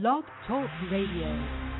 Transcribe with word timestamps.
Blog 0.00 0.24
Talk 0.48 0.68
Radio. 0.90 1.73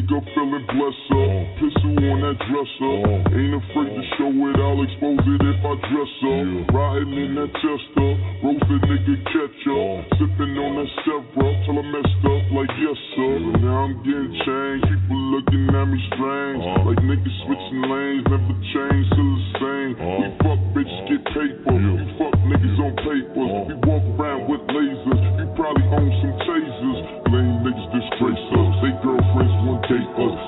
Wake 0.00 0.12
up 0.16 0.24
feeling 0.34 0.64
blessed 0.72 1.12
up. 1.12 1.30
Pistol 1.60 1.92
on 2.08 2.18
that 2.24 2.38
dresser. 2.48 2.96
Ain't 3.36 3.54
afraid 3.60 3.92
to 3.92 4.04
show 4.16 4.32
it, 4.32 4.56
I'll 4.56 4.80
expose 4.80 5.24
it 5.28 5.42
if 5.44 5.60
I 5.60 5.72
dress 5.92 6.14
up. 6.24 6.72
Riding 6.72 7.12
in 7.20 7.32
that 7.36 7.52
tester. 7.60 8.10
Roasted 8.40 8.80
nigga 8.88 9.16
catch 9.28 9.62
up. 9.68 9.96
Sipping 10.16 10.56
on 10.56 10.72
that 10.80 10.90
Sevra 11.04 11.48
till 11.66 11.78
I 11.80 11.84
messed 11.84 12.24
up 12.24 12.44
like 12.56 12.72
yes 12.80 13.00
sir. 13.16 13.34
Now 13.60 13.84
I'm 13.84 13.94
getting 14.00 14.32
changed. 14.44 14.88
People 14.88 15.20
looking 15.36 15.68
at 15.68 15.86
me 15.88 16.00
strange. 16.16 16.64
Like 16.86 17.00
niggas 17.04 17.36
switching 17.44 17.84
lanes. 17.84 18.24
Never 18.30 18.56
change, 18.72 19.04
still 19.12 19.32
the 19.36 19.46
same. 19.60 19.90
We 20.00 20.26
fuck 20.40 20.60
bitches, 20.72 21.00
get 21.12 21.22
paper. 21.34 21.76
You 21.76 22.08
fuck 22.16 22.34
niggas 22.48 22.78
on 22.80 22.92
papers. 23.04 23.52
We 23.68 23.74
walk 23.84 24.04
around 24.16 24.48
with 24.48 24.62
lasers. 24.72 25.22
You 25.40 25.46
probably 25.56 25.84
own 25.92 26.10
some 26.24 26.36
tasers. 26.48 27.00
Lame 27.28 27.60
niggas 27.68 27.88
disgrace 27.92 28.49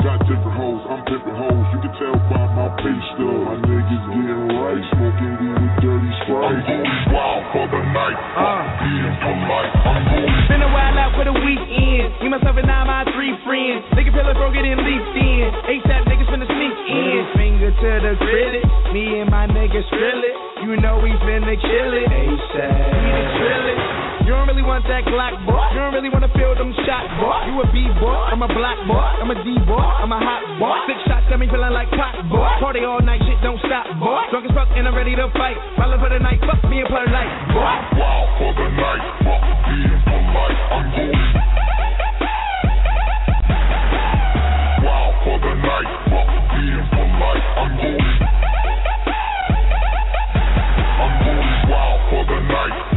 Got 0.02 0.18
different 0.26 0.58
hoes, 0.58 0.82
I'm 0.90 0.98
pimping 1.06 1.38
hoes. 1.38 1.62
You 1.70 1.78
can 1.78 1.94
tell 1.94 2.18
by 2.26 2.42
my 2.58 2.66
pay 2.82 2.98
stub. 3.14 3.38
My 3.46 3.54
niggas 3.62 4.02
getting 4.10 4.50
right, 4.50 4.82
smoking 4.98 5.32
weed 5.38 5.54
with 5.62 5.76
dirty 5.78 6.12
sprite. 6.26 6.58
I'm 6.58 6.66
going 6.66 7.14
wild 7.14 7.42
for 7.54 7.66
the 7.70 7.78
night. 7.86 8.18
Uh. 8.34 8.42
Fuck 8.42 8.66
being 8.82 9.14
for 9.22 9.36
life. 9.46 9.74
I'm 9.86 10.02
going 10.10 10.50
Been 10.50 10.62
a 10.66 10.70
while 10.74 10.98
out 10.98 11.14
for 11.14 11.22
the 11.22 11.36
weekend. 11.38 12.18
Me, 12.18 12.34
myself, 12.34 12.58
and 12.58 12.66
I, 12.66 12.82
my 12.82 13.06
three 13.14 13.30
friends. 13.46 13.86
Nigga 13.94 14.10
feel 14.10 14.26
like 14.26 14.34
broke 14.42 14.58
it 14.58 14.66
and 14.66 14.82
leaped 14.82 15.14
in. 15.22 15.46
ASAP 15.70 16.02
niggas 16.10 16.26
finna 16.34 16.50
sneak 16.50 16.76
in. 16.90 17.22
Finger 17.38 17.70
to 17.70 17.90
the 18.02 18.12
critic. 18.18 18.66
Me 18.90 19.22
and 19.22 19.30
my 19.30 19.46
niggas 19.46 19.86
drill 19.86 20.18
it. 20.18 20.34
You 20.66 20.82
know 20.82 20.98
we 20.98 21.14
finna 21.22 21.54
kill 21.54 21.90
it. 21.94 22.10
ASAP. 22.10 22.74
We 22.90 23.06
the 23.06 23.22
drill 23.38 23.66
it. 23.70 24.01
You 24.22 24.30
don't 24.30 24.46
really 24.46 24.62
want 24.62 24.86
that 24.86 25.02
Glock, 25.02 25.34
boy. 25.42 25.58
You 25.74 25.82
don't 25.82 25.94
really 25.94 26.08
wanna 26.08 26.30
feel 26.38 26.54
them 26.54 26.70
shots, 26.86 27.10
boy. 27.18 27.50
You 27.50 27.58
a 27.58 27.66
B 27.74 27.90
boy, 27.98 28.14
I'm 28.30 28.42
a 28.42 28.46
black 28.46 28.78
boy, 28.86 29.02
I'm 29.18 29.30
a 29.34 29.36
D 29.42 29.58
boy, 29.66 29.82
I'm 29.82 30.14
a 30.14 30.20
hot 30.22 30.42
boy. 30.62 30.78
Six 30.86 30.98
shots 31.10 31.26
got 31.26 31.42
me 31.42 31.50
feeling 31.50 31.74
like 31.74 31.90
pot, 31.90 32.14
boy. 32.30 32.46
Party 32.62 32.86
all 32.86 33.02
night, 33.02 33.18
shit 33.26 33.42
don't 33.42 33.58
stop, 33.66 33.90
boy. 33.98 34.22
Drunk 34.30 34.46
as 34.46 34.54
fuck 34.54 34.70
and 34.78 34.86
I'm 34.86 34.94
ready 34.94 35.18
to 35.18 35.26
fight. 35.34 35.58
Rolling 35.74 35.98
for 35.98 36.10
the 36.10 36.22
night, 36.22 36.38
fuck 36.46 36.62
being 36.70 36.86
polite, 36.86 37.34
boy. 37.50 37.74
wild 37.98 38.28
for 38.38 38.52
the 38.54 38.68
night. 38.78 39.04
Fuck 39.26 39.42
being. 39.66 40.02
I'm 40.70 40.86
going 40.94 41.18
wild 44.86 45.14
for 45.26 45.36
the 45.42 45.52
night. 45.66 45.90
Fuck 46.14 46.30
being 46.54 46.86
for 46.94 47.06
life. 47.18 47.46
I'm 47.58 47.70
going. 47.74 48.06
I'm 51.02 51.12
going 51.26 51.50
wild 51.74 52.00
for 52.06 52.22
the 52.22 52.38
night. 52.46 52.91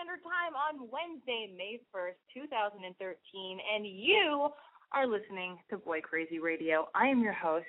Standard 0.00 0.24
Time 0.24 0.56
on 0.56 0.88
Wednesday, 0.88 1.52
May 1.52 1.76
1st, 1.92 2.16
2013, 2.32 2.88
and 2.88 3.84
you 3.84 4.48
are 4.96 5.04
listening 5.04 5.60
to 5.68 5.76
Boy 5.76 6.00
Crazy 6.00 6.40
Radio. 6.40 6.88
I 6.96 7.12
am 7.12 7.20
your 7.20 7.36
host. 7.36 7.68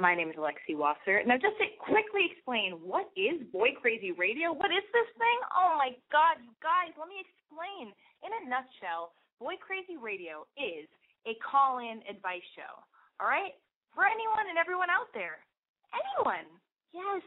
My 0.00 0.16
name 0.16 0.32
is 0.32 0.40
Alexi 0.40 0.72
Wasser. 0.72 1.20
Now, 1.28 1.36
just 1.36 1.60
to 1.60 1.68
quickly 1.76 2.32
explain, 2.32 2.80
what 2.80 3.12
is 3.12 3.44
Boy 3.52 3.76
Crazy 3.76 4.16
Radio? 4.16 4.56
What 4.56 4.72
is 4.72 4.88
this 4.88 5.10
thing? 5.20 5.38
Oh 5.52 5.76
my 5.76 5.92
God, 6.08 6.40
you 6.40 6.56
guys, 6.64 6.96
let 6.96 7.12
me 7.12 7.20
explain. 7.20 7.92
In 8.24 8.32
a 8.32 8.42
nutshell, 8.48 9.12
Boy 9.36 9.60
Crazy 9.60 10.00
Radio 10.00 10.48
is 10.56 10.88
a 11.28 11.36
call 11.44 11.84
in 11.84 12.00
advice 12.08 12.46
show. 12.56 12.72
All 13.20 13.28
right? 13.28 13.52
For 13.92 14.08
anyone 14.08 14.48
and 14.48 14.56
everyone 14.56 14.88
out 14.88 15.12
there. 15.12 15.44
Anyone. 15.92 16.48
Yes, 16.96 17.20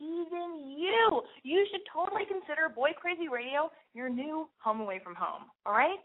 even 0.00 0.74
you. 0.76 1.22
You 1.42 1.66
should 1.70 1.82
totally 1.92 2.24
consider 2.26 2.68
Boy 2.68 2.90
Crazy 2.98 3.28
Radio 3.28 3.70
your 3.94 4.08
new 4.08 4.48
home 4.58 4.80
away 4.80 5.00
from 5.04 5.14
home. 5.14 5.44
All 5.66 5.72
right? 5.72 6.02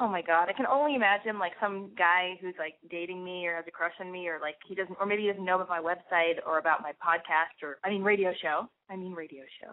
Oh 0.00 0.08
my 0.08 0.22
god, 0.22 0.48
I 0.48 0.54
can 0.54 0.66
only 0.66 0.94
imagine 0.94 1.38
like 1.38 1.52
some 1.60 1.90
guy 1.96 2.38
who's 2.40 2.54
like 2.58 2.74
dating 2.90 3.22
me 3.22 3.46
or 3.46 3.56
has 3.56 3.66
a 3.68 3.70
crush 3.70 3.92
on 4.00 4.10
me 4.10 4.28
or 4.28 4.38
like 4.40 4.56
he 4.66 4.74
doesn't 4.74 4.96
or 4.98 5.04
maybe 5.04 5.22
he 5.22 5.28
doesn't 5.28 5.44
know 5.44 5.56
about 5.60 5.68
my 5.68 5.80
website 5.80 6.40
or 6.46 6.58
about 6.58 6.80
my 6.80 6.92
podcast 6.92 7.60
or 7.62 7.78
I 7.84 7.90
mean 7.90 8.02
radio 8.02 8.32
show. 8.40 8.68
I 8.88 8.96
mean 8.96 9.12
radio 9.12 9.42
show. 9.60 9.72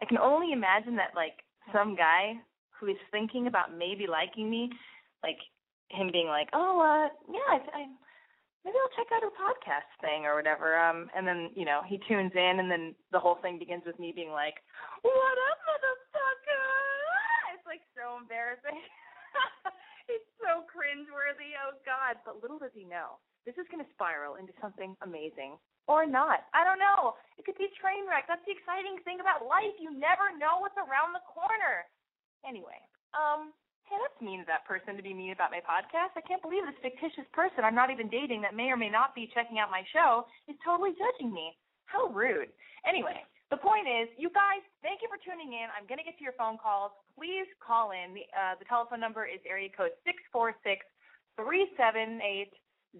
I 0.00 0.06
can 0.06 0.16
only 0.16 0.52
imagine 0.52 0.96
that 0.96 1.12
like 1.14 1.44
some 1.74 1.94
guy 1.94 2.34
who 2.78 2.86
is 2.86 2.96
thinking 3.10 3.48
about 3.48 3.76
maybe 3.76 4.06
liking 4.08 4.48
me 4.48 4.70
like 5.22 5.38
him 5.90 6.10
being 6.10 6.26
like, 6.28 6.48
"Oh, 6.52 6.80
uh, 6.80 7.08
yeah, 7.32 7.46
I, 7.48 7.78
I 7.78 7.86
maybe 8.66 8.74
I'll 8.82 8.96
check 8.98 9.06
out 9.14 9.22
her 9.22 9.30
podcast 9.30 9.86
thing 10.02 10.26
or 10.26 10.34
whatever." 10.34 10.74
Um, 10.74 11.06
and 11.14 11.22
then 11.22 11.54
you 11.54 11.64
know 11.64 11.86
he 11.86 12.02
tunes 12.10 12.34
in, 12.34 12.58
and 12.58 12.66
then 12.66 12.98
the 13.14 13.22
whole 13.22 13.38
thing 13.38 13.62
begins 13.62 13.86
with 13.86 13.96
me 14.02 14.10
being 14.10 14.34
like, 14.34 14.58
"What 15.06 15.36
up, 15.54 15.58
motherfucker?" 15.62 16.66
It's 17.54 17.64
like 17.64 17.86
so 17.94 18.18
embarrassing. 18.20 18.76
it's 20.12 20.30
so 20.42 20.66
cringeworthy. 20.66 21.54
Oh 21.56 21.78
God! 21.86 22.18
But 22.26 22.42
little 22.42 22.58
does 22.58 22.74
he 22.74 22.84
know, 22.84 23.22
this 23.46 23.54
is 23.62 23.70
going 23.70 23.80
to 23.80 23.94
spiral 23.94 24.34
into 24.42 24.50
something 24.58 24.98
amazing. 25.06 25.54
Or 25.86 26.02
not. 26.02 26.50
I 26.50 26.66
don't 26.66 26.82
know. 26.82 27.14
It 27.38 27.46
could 27.46 27.54
be 27.54 27.70
a 27.70 27.78
train 27.78 28.10
wreck. 28.10 28.26
That's 28.26 28.42
the 28.42 28.50
exciting 28.50 28.98
thing 29.06 29.22
about 29.22 29.46
life. 29.46 29.70
You 29.78 29.94
never 29.94 30.34
know 30.34 30.58
what's 30.58 30.74
around 30.74 31.14
the 31.14 31.22
corner. 31.30 31.86
Anyway, 32.42 32.82
um, 33.14 33.54
hey, 33.86 33.98
that's 34.02 34.18
mean 34.18 34.42
of 34.42 34.50
that 34.50 34.66
person 34.66 34.98
to 34.98 35.02
be 35.02 35.14
mean 35.14 35.30
about 35.30 35.54
my 35.54 35.62
podcast. 35.62 36.18
I 36.18 36.26
can't 36.26 36.42
believe 36.42 36.66
this 36.66 36.78
fictitious 36.82 37.26
person 37.30 37.62
I'm 37.62 37.78
not 37.78 37.90
even 37.94 38.10
dating 38.10 38.42
that 38.42 38.54
may 38.54 38.74
or 38.74 38.76
may 38.76 38.90
not 38.90 39.14
be 39.14 39.30
checking 39.30 39.58
out 39.58 39.70
my 39.70 39.86
show 39.94 40.26
is 40.50 40.58
totally 40.66 40.90
judging 40.98 41.30
me. 41.30 41.54
How 41.86 42.10
rude. 42.10 42.50
Anyway, 42.82 43.22
the 43.50 43.56
point 43.56 43.86
is, 43.86 44.10
you 44.18 44.26
guys, 44.34 44.58
thank 44.82 45.06
you 45.06 45.08
for 45.08 45.22
tuning 45.22 45.54
in. 45.54 45.70
I'm 45.70 45.86
going 45.86 46.02
to 46.02 46.06
get 46.06 46.18
to 46.18 46.26
your 46.26 46.34
phone 46.34 46.58
calls. 46.58 46.90
Please 47.14 47.46
call 47.62 47.94
in. 47.94 48.10
The, 48.18 48.26
uh, 48.34 48.58
the 48.58 48.66
telephone 48.66 48.98
number 48.98 49.22
is 49.22 49.38
area 49.46 49.70
code 49.70 49.94
six 50.02 50.18
four 50.34 50.50
six 50.66 50.82
three 51.38 51.70
seven 51.78 52.18
eight 52.26 52.50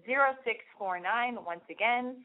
zero 0.07 0.39
six 0.47 0.63
four 0.79 1.03
nine. 1.03 1.35
Once 1.43 1.67
again, 1.67 2.23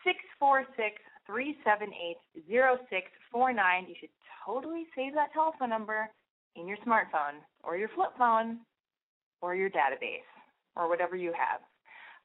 six 0.00 0.16
four 0.40 0.64
six 0.72 0.96
three 1.28 1.52
seven 1.68 1.92
eight 1.92 2.16
zero 2.48 2.80
six 2.88 3.12
four 3.28 3.52
nine. 3.52 3.84
You 3.84 3.94
should 4.00 4.14
totally 4.40 4.88
save 4.96 5.12
that 5.20 5.36
telephone 5.36 5.68
number 5.68 6.08
in 6.56 6.66
your 6.66 6.76
smartphone 6.78 7.40
or 7.62 7.76
your 7.76 7.88
flip 7.94 8.10
phone 8.18 8.58
or 9.40 9.54
your 9.54 9.70
database 9.70 10.28
or 10.76 10.88
whatever 10.88 11.16
you 11.16 11.32
have. 11.32 11.60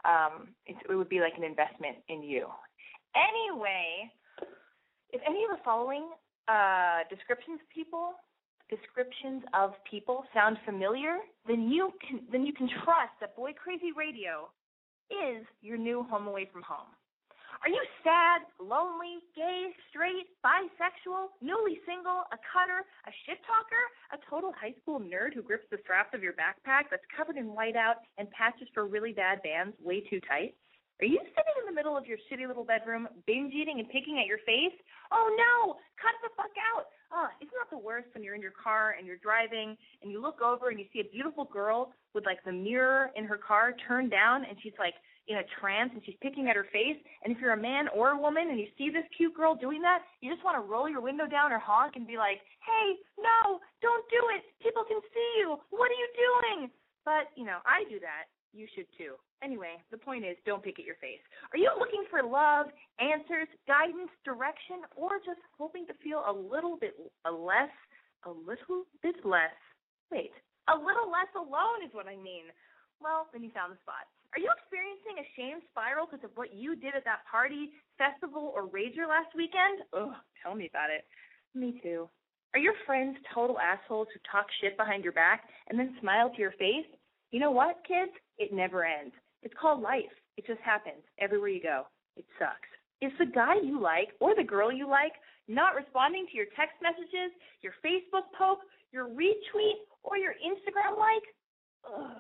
Um, 0.06 0.50
it, 0.66 0.76
it 0.90 0.96
would 0.96 1.10
be 1.10 1.20
like 1.20 1.34
an 1.38 1.44
investment 1.44 1.98
in 2.10 2.22
you. 2.22 2.48
Anyway, 3.16 4.12
if 5.12 5.22
any 5.28 5.44
of 5.44 5.58
the 5.58 5.64
following 5.64 6.10
uh, 6.48 7.00
descriptions 7.10 7.60
people 7.74 8.12
descriptions 8.70 9.44
of 9.54 9.74
people 9.90 10.26
sound 10.34 10.58
familiar, 10.66 11.18
then 11.48 11.70
you 11.70 11.92
can 12.02 12.22
then 12.32 12.46
you 12.46 12.54
can 12.54 12.68
trust 12.84 13.14
that 13.22 13.36
Boy 13.36 13.54
Crazy 13.54 13.92
Radio 13.96 14.50
is 15.12 15.46
your 15.62 15.78
new 15.78 16.04
home 16.04 16.28
away 16.28 16.50
from 16.52 16.64
home. 16.64 16.90
Are 17.66 17.74
you 17.74 17.82
sad, 18.06 18.46
lonely, 18.62 19.26
gay, 19.34 19.74
straight, 19.90 20.30
bisexual, 20.46 21.34
newly 21.42 21.82
single, 21.82 22.22
a 22.30 22.38
cutter, 22.54 22.86
a 23.10 23.12
shit 23.26 23.42
talker, 23.42 23.84
a 24.14 24.22
total 24.30 24.54
high 24.54 24.78
school 24.86 25.02
nerd 25.02 25.34
who 25.34 25.42
grips 25.42 25.66
the 25.74 25.82
straps 25.82 26.14
of 26.14 26.22
your 26.22 26.38
backpack 26.38 26.94
that's 26.94 27.10
covered 27.10 27.42
in 27.42 27.58
whiteout 27.58 28.06
and 28.22 28.30
patches 28.30 28.70
for 28.70 28.86
really 28.86 29.14
bad 29.18 29.42
bands 29.42 29.74
way 29.82 29.98
too 30.06 30.22
tight? 30.30 30.54
Are 31.02 31.10
you 31.10 31.18
sitting 31.18 31.58
in 31.58 31.66
the 31.66 31.74
middle 31.74 31.98
of 31.98 32.06
your 32.06 32.22
shitty 32.30 32.48
little 32.48 32.70
bedroom, 32.70 33.10
binge 33.26 33.52
eating 33.58 33.82
and 33.82 33.90
picking 33.90 34.22
at 34.22 34.30
your 34.30 34.46
face? 34.46 34.78
Oh 35.10 35.26
no! 35.34 35.82
Cut 35.98 36.14
the 36.22 36.30
fuck 36.38 36.54
out! 36.70 36.86
Oh, 37.12 37.34
isn't 37.42 37.50
that 37.50 37.74
the 37.74 37.82
worst 37.82 38.14
when 38.14 38.24
you're 38.24 38.36
in 38.36 38.46
your 38.46 38.54
car 38.54 38.94
and 38.94 39.08
you're 39.08 39.18
driving 39.18 39.76
and 40.04 40.12
you 40.12 40.22
look 40.22 40.38
over 40.40 40.70
and 40.70 40.78
you 40.78 40.86
see 40.94 41.02
a 41.02 41.10
beautiful 41.10 41.46
girl 41.46 41.94
with 42.14 42.30
like 42.30 42.46
the 42.46 42.54
mirror 42.54 43.10
in 43.16 43.26
her 43.26 43.42
car 43.42 43.74
turned 43.88 44.12
down 44.12 44.46
and 44.46 44.56
she's 44.62 44.78
like 44.78 44.94
in 45.28 45.38
a 45.38 45.48
trance 45.60 45.92
and 45.94 46.02
she's 46.06 46.16
picking 46.22 46.48
at 46.50 46.56
her 46.56 46.68
face. 46.72 46.98
And 47.24 47.34
if 47.34 47.42
you're 47.42 47.54
a 47.54 47.60
man 47.60 47.88
or 47.90 48.12
a 48.12 48.20
woman 48.20 48.50
and 48.50 48.60
you 48.60 48.68
see 48.78 48.90
this 48.90 49.06
cute 49.18 49.34
girl 49.34 49.56
doing 49.56 49.82
that, 49.82 50.06
you 50.22 50.32
just 50.32 50.46
want 50.46 50.56
to 50.58 50.66
roll 50.66 50.90
your 50.90 51.02
window 51.02 51.26
down 51.28 51.52
or 51.52 51.60
honk 51.60 51.96
and 51.96 52.06
be 52.06 52.18
like, 52.18 52.42
hey, 52.62 52.98
no, 53.18 53.60
don't 53.82 54.06
do 54.10 54.22
it. 54.38 54.46
People 54.62 54.84
can 54.86 55.02
see 55.14 55.30
you. 55.42 55.58
What 55.70 55.90
are 55.90 56.00
you 56.00 56.10
doing? 56.14 56.70
But, 57.04 57.34
you 57.36 57.46
know, 57.46 57.60
I 57.66 57.86
do 57.90 58.00
that. 58.00 58.30
You 58.54 58.68
should 58.74 58.88
too. 58.98 59.20
Anyway, 59.44 59.76
the 59.92 60.00
point 60.00 60.24
is 60.24 60.38
don't 60.46 60.64
pick 60.64 60.80
at 60.80 60.86
your 60.88 60.96
face. 61.04 61.20
Are 61.52 61.60
you 61.60 61.70
looking 61.78 62.08
for 62.10 62.24
love, 62.24 62.72
answers, 63.04 63.52
guidance, 63.68 64.10
direction, 64.24 64.88
or 64.96 65.20
just 65.26 65.44
hoping 65.60 65.86
to 65.92 65.94
feel 66.00 66.24
a 66.24 66.32
little 66.32 66.80
bit 66.80 66.96
less, 67.28 67.74
a 68.24 68.32
little 68.32 68.88
bit 69.04 69.20
less, 69.28 69.54
wait, 70.10 70.32
a 70.72 70.76
little 70.76 71.12
less 71.12 71.30
alone 71.36 71.84
is 71.86 71.94
what 71.94 72.08
I 72.08 72.16
mean. 72.16 72.50
Well, 73.04 73.28
then 73.34 73.44
you 73.44 73.52
found 73.52 73.76
the 73.76 73.82
spot. 73.84 74.08
Are 74.36 74.44
you 74.44 74.52
experiencing 74.52 75.16
a 75.24 75.32
shame 75.40 75.64
spiral 75.72 76.12
because 76.12 76.28
of 76.28 76.36
what 76.36 76.52
you 76.52 76.76
did 76.76 76.92
at 76.92 77.08
that 77.08 77.24
party, 77.24 77.72
festival, 77.96 78.52
or 78.52 78.68
rager 78.68 79.08
last 79.08 79.32
weekend? 79.32 79.88
Ugh, 79.96 80.12
tell 80.44 80.60
me 80.60 80.68
about 80.68 80.92
it. 80.92 81.08
Me 81.56 81.80
too. 81.82 82.10
Are 82.54 82.60
your 82.60 82.76
friends 82.86 83.16
total 83.34 83.56
assholes 83.64 84.12
who 84.12 84.20
talk 84.30 84.48
shit 84.60 84.76
behind 84.76 85.06
your 85.06 85.16
back 85.16 85.48
and 85.70 85.80
then 85.80 85.96
smile 86.02 86.30
to 86.36 86.40
your 86.40 86.52
face? 86.60 86.88
You 87.32 87.40
know 87.40 87.52
what, 87.52 87.80
kids? 87.88 88.12
It 88.38 88.52
never 88.52 88.84
ends. 88.84 89.16
It's 89.42 89.56
called 89.56 89.82
life. 89.82 90.12
It 90.36 90.46
just 90.46 90.60
happens 90.60 91.04
everywhere 91.18 91.56
you 91.56 91.64
go. 91.64 91.88
It 92.18 92.26
sucks. 92.38 92.68
Is 93.00 93.16
the 93.18 93.32
guy 93.32 93.56
you 93.64 93.80
like 93.80 94.10
or 94.20 94.36
the 94.36 94.44
girl 94.44 94.70
you 94.70 94.90
like 94.90 95.16
not 95.48 95.76
responding 95.76 96.28
to 96.28 96.36
your 96.36 96.52
text 96.60 96.76
messages, 96.84 97.32
your 97.62 97.74
Facebook 97.80 98.28
poke, 98.38 98.60
your 98.92 99.08
retweet, 99.08 99.80
or 100.04 100.18
your 100.18 100.34
Instagram 100.44 101.00
like? 101.00 101.24
Ugh. 101.88 102.20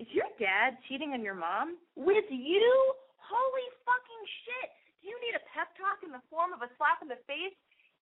Is 0.00 0.08
your 0.16 0.32
dad 0.40 0.80
cheating 0.88 1.12
on 1.12 1.20
your 1.20 1.36
mom? 1.36 1.76
With 1.92 2.24
you? 2.32 2.72
Holy 3.20 3.66
fucking 3.84 4.24
shit. 4.48 4.72
Do 5.04 5.12
you 5.12 5.16
need 5.20 5.36
a 5.36 5.44
pep 5.52 5.76
talk 5.76 6.00
in 6.00 6.08
the 6.08 6.24
form 6.32 6.56
of 6.56 6.64
a 6.64 6.72
slap 6.80 7.04
in 7.04 7.08
the 7.12 7.20
face? 7.28 7.52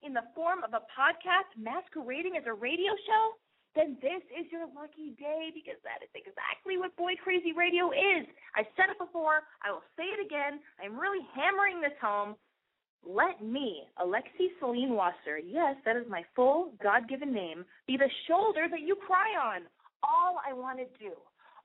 In 0.07 0.15
the 0.15 0.23
form 0.31 0.63
of 0.63 0.71
a 0.79 0.87
podcast 0.95 1.51
masquerading 1.59 2.39
as 2.39 2.47
a 2.47 2.55
radio 2.55 2.95
show? 3.03 3.35
Then 3.75 3.99
this 3.99 4.23
is 4.31 4.47
your 4.55 4.71
lucky 4.71 5.19
day 5.19 5.51
because 5.51 5.83
that 5.83 5.99
is 5.99 6.15
exactly 6.15 6.79
what 6.79 6.95
Boy 6.95 7.19
Crazy 7.19 7.51
Radio 7.51 7.91
is. 7.91 8.31
I've 8.55 8.71
said 8.79 8.95
it 8.95 8.99
before. 9.03 9.43
I 9.67 9.75
will 9.75 9.83
say 9.99 10.07
it 10.07 10.23
again. 10.23 10.63
I'm 10.79 10.95
really 10.95 11.27
hammering 11.35 11.83
this 11.83 11.99
home. 11.99 12.39
Let 13.03 13.43
me, 13.43 13.91
Alexi 13.99 14.55
Celine 14.63 14.95
Wasser, 14.95 15.43
yes, 15.43 15.75
that 15.83 15.99
is 15.99 16.07
my 16.07 16.23
full 16.39 16.79
God 16.79 17.11
given 17.11 17.35
name, 17.35 17.67
be 17.91 17.99
the 17.99 18.11
shoulder 18.31 18.71
that 18.71 18.87
you 18.87 18.95
cry 18.95 19.35
on. 19.35 19.67
All 20.07 20.39
I 20.47 20.55
want 20.55 20.79
to 20.79 20.87
do 21.03 21.19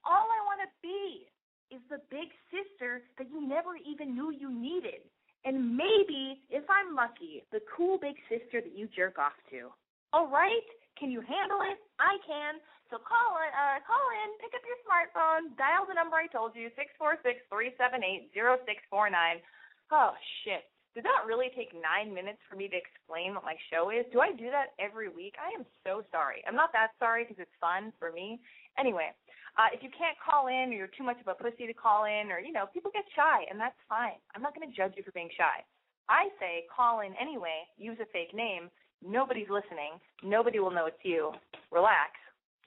all 0.06 0.28
I 0.28 0.40
want 0.46 0.62
to 0.64 0.72
be 0.82 1.28
is 1.74 1.82
the 1.90 2.00
big 2.12 2.30
sister 2.54 3.02
that 3.18 3.28
you 3.32 3.42
never 3.42 3.76
even 3.82 4.14
knew 4.14 4.32
you 4.32 4.52
needed. 4.52 5.02
And 5.44 5.76
maybe, 5.76 6.40
if 6.48 6.64
I'm 6.72 6.96
lucky, 6.96 7.44
the 7.52 7.60
cool 7.68 8.00
big 8.00 8.16
sister 8.32 8.64
that 8.64 8.78
you 8.78 8.88
jerk 8.96 9.20
off 9.20 9.36
to. 9.52 9.74
All 10.14 10.30
right? 10.32 10.64
Can 10.96 11.12
you 11.12 11.20
handle 11.20 11.60
it? 11.68 11.82
I 12.00 12.16
can. 12.24 12.62
So 12.94 13.02
call 13.02 13.42
uh, 13.42 13.82
call 13.82 14.08
in, 14.22 14.38
pick 14.38 14.54
up 14.54 14.62
your 14.62 14.78
smartphone, 14.86 15.58
dial 15.58 15.90
the 15.90 15.98
number 15.98 16.14
I 16.14 16.30
told 16.30 16.54
you, 16.54 16.70
six 16.78 16.94
four 17.02 17.18
six 17.26 17.42
three 17.50 17.74
seven 17.74 18.06
eight 18.06 18.30
zero 18.38 18.62
six 18.70 18.86
four 18.94 19.10
nine. 19.10 19.42
Oh 19.90 20.14
shit. 20.46 20.70
Did 20.94 21.10
that 21.10 21.26
really 21.26 21.50
take 21.58 21.74
nine 21.74 22.14
minutes 22.14 22.38
for 22.46 22.54
me 22.54 22.70
to 22.70 22.78
explain 22.78 23.34
what 23.34 23.42
my 23.42 23.58
show 23.74 23.90
is? 23.90 24.06
Do 24.14 24.22
I 24.22 24.30
do 24.30 24.54
that 24.54 24.78
every 24.78 25.10
week? 25.10 25.34
I 25.42 25.50
am 25.58 25.66
so 25.82 26.06
sorry. 26.14 26.46
I'm 26.46 26.54
not 26.54 26.70
that 26.78 26.94
sorry 27.02 27.26
because 27.26 27.42
it's 27.42 27.58
fun 27.58 27.90
for 27.98 28.14
me. 28.14 28.38
Anyway, 28.78 29.14
uh, 29.58 29.70
if 29.70 29.84
you 29.86 29.90
can't 29.94 30.18
call 30.18 30.48
in 30.48 30.74
or 30.74 30.78
you're 30.78 30.96
too 30.98 31.06
much 31.06 31.22
of 31.22 31.30
a 31.30 31.38
pussy 31.38 31.68
to 31.70 31.74
call 31.74 32.06
in 32.06 32.34
or, 32.34 32.40
you 32.40 32.52
know, 32.52 32.66
people 32.74 32.90
get 32.90 33.06
shy 33.16 33.46
and 33.50 33.60
that's 33.60 33.78
fine. 33.88 34.18
I'm 34.34 34.42
not 34.42 34.56
going 34.56 34.66
to 34.66 34.74
judge 34.74 34.94
you 34.98 35.04
for 35.04 35.14
being 35.14 35.30
shy. 35.38 35.62
I 36.10 36.34
say 36.42 36.66
call 36.74 37.02
in 37.02 37.14
anyway, 37.22 37.70
use 37.78 37.98
a 38.02 38.10
fake 38.10 38.34
name. 38.34 38.70
Nobody's 39.06 39.50
listening. 39.50 40.02
Nobody 40.24 40.60
will 40.60 40.72
know 40.72 40.88
it's 40.88 41.04
you. 41.04 41.32
Relax. 41.72 42.18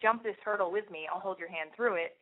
Jump 0.01 0.23
this 0.23 0.39
hurdle 0.45 0.71
with 0.71 0.87
me. 0.91 1.09
I'll 1.11 1.21
hold 1.21 1.39
your 1.39 1.51
hand 1.51 1.71
through 1.75 1.97
it 1.97 2.15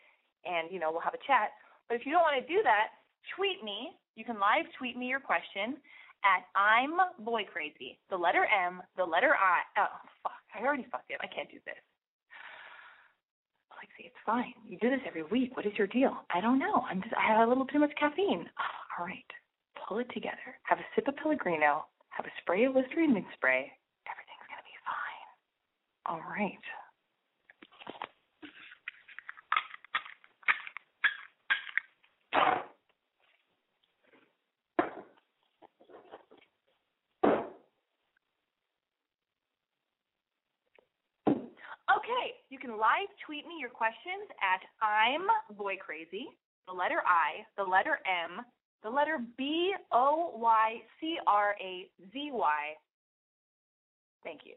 and, 0.46 0.72
you 0.72 0.80
know, 0.80 0.90
we'll 0.90 1.04
have 1.04 1.14
a 1.14 1.26
chat. 1.26 1.52
But 1.88 2.00
if 2.00 2.06
you 2.06 2.12
don't 2.12 2.24
want 2.24 2.40
to 2.40 2.46
do 2.48 2.62
that, 2.64 2.96
tweet 3.36 3.62
me. 3.62 3.92
You 4.16 4.24
can 4.24 4.40
live 4.40 4.64
tweet 4.78 4.96
me 4.96 5.06
your 5.06 5.20
question 5.20 5.76
at 6.24 6.48
I'm 6.56 6.96
boy 7.20 7.44
crazy. 7.44 7.98
The 8.08 8.16
letter 8.16 8.48
M, 8.48 8.80
the 8.96 9.04
letter 9.04 9.36
I. 9.36 9.60
Oh, 9.76 9.92
fuck. 10.22 10.40
I 10.56 10.64
already 10.64 10.86
fucked 10.90 11.10
it. 11.10 11.20
I 11.20 11.28
can't 11.28 11.50
do 11.50 11.58
this. 11.66 11.78
Lexi, 13.84 14.06
it's 14.06 14.16
fine. 14.24 14.54
You 14.66 14.78
do 14.80 14.88
this 14.88 15.00
every 15.06 15.24
week. 15.24 15.56
What 15.56 15.66
is 15.66 15.72
your 15.76 15.86
deal? 15.86 16.16
I 16.32 16.40
don't 16.40 16.58
know. 16.58 16.84
I'm 16.88 17.02
just 17.02 17.14
I 17.14 17.26
have 17.28 17.46
a 17.46 17.48
little 17.48 17.66
too 17.66 17.78
much 17.78 17.92
caffeine. 18.00 18.48
All 18.98 19.04
right. 19.04 19.30
Pull 19.86 19.98
it 19.98 20.08
together. 20.14 20.56
Have 20.62 20.78
a 20.78 20.84
sip 20.94 21.06
of 21.06 21.16
Pellegrino. 21.16 21.84
Have 22.08 22.24
a 22.24 22.32
spray 22.40 22.64
of 22.64 22.74
Listerine 22.74 23.12
mint 23.12 23.26
spray. 23.34 23.70
Everything's 24.08 24.48
gonna 24.48 24.64
be 24.64 24.78
fine. 24.88 25.28
All 26.06 26.22
right. 26.24 26.64
Okay, 41.92 42.40
you 42.48 42.56
can 42.56 42.80
live 42.80 43.12
tweet 43.26 43.44
me 43.44 43.60
your 43.60 43.68
questions 43.68 44.24
at 44.40 44.64
I'm 44.80 45.28
Boy 45.52 45.76
Crazy, 45.76 46.32
the 46.64 46.72
letter 46.72 47.04
I, 47.04 47.44
the 47.60 47.68
letter 47.68 48.00
M, 48.08 48.40
the 48.80 48.88
letter 48.88 49.20
B 49.36 49.74
O 49.92 50.32
Y 50.32 50.80
C 50.96 51.20
R 51.26 51.52
A 51.60 51.84
Z 52.08 52.30
Y. 52.32 52.62
Thank 54.24 54.48
you. 54.48 54.56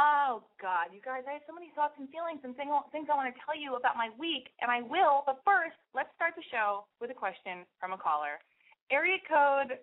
Oh 0.00 0.44
God, 0.56 0.96
you 0.96 1.04
guys, 1.04 1.28
I 1.28 1.36
have 1.36 1.44
so 1.44 1.52
many 1.52 1.72
thoughts 1.76 2.00
and 2.00 2.08
feelings 2.08 2.40
and 2.40 2.56
things 2.56 2.72
I 2.72 3.16
want 3.16 3.28
to 3.28 3.40
tell 3.44 3.52
you 3.52 3.76
about 3.76 4.00
my 4.00 4.08
week, 4.16 4.48
and 4.64 4.72
I 4.72 4.80
will. 4.80 5.28
But 5.28 5.44
first, 5.44 5.76
let's 5.92 6.08
start 6.16 6.32
the 6.40 6.48
show 6.48 6.88
with 7.04 7.12
a 7.12 7.16
question 7.16 7.68
from 7.76 7.92
a 7.92 8.00
caller. 8.00 8.40
Area 8.88 9.20
code 9.28 9.76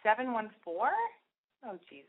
seven 0.00 0.32
one 0.32 0.48
four. 0.64 0.88
Oh 1.68 1.76
jeez. 1.92 2.08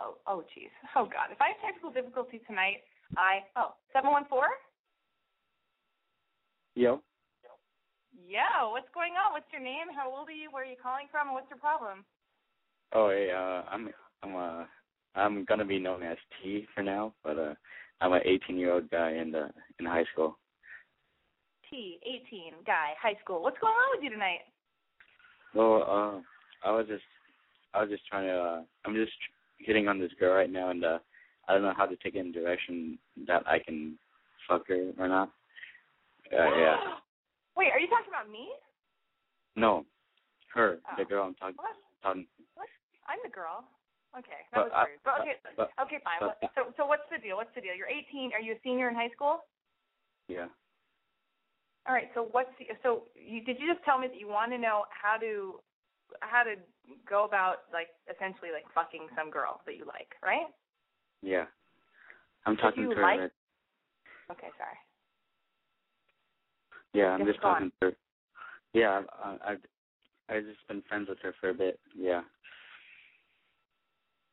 Oh 0.00 0.16
oh 0.26 0.42
jeez. 0.54 0.72
Oh 0.96 1.04
God, 1.04 1.30
if 1.30 1.40
I 1.40 1.54
have 1.54 1.60
technical 1.62 1.90
difficulty 1.90 2.40
tonight, 2.46 2.82
I 3.16 3.40
oh 3.56 3.74
seven 3.92 4.10
one 4.10 4.24
four. 4.28 4.46
Yo. 6.74 7.00
Yo, 8.26 8.70
what's 8.70 8.88
going 8.94 9.12
on? 9.14 9.32
What's 9.32 9.50
your 9.52 9.62
name? 9.62 9.86
How 9.94 10.10
old 10.10 10.28
are 10.28 10.32
you? 10.32 10.50
Where 10.50 10.64
are 10.64 10.66
you 10.66 10.76
calling 10.80 11.06
from? 11.10 11.28
And 11.28 11.34
what's 11.34 11.50
your 11.50 11.58
problem? 11.58 12.04
Oh, 12.92 13.10
hey, 13.10 13.30
uh, 13.30 13.62
I'm 13.70 13.90
I'm 14.22 14.36
uh 14.36 14.64
I'm 15.14 15.44
gonna 15.44 15.64
be 15.64 15.78
known 15.78 16.02
as 16.02 16.16
T 16.42 16.66
for 16.74 16.82
now, 16.82 17.14
but 17.22 17.38
uh, 17.38 17.54
I'm 18.00 18.12
an 18.12 18.22
18 18.24 18.58
year 18.58 18.72
old 18.74 18.90
guy 18.90 19.12
in 19.12 19.30
the 19.30 19.50
in 19.78 19.86
high 19.86 20.04
school. 20.12 20.38
T, 21.70 21.98
18 22.04 22.64
guy, 22.66 22.92
high 23.00 23.18
school. 23.22 23.42
What's 23.42 23.58
going 23.58 23.72
on 23.72 23.96
with 23.96 24.04
you 24.04 24.10
tonight? 24.10 24.40
Well, 25.54 25.82
uh, 25.82 26.68
I 26.68 26.72
was 26.72 26.86
just 26.88 27.02
I 27.72 27.82
was 27.82 27.90
just 27.90 28.06
trying 28.06 28.26
to. 28.26 28.34
Uh, 28.34 28.62
I'm 28.84 28.94
just 28.94 29.12
hitting 29.58 29.88
on 29.88 29.98
this 29.98 30.12
girl 30.18 30.34
right 30.34 30.50
now, 30.50 30.70
and 30.70 30.84
uh, 30.84 30.98
I 31.48 31.54
don't 31.54 31.62
know 31.62 31.74
how 31.76 31.86
to 31.86 31.96
take 31.96 32.14
it 32.14 32.20
in 32.20 32.32
direction 32.32 32.98
that 33.26 33.46
I 33.46 33.58
can 33.58 33.98
fuck 34.48 34.68
her 34.68 34.90
or 34.98 35.08
not. 35.08 35.30
Uh, 36.32 36.56
yeah. 36.56 36.76
Wait, 37.56 37.68
are 37.72 37.78
you 37.78 37.88
talking 37.88 38.08
about 38.08 38.30
me? 38.30 38.48
No, 39.56 39.84
her, 40.54 40.78
Oh. 40.90 40.94
the 40.98 41.04
girl 41.04 41.24
I'm 41.24 41.34
talking. 41.34 41.56
What? 41.56 41.76
talking 42.02 42.26
What? 42.54 42.68
I'm 43.06 43.18
the 43.22 43.30
girl. 43.30 43.64
Okay, 44.18 44.46
that 44.52 44.56
But 44.56 44.64
was 44.66 44.72
I- 44.74 44.84
weird. 44.84 44.98
But 45.04 45.20
okay, 45.22 45.36
but- 45.56 45.70
okay, 45.82 45.98
fine. 46.04 46.18
but- 46.20 46.38
so, 46.54 46.72
so 46.76 46.86
what's 46.86 47.06
the 47.10 47.18
deal? 47.18 47.36
What's 47.36 47.54
the 47.54 47.60
deal? 47.60 47.74
You're 47.74 47.88
18. 47.90 48.32
Are 48.32 48.40
you 48.40 48.54
a 48.54 48.60
senior 48.62 48.88
in 48.88 48.94
high 48.94 49.10
school? 49.10 49.44
yeah. 50.28 50.46
All 51.86 51.92
right. 51.94 52.08
So 52.14 52.28
what's 52.32 52.48
the, 52.58 52.64
so 52.82 53.04
you 53.14 53.44
did 53.44 53.60
you 53.60 53.70
just 53.70 53.84
tell 53.84 53.98
me 53.98 54.08
that 54.08 54.16
you 54.18 54.26
want 54.26 54.50
to 54.52 54.56
know 54.58 54.84
how 54.88 55.18
to 55.18 55.60
how 56.20 56.42
to 56.42 56.54
go 57.08 57.24
about 57.24 57.64
like 57.72 57.88
essentially 58.14 58.50
like 58.52 58.64
fucking 58.74 59.08
some 59.16 59.30
girl 59.30 59.60
that 59.66 59.76
you 59.76 59.84
like, 59.86 60.14
right? 60.22 60.46
Yeah. 61.22 61.44
I'm 62.46 62.56
talking 62.56 62.88
to 62.90 62.94
her. 62.96 63.02
like- 63.02 63.20
right- 63.20 63.30
Okay, 64.30 64.48
sorry. 64.56 64.76
Yeah, 66.94 67.10
I'm 67.10 67.20
Yes, 67.20 67.28
just 67.34 67.44
on. 67.44 67.52
talking 67.54 67.70
to 67.80 67.86
her. 67.88 67.92
Yeah, 68.72 69.02
I, 69.22 69.36
I've 69.52 69.60
I've 70.28 70.44
just 70.44 70.66
been 70.68 70.82
friends 70.88 71.08
with 71.08 71.18
her 71.22 71.34
for 71.40 71.50
a 71.50 71.54
bit. 71.54 71.78
Yeah. 71.94 72.22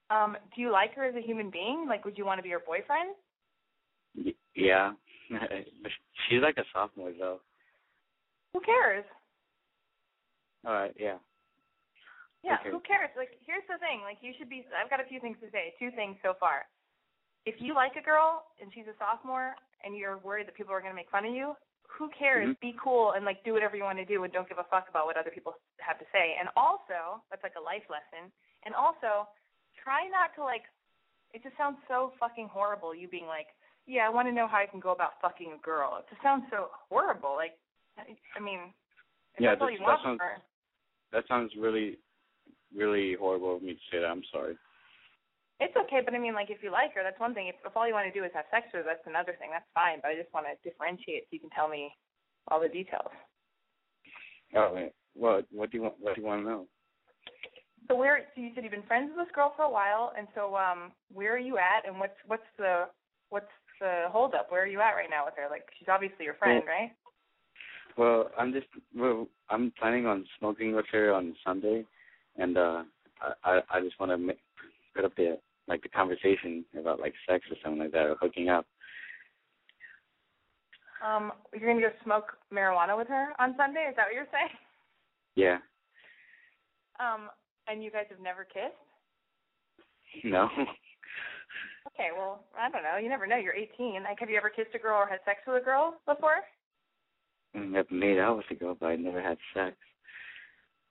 Um, 0.10 0.38
do 0.56 0.62
you 0.62 0.72
like 0.72 0.94
her 0.96 1.06
as 1.06 1.16
a 1.16 1.22
human 1.22 1.50
being? 1.50 1.86
Like, 1.88 2.06
would 2.06 2.18
you 2.18 2.26
want 2.26 2.40
to 2.40 2.44
be 2.44 2.50
her 2.50 2.60
boyfriend? 2.60 3.16
Y- 4.18 4.34
yeah. 4.56 4.94
She's 6.30 6.42
like 6.42 6.58
a 6.58 6.64
sophomore 6.74 7.12
though. 7.18 7.40
Who 8.54 8.60
cares? 8.62 9.06
All 10.66 10.74
right. 10.74 10.94
Yeah. 10.98 11.18
Yeah, 12.44 12.58
who 12.66 12.80
cares? 12.82 13.10
Like, 13.16 13.38
here's 13.46 13.64
the 13.70 13.78
thing. 13.78 14.02
Like, 14.02 14.18
you 14.22 14.34
should 14.38 14.50
be. 14.50 14.66
I've 14.74 14.90
got 14.90 15.00
a 15.00 15.06
few 15.06 15.20
things 15.20 15.38
to 15.46 15.50
say. 15.52 15.74
Two 15.78 15.92
things 15.94 16.18
so 16.26 16.34
far. 16.40 16.66
If 17.46 17.62
you 17.62 17.74
like 17.74 17.94
a 17.98 18.02
girl 18.02 18.46
and 18.62 18.70
she's 18.74 18.86
a 18.90 18.98
sophomore 18.98 19.54
and 19.86 19.96
you're 19.98 20.18
worried 20.22 20.48
that 20.48 20.56
people 20.58 20.74
are 20.74 20.82
going 20.82 20.92
to 20.94 20.96
make 20.96 21.10
fun 21.10 21.26
of 21.26 21.34
you, 21.34 21.54
who 21.88 22.10
cares? 22.18 22.50
Mhm. 22.50 22.60
Be 22.62 22.74
cool 22.82 23.12
and 23.14 23.26
like 23.26 23.44
do 23.44 23.54
whatever 23.54 23.76
you 23.76 23.84
want 23.84 23.98
to 24.00 24.06
do 24.06 24.24
and 24.24 24.32
don't 24.34 24.48
give 24.50 24.58
a 24.58 24.64
fuck 24.66 24.90
about 24.90 25.06
what 25.06 25.18
other 25.18 25.30
people 25.30 25.54
have 25.80 26.00
to 26.00 26.06
say. 26.12 26.36
And 26.40 26.50
also, 26.56 27.22
that's 27.30 27.44
like 27.44 27.56
a 27.58 27.62
life 27.62 27.84
lesson. 27.90 28.32
And 28.64 28.74
also, 28.76 29.28
try 29.78 30.08
not 30.08 30.34
to 30.36 30.44
like. 30.44 30.64
It 31.34 31.44
just 31.44 31.56
sounds 31.58 31.78
so 31.88 32.12
fucking 32.20 32.48
horrible. 32.50 32.94
You 32.94 33.08
being 33.08 33.26
like, 33.28 33.48
yeah, 33.88 34.06
I 34.06 34.10
want 34.10 34.28
to 34.28 34.34
know 34.34 34.48
how 34.48 34.58
I 34.58 34.66
can 34.66 34.80
go 34.80 34.92
about 34.92 35.22
fucking 35.22 35.54
a 35.54 35.58
girl. 35.64 35.98
It 35.98 36.06
just 36.10 36.22
sounds 36.22 36.44
so 36.50 36.70
horrible. 36.90 37.36
Like, 37.36 37.58
I 37.98 38.40
mean, 38.40 38.74
Yeah, 39.40 39.56
that's 39.56 39.62
that- 39.80 40.02
sounds- 40.04 40.20
her. 40.22 40.42
That 41.12 41.28
sounds 41.28 41.56
really, 41.56 41.98
really 42.76 43.16
horrible 43.16 43.56
of 43.58 43.64
me 43.64 43.74
to 43.74 43.80
say 43.92 44.00
that. 44.00 44.10
I'm 44.10 44.24
sorry. 44.32 44.58
It's 45.60 45.76
okay, 45.78 46.02
but 46.04 46.16
I 46.16 46.20
mean, 46.20 46.34
like, 46.34 46.50
if 46.50 46.64
you 46.64 46.72
like 46.72 46.94
her, 46.96 47.04
that's 47.04 47.20
one 47.20 47.36
thing. 47.36 47.48
If, 47.48 47.56
if 47.64 47.78
all 47.78 47.88
you 47.88 47.94
want 47.94 48.12
to 48.12 48.20
do 48.20 48.26
is 48.26 48.32
have 48.34 48.50
sex 48.50 48.66
with 48.74 48.84
her, 48.84 48.90
that's 48.90 49.06
another 49.06 49.38
thing. 49.38 49.50
That's 49.54 49.68
fine. 49.76 50.00
But 50.02 50.10
I 50.10 50.16
just 50.16 50.34
want 50.34 50.48
to 50.50 50.58
differentiate 50.68 51.30
so 51.30 51.38
you 51.38 51.40
can 51.40 51.52
tell 51.52 51.70
me 51.70 51.94
all 52.50 52.60
the 52.60 52.70
details. 52.70 53.14
Oh. 54.56 54.90
What 55.14 55.46
what 55.52 55.72
do 55.72 55.78
you 55.78 55.84
want? 55.84 55.96
What 56.00 56.16
do 56.16 56.22
you 56.22 56.28
want 56.28 56.44
to 56.44 56.50
know? 56.50 56.68
So 57.88 57.96
where? 57.96 58.24
So 58.34 58.42
you 58.42 58.52
said 58.56 58.64
you've 58.64 58.72
been 58.72 58.84
friends 58.84 59.12
with 59.16 59.28
this 59.28 59.36
girl 59.36 59.54
for 59.56 59.64
a 59.64 59.70
while, 59.70 60.14
and 60.18 60.28
so 60.34 60.56
um, 60.56 60.92
where 61.12 61.36
are 61.36 61.40
you 61.40 61.58
at? 61.58 61.86
And 61.86 62.00
what's 62.00 62.16
what's 62.28 62.48
the 62.58 62.86
what's 63.30 63.52
the 63.80 64.06
holdup? 64.10 64.52
Where 64.52 64.64
are 64.64 64.68
you 64.68 64.80
at 64.80 64.96
right 64.96 65.10
now 65.10 65.26
with 65.26 65.34
her? 65.38 65.48
Like, 65.50 65.64
she's 65.78 65.90
obviously 65.90 66.26
your 66.26 66.36
friend, 66.36 66.64
Well- 66.66 66.76
right? 66.76 66.92
Well, 67.98 68.32
I'm 68.38 68.54
just 68.54 68.68
well, 68.96 69.28
I'm 69.50 69.74
planning 69.78 70.06
on 70.06 70.26
smoking 70.40 70.74
with 70.74 70.86
her 70.94 71.14
on 71.14 71.36
Sunday, 71.46 71.86
and 72.38 72.58
uh, 72.58 72.84
I 73.44 73.62
I, 73.70 73.82
just 73.82 74.00
want 74.00 74.12
to 74.12 74.18
make, 74.18 74.40
put 74.96 75.06
up 75.06 75.16
the 75.16 75.38
like 75.68 75.84
the 75.84 75.90
conversation 75.90 76.66
about 76.80 77.00
like 77.00 77.14
sex 77.30 77.46
or 77.50 77.58
something 77.64 77.80
like 77.80 77.92
that 77.92 78.08
or 78.08 78.16
hooking 78.20 78.50
up. 78.50 78.66
Um, 81.06 81.32
you're 81.58 81.74
gonna 81.74 81.82
go 81.82 81.94
smoke 82.04 82.34
marijuana 82.54 82.98
with 82.98 83.08
her 83.08 83.30
on 83.40 83.56
Sunday? 83.58 83.88
Is 83.90 83.96
that 83.96 84.06
what 84.06 84.14
you're 84.14 84.28
saying? 84.32 84.50
Yeah. 85.36 85.58
Um, 87.00 87.30
and 87.68 87.84
you 87.84 87.90
guys 87.90 88.06
have 88.10 88.20
never 88.20 88.44
kissed? 88.44 88.76
No. 90.24 90.50
Okay, 91.88 92.10
well, 92.16 92.44
I 92.58 92.70
don't 92.70 92.84
know. 92.84 92.98
You 93.02 93.10
never 93.10 93.26
know. 93.26 93.38
You're 93.38 93.56
18. 93.56 94.04
Like, 94.04 94.20
have 94.20 94.30
you 94.30 94.38
ever 94.38 94.50
kissed 94.50 94.76
a 94.76 94.78
girl 94.78 94.98
or 94.98 95.08
had 95.08 95.20
sex 95.26 95.40
with 95.48 95.62
a 95.62 95.66
girl 95.66 95.96
before? 96.06 96.44
I've 97.56 97.90
made 97.92 98.20
out 98.20 98.38
with 98.38 98.46
a 98.52 98.56
girl, 98.56 98.78
but 98.80 98.88
I 98.88 98.96
never 98.96 99.22
had 99.22 99.38
sex. 99.54 99.76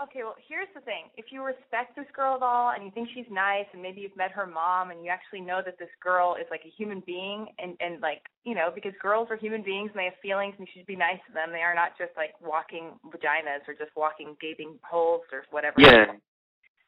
Okay, 0.00 0.24
well, 0.24 0.36
here's 0.48 0.72
the 0.72 0.80
thing. 0.80 1.12
If 1.20 1.28
you 1.28 1.44
respect 1.44 1.92
this 1.92 2.08
girl 2.16 2.40
at 2.40 2.42
all 2.42 2.72
and 2.72 2.80
you 2.80 2.90
think 2.96 3.12
she's 3.12 3.28
nice 3.28 3.68
and 3.76 3.84
maybe 3.84 4.00
you've 4.00 4.16
met 4.16 4.32
her 4.32 4.48
mom 4.48 4.88
and 4.88 5.04
you 5.04 5.12
actually 5.12 5.44
know 5.44 5.60
that 5.60 5.76
this 5.76 5.92
girl 6.00 6.40
is 6.40 6.48
like 6.48 6.64
a 6.64 6.72
human 6.72 7.04
being 7.04 7.52
and 7.60 7.76
and 7.84 8.00
like, 8.00 8.24
you 8.48 8.56
know, 8.56 8.72
because 8.72 8.96
girls 8.96 9.28
are 9.28 9.36
human 9.36 9.60
beings 9.60 9.92
and 9.92 10.00
they 10.00 10.08
have 10.08 10.16
feelings 10.24 10.56
and 10.56 10.64
you 10.64 10.72
should 10.72 10.88
be 10.88 10.96
nice 10.96 11.20
to 11.28 11.36
them. 11.36 11.52
They 11.52 11.60
are 11.60 11.76
not 11.76 12.00
just 12.00 12.16
like 12.16 12.32
walking 12.40 12.96
vaginas 13.12 13.60
or 13.68 13.76
just 13.76 13.92
walking 13.92 14.40
gaping 14.40 14.80
holes 14.80 15.28
or 15.36 15.44
whatever. 15.52 15.76
Yeah. 15.76 16.16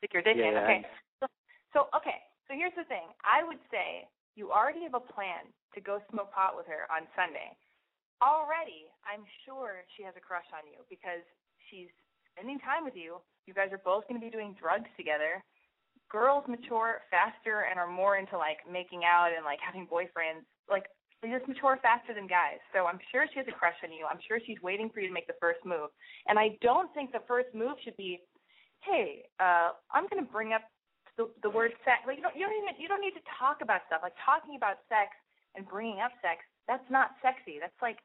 Stick 0.01 0.17
your 0.17 0.25
dick 0.25 0.41
in. 0.41 0.57
Okay. 0.57 0.81
So, 1.21 1.29
so 1.77 1.79
okay. 1.93 2.17
So 2.49 2.57
here's 2.57 2.77
the 2.81 2.89
thing. 2.89 3.13
I 3.29 3.45
would 3.45 3.61
say 3.69 4.09
you 4.41 4.57
already 4.57 4.89
have 4.89 4.97
a 4.97 5.05
plan 5.05 5.53
to 5.77 5.85
go 5.85 6.01
smoke 6.09 6.33
pot 6.33 6.57
with 6.57 6.65
her 6.65 6.89
on 6.89 7.05
Sunday. 7.13 7.53
Already, 8.25 8.89
I'm 9.05 9.29
sure 9.45 9.85
she 9.97 10.03
has 10.09 10.17
a 10.17 10.25
crush 10.25 10.49
on 10.57 10.65
you 10.65 10.81
because 10.89 11.21
she's 11.69 11.93
spending 12.35 12.59
time 12.61 12.85
with 12.85 12.97
you. 12.97 13.21
You 13.47 13.55
guys 13.55 13.73
are 13.73 13.83
both 13.85 14.07
going 14.09 14.21
to 14.21 14.25
be 14.25 14.31
doing 14.31 14.55
drugs 14.59 14.89
together. 14.97 15.43
Girls 16.11 16.45
mature 16.47 17.01
faster 17.11 17.65
and 17.71 17.81
are 17.81 17.89
more 17.89 18.17
into 18.17 18.37
like 18.37 18.61
making 18.69 19.03
out 19.05 19.33
and 19.33 19.45
like 19.45 19.59
having 19.65 19.89
boyfriends. 19.89 20.45
Like 20.69 20.87
they 21.23 21.31
just 21.31 21.47
mature 21.47 21.79
faster 21.81 22.13
than 22.13 22.27
guys. 22.27 22.61
So 22.75 22.85
I'm 22.85 23.01
sure 23.15 23.25
she 23.31 23.39
has 23.39 23.49
a 23.49 23.57
crush 23.57 23.79
on 23.87 23.95
you. 23.95 24.05
I'm 24.11 24.21
sure 24.27 24.43
she's 24.43 24.61
waiting 24.61 24.91
for 24.91 25.01
you 25.01 25.09
to 25.09 25.15
make 25.15 25.31
the 25.31 25.39
first 25.41 25.63
move. 25.65 25.89
And 26.27 26.37
I 26.37 26.59
don't 26.61 26.93
think 26.93 27.15
the 27.15 27.25
first 27.31 27.49
move 27.55 27.79
should 27.81 27.97
be, 27.97 28.21
"Hey, 28.83 29.25
uh, 29.41 29.79
I'm 29.95 30.11
going 30.11 30.21
to 30.21 30.29
bring 30.29 30.53
up 30.53 30.67
the 31.17 31.31
the 31.41 31.49
word 31.49 31.73
sex." 31.87 32.05
Like 32.05 32.19
you 32.19 32.27
don't 32.27 32.37
you 32.37 32.45
don't 32.45 32.59
even 32.59 32.75
you 32.77 32.91
don't 32.91 33.01
need 33.01 33.17
to 33.17 33.25
talk 33.39 33.63
about 33.63 33.87
stuff. 33.87 34.03
Like 34.03 34.19
talking 34.21 34.59
about 34.59 34.83
sex 34.91 35.15
and 35.55 35.65
bringing 35.65 36.03
up 36.03 36.13
sex, 36.21 36.45
that's 36.69 36.85
not 36.91 37.15
sexy. 37.23 37.57
That's 37.63 37.81
like 37.81 38.03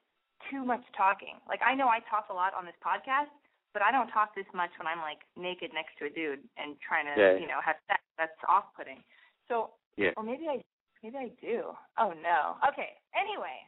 too 0.49 0.63
much 0.63 0.85
talking. 0.95 1.41
Like 1.49 1.59
I 1.65 1.73
know 1.73 1.89
I 1.89 1.99
talk 2.05 2.29
a 2.29 2.37
lot 2.37 2.53
on 2.53 2.65
this 2.65 2.77
podcast, 2.85 3.33
but 3.77 3.85
I 3.85 3.93
don't 3.93 4.09
talk 4.09 4.33
this 4.33 4.49
much 4.57 4.73
when 4.81 4.89
I'm 4.89 5.05
like 5.05 5.21
naked 5.37 5.69
next 5.69 6.01
to 6.01 6.09
a 6.09 6.09
dude 6.09 6.41
and 6.57 6.73
trying 6.81 7.05
to, 7.05 7.13
Yeah. 7.13 7.37
you 7.37 7.45
know, 7.45 7.61
have 7.61 7.77
sex. 7.85 8.01
That's 8.17 8.33
off-putting. 8.49 9.03
So, 9.47 9.77
Yeah. 10.01 10.17
or 10.17 10.23
maybe 10.23 10.49
I, 10.49 10.65
maybe 11.03 11.17
I 11.17 11.29
do. 11.39 11.77
Oh 12.01 12.09
no. 12.17 12.57
Okay. 12.73 12.97
Anyway, 13.13 13.61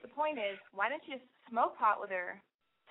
the 0.00 0.08
point 0.08 0.38
is, 0.38 0.56
why 0.72 0.88
don't 0.88 1.06
you 1.06 1.20
just 1.20 1.28
smoke 1.50 1.76
pot 1.76 2.00
with 2.00 2.08
her, 2.08 2.40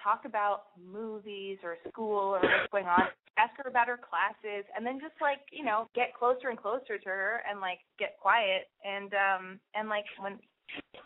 talk 0.04 0.26
about 0.26 0.78
movies 0.78 1.58
or 1.64 1.78
school 1.90 2.36
or 2.36 2.40
what's 2.40 2.70
going 2.72 2.86
on, 2.86 3.10
ask 3.38 3.58
her 3.58 3.68
about 3.68 3.88
her 3.88 3.98
classes, 3.98 4.64
and 4.78 4.86
then 4.86 5.00
just 5.02 5.20
like 5.20 5.42
you 5.52 5.66
know, 5.66 5.90
get 5.96 6.14
closer 6.14 6.50
and 6.50 6.60
closer 6.62 7.00
to 7.00 7.10
her 7.10 7.42
and 7.50 7.60
like 7.60 7.80
get 7.98 8.14
quiet 8.22 8.70
and 8.86 9.10
um 9.16 9.60
and 9.74 9.90
like 9.90 10.06
when 10.20 10.38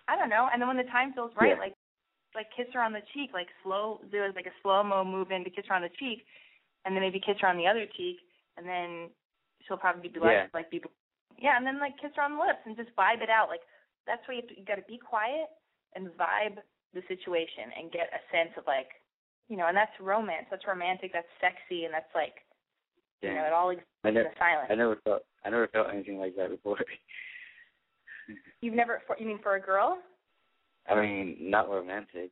I 0.10 0.18
don't 0.18 0.30
know, 0.30 0.50
and 0.52 0.60
then 0.62 0.68
when 0.68 0.76
the 0.78 0.92
time 0.92 1.14
feels 1.14 1.32
right, 1.40 1.56
Yeah. 1.56 1.64
like 1.64 1.76
like 2.36 2.48
kiss 2.56 2.68
her 2.74 2.82
on 2.82 2.94
the 2.94 3.06
cheek, 3.14 3.32
like 3.34 3.48
slow 3.64 4.02
do 4.12 4.22
like 4.36 4.46
a 4.46 4.56
slow 4.62 4.84
mo 4.84 5.04
move 5.04 5.32
in 5.32 5.44
to 5.44 5.50
kiss 5.50 5.66
her 5.68 5.76
on 5.76 5.82
the 5.82 5.98
cheek, 6.00 6.26
and 6.86 6.96
then 6.96 7.02
maybe 7.02 7.20
kiss 7.20 7.38
her 7.42 7.48
on 7.48 7.58
the 7.58 7.68
other 7.68 7.86
cheek, 7.98 8.18
and 8.58 8.68
then 8.68 9.10
she'll 9.66 9.78
probably 9.78 10.10
be 10.10 10.20
Yeah. 10.20 10.50
like 10.52 10.54
like 10.54 10.72
be 10.72 10.82
yeah, 11.38 11.58
and 11.58 11.66
then 11.66 11.80
like 11.80 11.98
kiss 12.02 12.12
her 12.16 12.24
on 12.24 12.38
the 12.38 12.44
lips 12.44 12.66
and 12.66 12.76
just 12.78 12.96
vibe 12.96 13.22
it 13.22 13.30
out. 13.30 13.50
Like 13.50 13.62
that's 14.06 14.26
where 14.28 14.36
you 14.38 14.44
have 14.44 14.50
to, 14.50 14.60
you 14.60 14.66
got 14.66 14.76
to 14.76 14.88
be 14.88 14.98
quiet 14.98 15.50
and 15.96 16.10
vibe 16.18 16.60
the 16.94 17.02
situation 17.08 17.70
and 17.78 17.92
get 17.92 18.10
a 18.14 18.22
sense 18.32 18.54
of 18.58 18.66
like 18.68 18.90
you 19.48 19.58
know, 19.58 19.68
and 19.68 19.76
that's 19.76 19.94
romance. 20.00 20.46
That's 20.52 20.68
romantic. 20.68 21.12
That's 21.14 21.30
sexy, 21.42 21.86
and 21.86 21.94
that's 21.94 22.14
like. 22.14 22.46
You 23.22 23.36
know, 23.36 23.44
it 23.44 23.52
all 23.52 23.70
exists 23.70 23.90
I 24.06 24.08
in 24.08 24.14
never, 24.14 24.30
the 24.30 24.40
silence. 24.40 24.68
I 24.72 24.76
never 24.76 24.96
felt, 25.04 25.24
I 25.44 25.50
never 25.50 25.68
felt 25.68 25.88
anything 25.92 26.20
like 26.20 26.38
that 26.38 26.52
before. 26.52 26.78
You've 28.62 28.76
never, 28.76 29.02
for, 29.06 29.18
you 29.20 29.28
mean 29.28 29.40
for 29.44 29.56
a 29.56 29.60
girl? 29.60 29.98
I 30.90 31.00
mean, 31.00 31.38
not 31.40 31.70
romantic. 31.70 32.32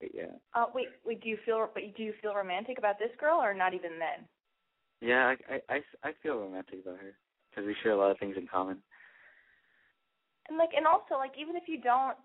But 0.00 0.10
yeah. 0.14 0.32
Uh, 0.54 0.66
wait, 0.74 0.88
wait. 1.04 1.22
Do 1.22 1.28
you 1.28 1.38
feel, 1.44 1.68
but 1.72 1.82
do 1.96 2.02
you 2.02 2.14
feel 2.20 2.34
romantic 2.34 2.78
about 2.78 2.98
this 2.98 3.10
girl, 3.18 3.38
or 3.40 3.54
not 3.54 3.74
even 3.74 3.92
then? 3.98 4.26
Yeah, 5.00 5.34
I, 5.34 5.54
I, 5.54 5.76
I, 5.76 6.08
I 6.08 6.12
feel 6.22 6.38
romantic 6.38 6.80
about 6.82 6.98
her 6.98 7.14
because 7.50 7.66
we 7.66 7.76
share 7.82 7.92
a 7.92 7.98
lot 7.98 8.10
of 8.10 8.18
things 8.18 8.36
in 8.38 8.46
common. 8.46 8.78
And 10.48 10.58
like, 10.58 10.70
and 10.76 10.86
also 10.86 11.16
like, 11.16 11.32
even 11.38 11.56
if 11.56 11.64
you 11.68 11.80
don't 11.80 12.16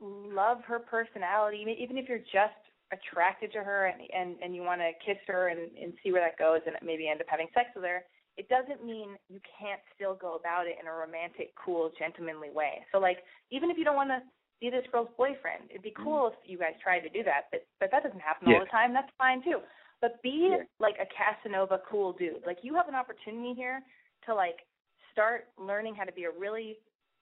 love 0.00 0.58
her 0.66 0.78
personality, 0.78 1.58
even 1.60 1.74
even 1.74 1.98
if 1.98 2.08
you're 2.08 2.18
just 2.18 2.56
attracted 2.92 3.52
to 3.52 3.62
her 3.62 3.86
and 3.86 4.02
and 4.14 4.36
and 4.42 4.54
you 4.54 4.62
want 4.62 4.80
to 4.80 4.90
kiss 5.04 5.18
her 5.26 5.48
and 5.48 5.60
and 5.80 5.92
see 6.02 6.12
where 6.12 6.22
that 6.22 6.38
goes 6.38 6.60
and 6.66 6.76
maybe 6.84 7.08
end 7.08 7.20
up 7.20 7.26
having 7.28 7.48
sex 7.54 7.68
with 7.74 7.84
her, 7.84 8.04
it 8.40 8.48
doesn't 8.48 8.80
mean 8.80 9.20
you 9.28 9.38
can't 9.44 9.84
still 9.94 10.16
go 10.16 10.40
about 10.40 10.66
it 10.66 10.80
in 10.80 10.88
a 10.88 10.92
romantic, 10.92 11.52
cool, 11.62 11.92
gentlemanly 11.98 12.48
way. 12.48 12.80
So 12.90 12.96
like, 12.96 13.18
even 13.50 13.68
if 13.68 13.76
you 13.76 13.84
don't 13.84 14.00
want 14.00 14.08
to 14.08 14.24
be 14.62 14.70
this 14.70 14.88
girl's 14.90 15.12
boyfriend, 15.18 15.68
it'd 15.68 15.82
be 15.82 15.90
mm-hmm. 15.90 16.02
cool 16.02 16.32
if 16.32 16.48
you 16.48 16.56
guys 16.56 16.72
tried 16.82 17.00
to 17.00 17.10
do 17.10 17.22
that. 17.24 17.52
But 17.52 17.68
but 17.80 17.90
that 17.92 18.02
doesn't 18.02 18.24
happen 18.24 18.48
all 18.48 18.64
the 18.64 18.72
time. 18.72 18.94
That's 18.94 19.12
fine 19.18 19.44
too. 19.44 19.60
But 20.00 20.22
be 20.22 20.56
Yeah. 20.56 20.64
like 20.78 20.96
a 20.96 21.04
Casanova 21.12 21.82
cool 21.84 22.14
dude. 22.14 22.40
Like 22.46 22.64
you 22.64 22.74
have 22.76 22.88
an 22.88 22.94
opportunity 22.94 23.52
here 23.52 23.82
to 24.24 24.34
like 24.34 24.64
start 25.12 25.48
learning 25.58 25.94
how 25.94 26.04
to 26.04 26.12
be 26.12 26.24
a 26.24 26.30
really 26.30 26.78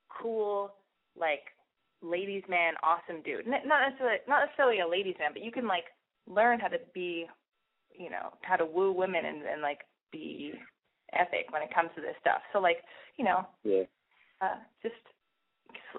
cool, 0.08 0.70
like 1.18 1.50
ladies 2.00 2.44
man, 2.48 2.74
awesome 2.84 3.22
dude. 3.22 3.42
N- 3.48 3.66
Not 3.66 3.90
necessarily 3.90 4.18
not 4.28 4.46
necessarily 4.46 4.78
a 4.78 4.86
ladies 4.86 5.16
man, 5.18 5.32
but 5.32 5.42
you 5.42 5.50
can 5.50 5.66
like 5.66 5.90
learn 6.28 6.60
how 6.60 6.68
to 6.68 6.78
be, 6.94 7.26
you 7.90 8.08
know, 8.08 8.30
how 8.42 8.54
to 8.54 8.64
woo 8.64 8.92
women 8.92 9.26
and 9.26 9.42
and 9.42 9.62
like 9.62 9.80
be 10.12 10.54
epic 11.12 11.46
when 11.50 11.62
it 11.62 11.72
comes 11.74 11.90
to 11.96 12.00
this 12.00 12.16
stuff. 12.20 12.42
So 12.52 12.60
like, 12.60 12.84
you 13.16 13.24
know, 13.24 13.46
Yeah. 13.64 13.84
uh, 14.40 14.56
just 14.82 14.96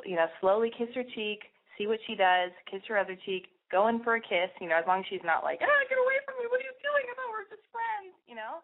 you 0.05 0.15
know, 0.15 0.27
slowly 0.41 0.71
kiss 0.71 0.89
her 0.95 1.03
cheek, 1.03 1.43
see 1.77 1.87
what 1.87 1.99
she 2.07 2.15
does, 2.15 2.51
kiss 2.69 2.81
her 2.87 2.97
other 2.97 3.15
cheek, 3.25 3.47
go 3.71 3.87
in 3.87 4.03
for 4.03 4.15
a 4.15 4.21
kiss. 4.21 4.49
You 4.61 4.69
know, 4.69 4.75
as 4.77 4.85
long 4.87 4.99
as 5.01 5.05
she's 5.09 5.23
not 5.23 5.43
like, 5.43 5.59
ah, 5.61 5.81
get 5.89 5.97
away 5.97 6.17
from 6.25 6.35
me. 6.39 6.45
What 6.49 6.61
are 6.61 6.67
you 6.67 6.75
doing? 6.81 7.05
I 7.09 7.13
thought 7.15 7.31
we 7.31 7.37
were 7.37 7.49
just 7.49 7.65
friends. 7.71 8.13
You 8.27 8.35
know. 8.35 8.61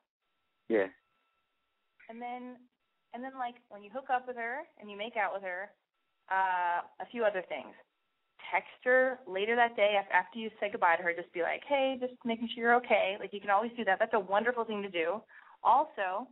Yeah. 0.70 0.90
And 2.10 2.22
then, 2.22 2.58
and 3.14 3.24
then 3.24 3.34
like 3.38 3.56
when 3.70 3.84
you 3.84 3.90
hook 3.90 4.10
up 4.14 4.28
with 4.28 4.38
her 4.38 4.62
and 4.80 4.90
you 4.90 4.98
make 4.98 5.18
out 5.18 5.34
with 5.34 5.44
her, 5.44 5.72
uh, 6.32 6.82
a 7.02 7.06
few 7.12 7.24
other 7.24 7.44
things. 7.50 7.74
Text 8.54 8.78
her 8.84 9.20
later 9.26 9.56
that 9.56 9.76
day 9.76 9.98
after 9.98 10.38
you 10.38 10.50
say 10.60 10.70
goodbye 10.72 10.96
to 10.98 11.04
her. 11.04 11.14
Just 11.14 11.34
be 11.34 11.42
like, 11.42 11.62
hey, 11.68 11.98
just 12.00 12.14
making 12.24 12.50
sure 12.54 12.64
you're 12.64 12.76
okay. 12.76 13.18
Like 13.20 13.34
you 13.34 13.42
can 13.42 13.50
always 13.50 13.72
do 13.76 13.84
that. 13.86 13.98
That's 14.00 14.14
a 14.14 14.20
wonderful 14.20 14.64
thing 14.66 14.84
to 14.84 14.90
do. 14.90 15.22
Also, 15.66 16.28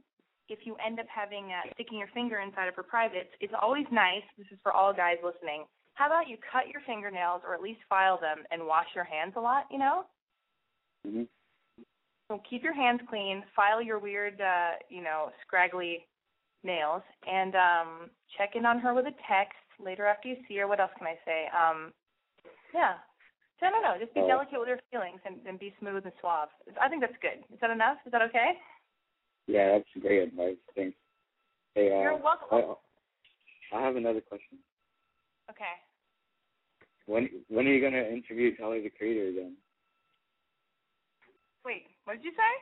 if 0.49 0.59
you 0.65 0.75
end 0.85 0.99
up 0.99 1.07
having 1.13 1.51
uh, 1.51 1.61
sticking 1.73 1.97
your 1.97 2.07
finger 2.13 2.39
inside 2.39 2.67
of 2.67 2.75
her 2.75 2.83
privates, 2.83 3.29
it's 3.41 3.53
always 3.59 3.85
nice. 3.91 4.23
This 4.37 4.47
is 4.51 4.59
for 4.61 4.71
all 4.71 4.93
guys 4.93 5.17
listening. 5.23 5.65
How 5.95 6.05
about 6.07 6.27
you 6.29 6.37
cut 6.51 6.67
your 6.69 6.81
fingernails 6.85 7.41
or 7.45 7.53
at 7.53 7.61
least 7.61 7.79
file 7.89 8.19
them 8.19 8.43
and 8.51 8.65
wash 8.65 8.87
your 8.95 9.03
hands 9.03 9.33
a 9.35 9.41
lot? 9.41 9.65
You 9.71 9.79
know. 9.79 10.05
Mhm. 11.07 11.27
So 12.29 12.39
keep 12.49 12.63
your 12.63 12.73
hands 12.73 13.01
clean, 13.09 13.43
file 13.55 13.81
your 13.81 13.99
weird, 13.99 14.39
uh, 14.39 14.71
you 14.89 15.01
know, 15.01 15.31
scraggly 15.41 16.07
nails, 16.63 17.03
and 17.27 17.55
um, 17.55 18.09
check 18.37 18.55
in 18.55 18.65
on 18.65 18.79
her 18.79 18.93
with 18.93 19.05
a 19.05 19.13
text 19.27 19.57
later 19.79 20.05
after 20.05 20.29
you 20.29 20.37
see 20.47 20.57
her. 20.57 20.67
What 20.67 20.79
else 20.79 20.91
can 20.97 21.07
I 21.07 21.19
say? 21.25 21.47
Um, 21.49 21.93
yeah. 22.73 22.95
I 23.61 23.69
don't 23.69 23.81
know. 23.81 23.95
Just 23.97 24.13
be 24.13 24.19
Oh. 24.19 24.27
delicate 24.27 24.59
with 24.59 24.67
her 24.67 24.81
feelings 24.91 25.21
and, 25.23 25.39
and 25.47 25.57
be 25.57 25.73
smooth 25.79 26.03
and 26.03 26.11
suave. 26.19 26.49
I 26.81 26.89
think 26.89 26.99
that's 26.99 27.15
good. 27.21 27.45
Is 27.53 27.59
that 27.61 27.69
enough? 27.71 27.95
Is 28.05 28.11
that 28.11 28.21
okay? 28.23 28.59
Yeah, 29.47 29.73
that's 29.73 30.03
great 30.03 30.27
advice. 30.27 30.55
Thanks. 30.75 30.97
Hey, 31.75 31.91
uh, 31.91 32.01
You're 32.01 32.17
welcome. 32.17 32.47
I, 32.51 33.77
I 33.77 33.81
have 33.81 33.95
another 33.95 34.21
question. 34.21 34.59
Okay. 35.49 35.73
When 37.05 37.29
when 37.49 37.67
are 37.67 37.73
you 37.73 37.81
gonna 37.81 38.03
interview 38.03 38.55
Tyler 38.55 38.81
the 38.81 38.89
Creator 38.89 39.27
again? 39.27 39.57
Wait, 41.65 41.83
what 42.05 42.15
did 42.15 42.23
you 42.23 42.31
say? 42.31 42.53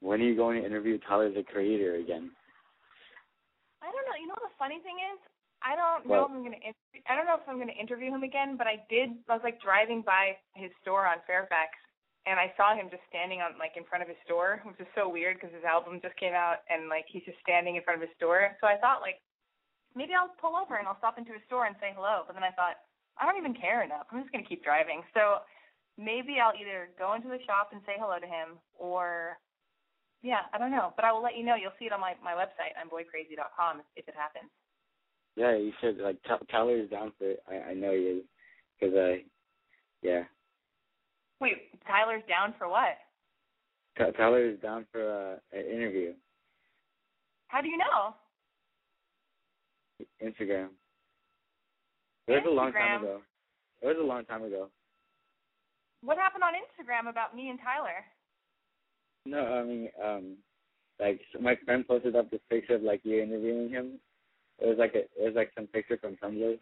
When 0.00 0.20
are 0.20 0.24
you 0.24 0.36
going 0.36 0.60
to 0.60 0.66
interview 0.66 0.98
Tyler 1.08 1.32
the 1.32 1.42
Creator 1.42 1.96
again? 1.96 2.30
I 3.82 3.86
don't 3.86 4.04
know. 4.06 4.16
You 4.20 4.28
know 4.28 4.36
what 4.38 4.52
the 4.52 4.58
funny 4.58 4.78
thing 4.84 4.96
is? 5.12 5.18
I 5.64 5.74
don't 5.76 6.04
know 6.06 6.28
What? 6.28 6.30
if 6.30 6.36
I'm 6.36 6.44
gonna. 6.44 6.60
Inter- 6.60 7.04
I 7.08 7.16
don't 7.16 7.26
know 7.26 7.40
if 7.40 7.48
I'm 7.48 7.58
gonna 7.58 7.72
interview 7.72 8.12
him 8.12 8.22
again. 8.22 8.56
But 8.56 8.66
I 8.66 8.84
did. 8.88 9.16
I 9.28 9.34
was 9.34 9.44
like 9.44 9.60
driving 9.60 10.02
by 10.04 10.36
his 10.54 10.70
store 10.82 11.06
on 11.06 11.24
Fairfax, 11.26 11.72
and 12.24 12.40
I 12.40 12.52
saw 12.56 12.72
him 12.72 12.88
just 12.88 13.04
standing 13.12 13.44
on 13.44 13.60
like 13.60 13.76
in 13.76 13.84
front 13.84 14.00
of 14.00 14.08
his 14.08 14.20
store, 14.24 14.64
which 14.64 14.80
is 14.80 14.88
so 14.96 15.08
weird 15.08 15.36
because 15.36 15.52
his 15.52 15.64
album 15.64 16.00
just 16.00 16.16
came 16.16 16.32
out, 16.32 16.64
and 16.72 16.88
like 16.88 17.04
he's 17.08 17.24
just 17.28 17.40
standing 17.44 17.76
in 17.76 17.84
front 17.84 18.00
of 18.00 18.04
his 18.08 18.16
store. 18.16 18.56
So 18.60 18.66
I 18.66 18.80
thought 18.80 19.04
like 19.04 19.20
maybe 19.92 20.16
I'll 20.16 20.32
pull 20.40 20.56
over 20.56 20.80
and 20.80 20.88
I'll 20.88 20.98
stop 20.98 21.20
into 21.20 21.36
his 21.36 21.44
store 21.46 21.68
and 21.68 21.76
say 21.78 21.92
hello. 21.92 22.24
But 22.24 22.34
then 22.34 22.44
I 22.46 22.52
thought 22.56 22.80
I 23.20 23.28
don't 23.28 23.38
even 23.38 23.54
care 23.54 23.84
enough. 23.84 24.08
I'm 24.08 24.24
just 24.24 24.32
gonna 24.32 24.48
keep 24.48 24.64
driving. 24.64 25.04
So 25.12 25.44
maybe 26.00 26.40
I'll 26.40 26.56
either 26.56 26.90
go 26.96 27.12
into 27.12 27.28
the 27.28 27.40
shop 27.44 27.70
and 27.76 27.84
say 27.84 28.00
hello 28.00 28.16
to 28.16 28.26
him, 28.26 28.56
or 28.72 29.36
yeah, 30.24 30.48
I 30.52 30.58
don't 30.58 30.72
know. 30.72 30.96
But 30.96 31.04
I 31.04 31.12
will 31.12 31.22
let 31.22 31.36
you 31.36 31.44
know. 31.44 31.54
You'll 31.60 31.76
see 31.78 31.86
it 31.86 31.92
on 31.92 32.00
my 32.00 32.16
my 32.24 32.32
website 32.32 32.72
on 32.80 32.88
boycrazy.com 32.88 33.84
if, 33.84 34.04
if 34.04 34.08
it 34.08 34.16
happens. 34.16 34.48
Yeah, 35.36 35.56
you 35.56 35.72
should. 35.80 35.98
Like 36.00 36.16
Ty- 36.24 36.46
Tyler 36.50 36.80
is 36.80 36.90
down 36.90 37.12
for 37.18 37.36
it. 37.36 37.42
I 37.44 37.70
I 37.70 37.74
know 37.74 37.92
he 37.92 38.18
is. 38.18 38.24
Cause 38.80 38.92
uh, 38.96 39.22
yeah, 40.02 40.24
Wait, 41.44 41.78
Tyler's 41.86 42.22
down 42.26 42.54
for 42.56 42.70
what? 42.70 42.96
Ty- 43.98 44.12
Tyler 44.12 44.48
is 44.48 44.58
down 44.60 44.86
for 44.90 45.02
uh, 45.52 45.58
an 45.58 45.66
interview. 45.66 46.14
How 47.48 47.60
do 47.60 47.68
you 47.68 47.76
know? 47.76 48.14
Instagram. 50.24 50.68
It 52.28 52.32
was 52.32 52.44
a 52.46 52.50
long 52.50 52.72
time 52.72 53.02
ago. 53.02 53.20
It 53.82 53.86
was 53.86 53.96
a 54.00 54.06
long 54.06 54.24
time 54.24 54.42
ago. 54.42 54.70
What 56.02 56.16
happened 56.16 56.44
on 56.44 56.54
Instagram 56.54 57.10
about 57.10 57.36
me 57.36 57.50
and 57.50 57.58
Tyler? 57.62 58.06
No, 59.26 59.44
I 59.44 59.64
mean, 59.64 59.88
um, 60.02 60.36
like 60.98 61.20
so 61.30 61.40
my 61.40 61.56
friend 61.66 61.86
posted 61.86 62.16
up 62.16 62.30
this 62.30 62.40
picture 62.48 62.76
of 62.76 62.82
like 62.82 63.02
you 63.04 63.22
interviewing 63.22 63.68
him. 63.68 64.00
It 64.60 64.66
was 64.66 64.78
like 64.78 64.94
a, 64.94 65.00
it 65.00 65.10
was 65.26 65.34
like 65.36 65.50
some 65.54 65.66
picture 65.66 65.98
from 65.98 66.16
Tumblr, 66.16 66.58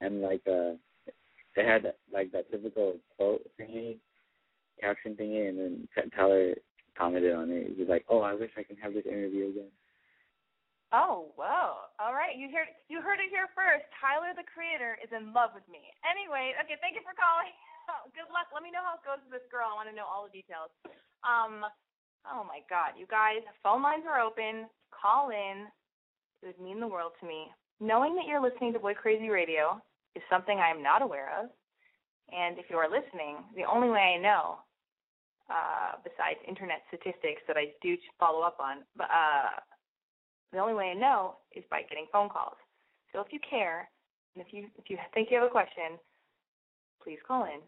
and 0.00 0.22
like 0.22 0.40
uh, 0.46 0.72
they 1.54 1.66
had 1.66 1.92
like 2.10 2.32
that 2.32 2.50
typical 2.50 2.96
quote 3.18 3.42
thingy, 3.60 3.98
caption 4.80 5.14
thingy, 5.14 5.48
and 5.48 5.58
then 5.58 5.88
Tyler 6.14 6.54
commented 6.96 7.34
on 7.34 7.50
it. 7.50 7.74
He 7.74 7.80
was 7.80 7.88
like, 7.88 8.04
"Oh, 8.08 8.20
I 8.20 8.34
wish 8.34 8.50
I 8.56 8.62
can 8.62 8.76
have 8.76 8.94
this 8.94 9.06
interview 9.06 9.50
again." 9.50 9.70
Oh, 10.94 11.34
whoa. 11.34 11.90
All 11.98 12.14
right, 12.14 12.38
you 12.38 12.46
heard 12.54 12.70
you 12.86 13.02
heard 13.02 13.18
it 13.18 13.30
here 13.34 13.50
first. 13.58 13.84
Tyler 13.98 14.30
the 14.38 14.46
creator 14.46 14.94
is 15.02 15.10
in 15.10 15.34
love 15.34 15.50
with 15.50 15.66
me. 15.66 15.82
Anyway, 16.06 16.54
okay, 16.62 16.78
thank 16.78 16.94
you 16.94 17.02
for 17.02 17.16
calling. 17.18 17.50
Good 18.14 18.30
luck. 18.30 18.54
Let 18.54 18.62
me 18.62 18.70
know 18.70 18.86
how 18.86 18.96
it 18.96 19.06
goes 19.06 19.18
with 19.26 19.34
this 19.34 19.48
girl. 19.50 19.66
I 19.66 19.74
want 19.74 19.90
to 19.90 19.96
know 19.98 20.06
all 20.06 20.24
the 20.24 20.34
details. 20.34 20.70
Um 21.26 21.66
oh 22.30 22.46
my 22.46 22.62
god, 22.70 22.94
you 22.94 23.10
guys, 23.10 23.42
phone 23.66 23.82
lines 23.82 24.06
are 24.06 24.22
open. 24.22 24.70
Call 24.94 25.34
in. 25.34 25.66
It 26.42 26.54
would 26.54 26.62
mean 26.62 26.78
the 26.78 26.86
world 26.86 27.18
to 27.18 27.26
me. 27.26 27.50
Knowing 27.82 28.14
that 28.14 28.30
you're 28.30 28.42
listening 28.42 28.72
to 28.72 28.78
Boy 28.78 28.94
Crazy 28.94 29.28
Radio 29.28 29.82
is 30.14 30.22
something 30.30 30.58
I 30.58 30.70
am 30.70 30.86
not 30.86 31.02
aware 31.02 31.34
of. 31.34 31.50
And 32.30 32.58
if 32.58 32.70
you 32.70 32.76
are 32.76 32.90
listening, 32.90 33.42
the 33.54 33.66
only 33.66 33.90
way 33.90 34.16
I 34.16 34.22
know, 34.22 34.62
uh, 35.50 35.98
besides 36.02 36.38
internet 36.46 36.82
statistics 36.88 37.42
that 37.46 37.56
I 37.56 37.72
do 37.82 37.96
follow 38.18 38.40
up 38.40 38.58
on, 38.60 38.82
but 38.96 39.08
uh, 39.10 39.60
the 40.52 40.58
only 40.58 40.74
way 40.74 40.90
I 40.90 40.94
know 40.94 41.36
is 41.54 41.64
by 41.70 41.82
getting 41.82 42.06
phone 42.12 42.28
calls. 42.28 42.56
So 43.12 43.20
if 43.20 43.28
you 43.30 43.40
care, 43.48 43.88
and 44.34 44.44
if 44.44 44.52
you 44.52 44.66
if 44.76 44.90
you 44.90 44.98
think 45.14 45.28
you 45.30 45.38
have 45.38 45.46
a 45.46 45.50
question, 45.50 45.98
please 47.02 47.18
call 47.26 47.44
in. 47.44 47.60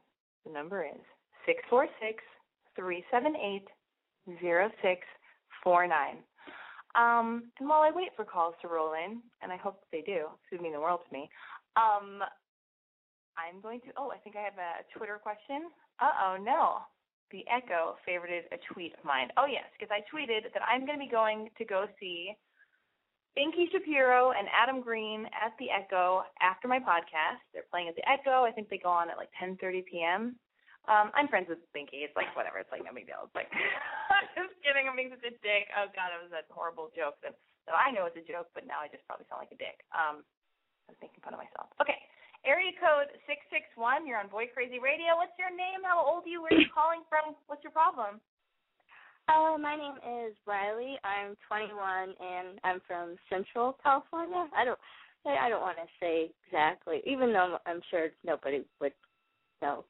The 0.45 0.53
number 0.53 0.85
is 0.85 1.01
six 1.47 1.61
four 1.71 1.87
six 2.01 2.23
three 2.77 3.05
seven 3.11 3.35
eight 3.37 3.67
zero 4.41 4.71
six 4.83 5.03
four 5.63 5.87
nine. 5.87 6.19
Um, 6.95 7.53
and 7.61 7.69
while 7.69 7.83
I 7.83 7.91
wait 7.95 8.11
for 8.17 8.25
calls 8.25 8.55
to 8.63 8.69
roll 8.69 8.95
in, 8.95 9.21
and 9.43 9.53
I 9.53 9.57
hope 9.57 9.85
they 9.93 10.01
do, 10.01 10.27
it 10.51 10.57
would 10.57 10.63
mean 10.63 10.73
the 10.73 10.81
world 10.81 11.01
to 11.07 11.13
me. 11.13 11.31
Um, 11.77 12.23
I'm 13.39 13.61
going 13.63 13.81
to. 13.83 13.87
Oh, 13.97 14.11
I 14.11 14.19
think 14.19 14.35
I 14.37 14.43
have 14.43 14.59
a 14.59 14.99
Twitter 14.99 15.19
question. 15.23 15.71
Uh 16.01 16.11
oh, 16.25 16.37
no. 16.43 16.79
The 17.31 17.45
Echo 17.45 18.01
favorited 18.09 18.49
a 18.53 18.59
tweet 18.73 18.97
of 18.97 19.05
mine. 19.05 19.29
Oh 19.37 19.45
yes, 19.45 19.69
because 19.77 19.93
I 19.93 20.01
tweeted 20.09 20.49
that 20.53 20.65
I'm 20.65 20.89
going 20.89 20.97
to 20.97 21.05
be 21.05 21.11
going 21.11 21.51
to 21.59 21.65
go 21.65 21.85
see 22.01 22.33
Binky 23.37 23.69
Shapiro 23.71 24.33
and 24.33 24.49
Adam 24.49 24.81
Green 24.81 25.29
at 25.37 25.53
the 25.61 25.69
Echo 25.69 26.25
after 26.41 26.67
my 26.67 26.81
podcast. 26.81 27.45
They're 27.53 27.69
playing 27.71 27.93
at 27.93 27.97
the 27.97 28.07
Echo. 28.09 28.43
I 28.43 28.51
think 28.51 28.73
they 28.73 28.81
go 28.81 28.89
on 28.91 29.11
at 29.13 29.21
like 29.21 29.31
10:30 29.37 29.85
p.m. 29.85 30.41
Um, 30.89 31.13
I'm 31.13 31.29
friends 31.29 31.53
with 31.53 31.61
Binky. 31.77 32.01
It's 32.03 32.17
like 32.17 32.33
whatever. 32.33 32.57
It's 32.59 32.73
like 32.73 32.81
no 32.81 32.97
big 32.97 33.05
deal. 33.05 33.29
It's 33.29 33.37
like 33.37 33.53
I'm 34.11 34.49
just 34.49 34.57
kidding. 34.65 34.89
I'm 34.89 34.97
being 34.97 35.13
such 35.13 35.29
a 35.29 35.37
dick. 35.45 35.69
Oh 35.77 35.93
god, 35.93 36.17
it 36.17 36.21
was 36.25 36.33
that 36.33 36.49
horrible 36.49 36.89
joke 36.97 37.21
that 37.21 37.37
that 37.69 37.77
I 37.77 37.93
know 37.93 38.09
it's 38.09 38.17
a 38.17 38.25
joke, 38.25 38.49
but 38.57 38.65
now 38.65 38.81
I 38.81 38.89
just 38.89 39.05
probably 39.05 39.29
sound 39.29 39.45
like 39.45 39.53
a 39.53 39.61
dick. 39.61 39.85
Um, 39.93 40.25
I 40.89 40.97
was 40.97 41.01
making 41.05 41.21
fun 41.21 41.37
of 41.37 41.41
myself. 41.45 41.69
Okay. 41.85 42.01
Area 42.49 42.73
code 42.81 43.13
six 43.29 43.45
six 43.53 43.69
one. 43.77 44.09
You're 44.09 44.17
on 44.17 44.33
Boy 44.33 44.49
Crazy 44.57 44.81
Radio. 44.81 45.21
What's 45.21 45.37
your 45.37 45.53
name? 45.53 45.85
How 45.85 46.01
old 46.01 46.25
are 46.25 46.33
you? 46.33 46.41
Where 46.41 46.49
are 46.49 46.57
you 46.57 46.73
calling 46.73 47.05
from? 47.05 47.37
What's 47.45 47.61
your 47.61 47.77
problem? 47.77 48.25
Uh, 49.29 49.61
my 49.61 49.77
name 49.77 50.01
is 50.01 50.33
Riley. 50.49 50.97
I'm 51.05 51.37
21 51.45 52.17
and 52.17 52.57
I'm 52.65 52.81
from 52.89 53.21
Central 53.29 53.77
California. 53.85 54.49
I 54.57 54.65
don't 54.65 54.81
I 55.29 55.53
don't 55.53 55.61
want 55.61 55.77
to 55.77 55.85
say 56.01 56.33
exactly, 56.49 57.03
even 57.05 57.37
though 57.37 57.59
I'm 57.67 57.85
sure 57.91 58.09
nobody 58.25 58.65
would 58.81 58.97
know. 59.61 59.85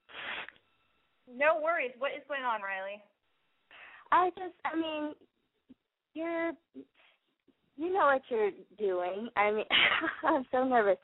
No 1.30 1.60
worries. 1.62 1.92
What 1.98 2.10
is 2.16 2.26
going 2.26 2.42
on, 2.42 2.60
Riley? 2.62 2.98
I 4.10 4.30
just, 4.30 4.56
I 4.64 4.74
mean, 4.74 5.14
you're, 6.14 6.52
you 7.76 7.92
know 7.92 8.06
what 8.06 8.22
you're 8.30 8.50
doing. 8.78 9.28
I 9.36 9.50
mean, 9.52 9.64
I'm 10.24 10.44
so 10.50 10.64
nervous. 10.64 10.96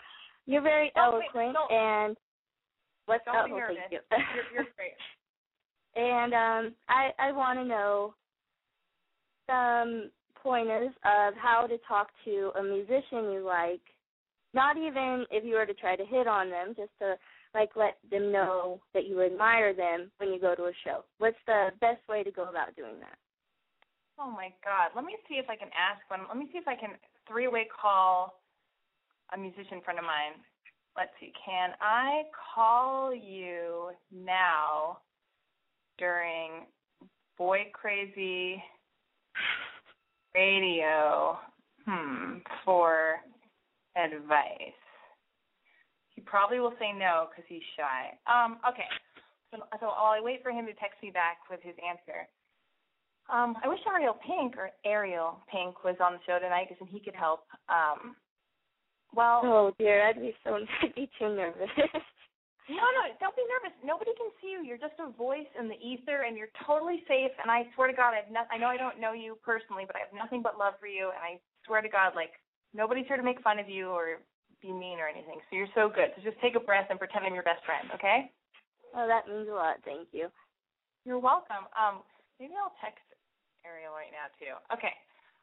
You're 0.46 0.62
very 0.62 0.92
Don't 0.94 1.14
eloquent 1.14 1.57
and 1.70 2.16
what's 3.07 3.24
Don't 3.24 3.37
up? 3.37 3.46
Oh, 3.50 3.61
thank 3.66 3.92
you. 3.92 3.98
You're, 4.11 4.44
you're 4.54 4.72
great. 4.76 4.92
and 5.96 6.35
um, 6.35 6.74
I 6.88 7.11
I 7.18 7.33
want 7.33 7.59
to 7.59 7.64
know 7.64 8.14
some 9.48 10.11
pointers 10.42 10.90
of 11.04 11.35
how 11.35 11.66
to 11.66 11.78
talk 11.88 12.09
to 12.24 12.50
a 12.59 12.62
musician 12.62 13.33
you 13.33 13.42
like. 13.44 13.80
Not 14.52 14.76
even 14.76 15.26
if 15.30 15.44
you 15.44 15.54
were 15.54 15.66
to 15.66 15.74
try 15.74 15.96
to 15.96 16.04
hit 16.04 16.28
on 16.28 16.48
them, 16.48 16.74
just 16.76 16.92
to 17.00 17.14
like 17.54 17.70
let 17.76 17.98
them 18.11 18.30
know 18.30 18.80
that 18.92 19.07
you 19.07 19.22
admire 19.22 19.74
them 19.74 20.11
when 20.18 20.33
you 20.33 20.40
go 20.40 20.54
to 20.54 20.64
a 20.64 20.72
show. 20.85 21.04
What's 21.18 21.38
the 21.46 21.70
best 21.80 22.07
way 22.09 22.22
to 22.22 22.30
go 22.30 22.44
about 22.44 22.76
doing 22.76 22.98
that? 23.00 23.16
Oh 24.18 24.30
my 24.30 24.52
God. 24.64 24.90
Let 24.94 25.04
me 25.04 25.16
see 25.28 25.37
if 25.37 25.46
I 25.48 25.57
can 25.57 25.70
ask 25.74 25.98
one. 26.09 26.20
Let 26.28 26.37
me 26.37 26.48
see 26.52 26.59
if 26.59 26.68
I 26.68 26.76
can 26.76 26.90
three 27.28 27.48
way 27.48 27.66
call 27.66 28.40
a 29.32 29.38
musician 29.38 29.80
friend 29.84 29.98
of 29.98 30.04
mine. 30.04 30.42
Let's 30.96 31.10
see. 31.18 31.32
Can 31.44 31.70
I 31.80 32.22
call 32.54 33.14
you 33.14 33.90
now 34.12 34.98
during 35.98 36.66
Boy 37.37 37.70
Crazy 37.72 38.62
Radio? 40.34 41.38
Hmm. 41.84 42.38
For 42.64 43.16
advice. 43.96 44.80
He 46.10 46.20
probably 46.22 46.60
will 46.60 46.74
say 46.78 46.92
no 46.96 47.26
because 47.28 47.44
he's 47.48 47.62
shy. 47.76 48.16
Um. 48.26 48.58
Okay. 48.68 48.88
So, 49.50 49.58
so 49.80 49.87
while 49.87 50.14
I 50.14 50.20
wait 50.20 50.42
for 50.42 50.50
him 50.50 50.66
to 50.66 50.72
text 50.74 50.98
me 51.02 51.10
back 51.10 51.38
with 51.50 51.60
his 51.62 51.74
answer, 51.78 52.26
um, 53.32 53.56
I 53.62 53.68
wish 53.68 53.78
Ariel 53.88 54.16
Pink 54.20 54.56
or 54.56 54.70
Ariel 54.84 55.40
Pink 55.50 55.84
was 55.84 55.96
on 56.00 56.14
the 56.14 56.18
show 56.26 56.38
tonight 56.38 56.66
because 56.68 56.80
then 56.80 56.88
he 56.92 57.00
could 57.00 57.14
help. 57.14 57.46
Um, 57.68 58.16
well, 59.14 59.40
Oh 59.44 59.72
dear, 59.79 60.07
I'd 60.07 60.20
be 60.20 60.35
so 60.44 60.59
I'd 60.83 60.94
be 60.94 61.09
too 61.18 61.35
nervous. 61.35 61.70
no, 62.68 62.85
no, 62.85 63.03
don't 63.20 63.37
be 63.37 63.44
nervous. 63.48 63.77
Nobody 63.85 64.12
can 64.16 64.31
see 64.40 64.50
you. 64.53 64.64
You're 64.64 64.79
just 64.81 64.98
a 64.98 65.11
voice 65.12 65.48
in 65.59 65.68
the 65.68 65.79
ether, 65.79 66.22
and 66.27 66.37
you're 66.37 66.53
totally 66.66 67.03
safe. 67.09 67.33
And 67.42 67.50
I 67.50 67.64
swear 67.74 67.88
to 67.88 67.94
God, 67.96 68.14
I've 68.14 68.31
not, 68.33 68.46
I 68.53 68.59
know 68.59 68.68
I 68.68 68.77
don't 68.77 69.00
know 69.00 69.12
you 69.12 69.37
personally, 69.44 69.85
but 69.87 69.96
I 69.96 70.00
have 70.00 70.14
nothing 70.16 70.42
but 70.42 70.59
love 70.59 70.74
for 70.81 70.87
you. 70.88 71.11
And 71.12 71.22
I 71.22 71.40
swear 71.66 71.83
to 71.83 71.88
God, 71.88 72.12
like 72.14 72.33
nobody's 72.72 73.07
here 73.07 73.16
to 73.16 73.22
make 73.22 73.40
fun 73.42 73.59
of 73.59 73.68
you 73.68 73.88
or 73.88 74.18
be 74.61 74.72
mean 74.72 74.98
or 74.98 75.09
anything. 75.09 75.38
So 75.50 75.57
you're 75.57 75.72
so 75.74 75.88
good. 75.92 76.11
So 76.16 76.22
just 76.24 76.40
take 76.40 76.57
a 76.57 76.61
breath 76.61 76.88
and 76.90 76.98
pretend 76.98 77.24
I'm 77.27 77.35
your 77.35 77.44
best 77.46 77.64
friend, 77.64 77.88
okay? 77.94 78.31
oh, 78.96 79.07
that 79.07 79.27
means 79.29 79.48
a 79.50 79.53
lot. 79.53 79.77
Thank 79.85 80.09
you. 80.12 80.29
You're 81.05 81.18
welcome. 81.18 81.68
Um, 81.77 82.00
maybe 82.40 82.55
I'll 82.57 82.72
text 82.81 83.05
Ariel 83.66 83.92
right 83.92 84.09
now 84.14 84.33
too. 84.40 84.57
Okay. 84.72 84.94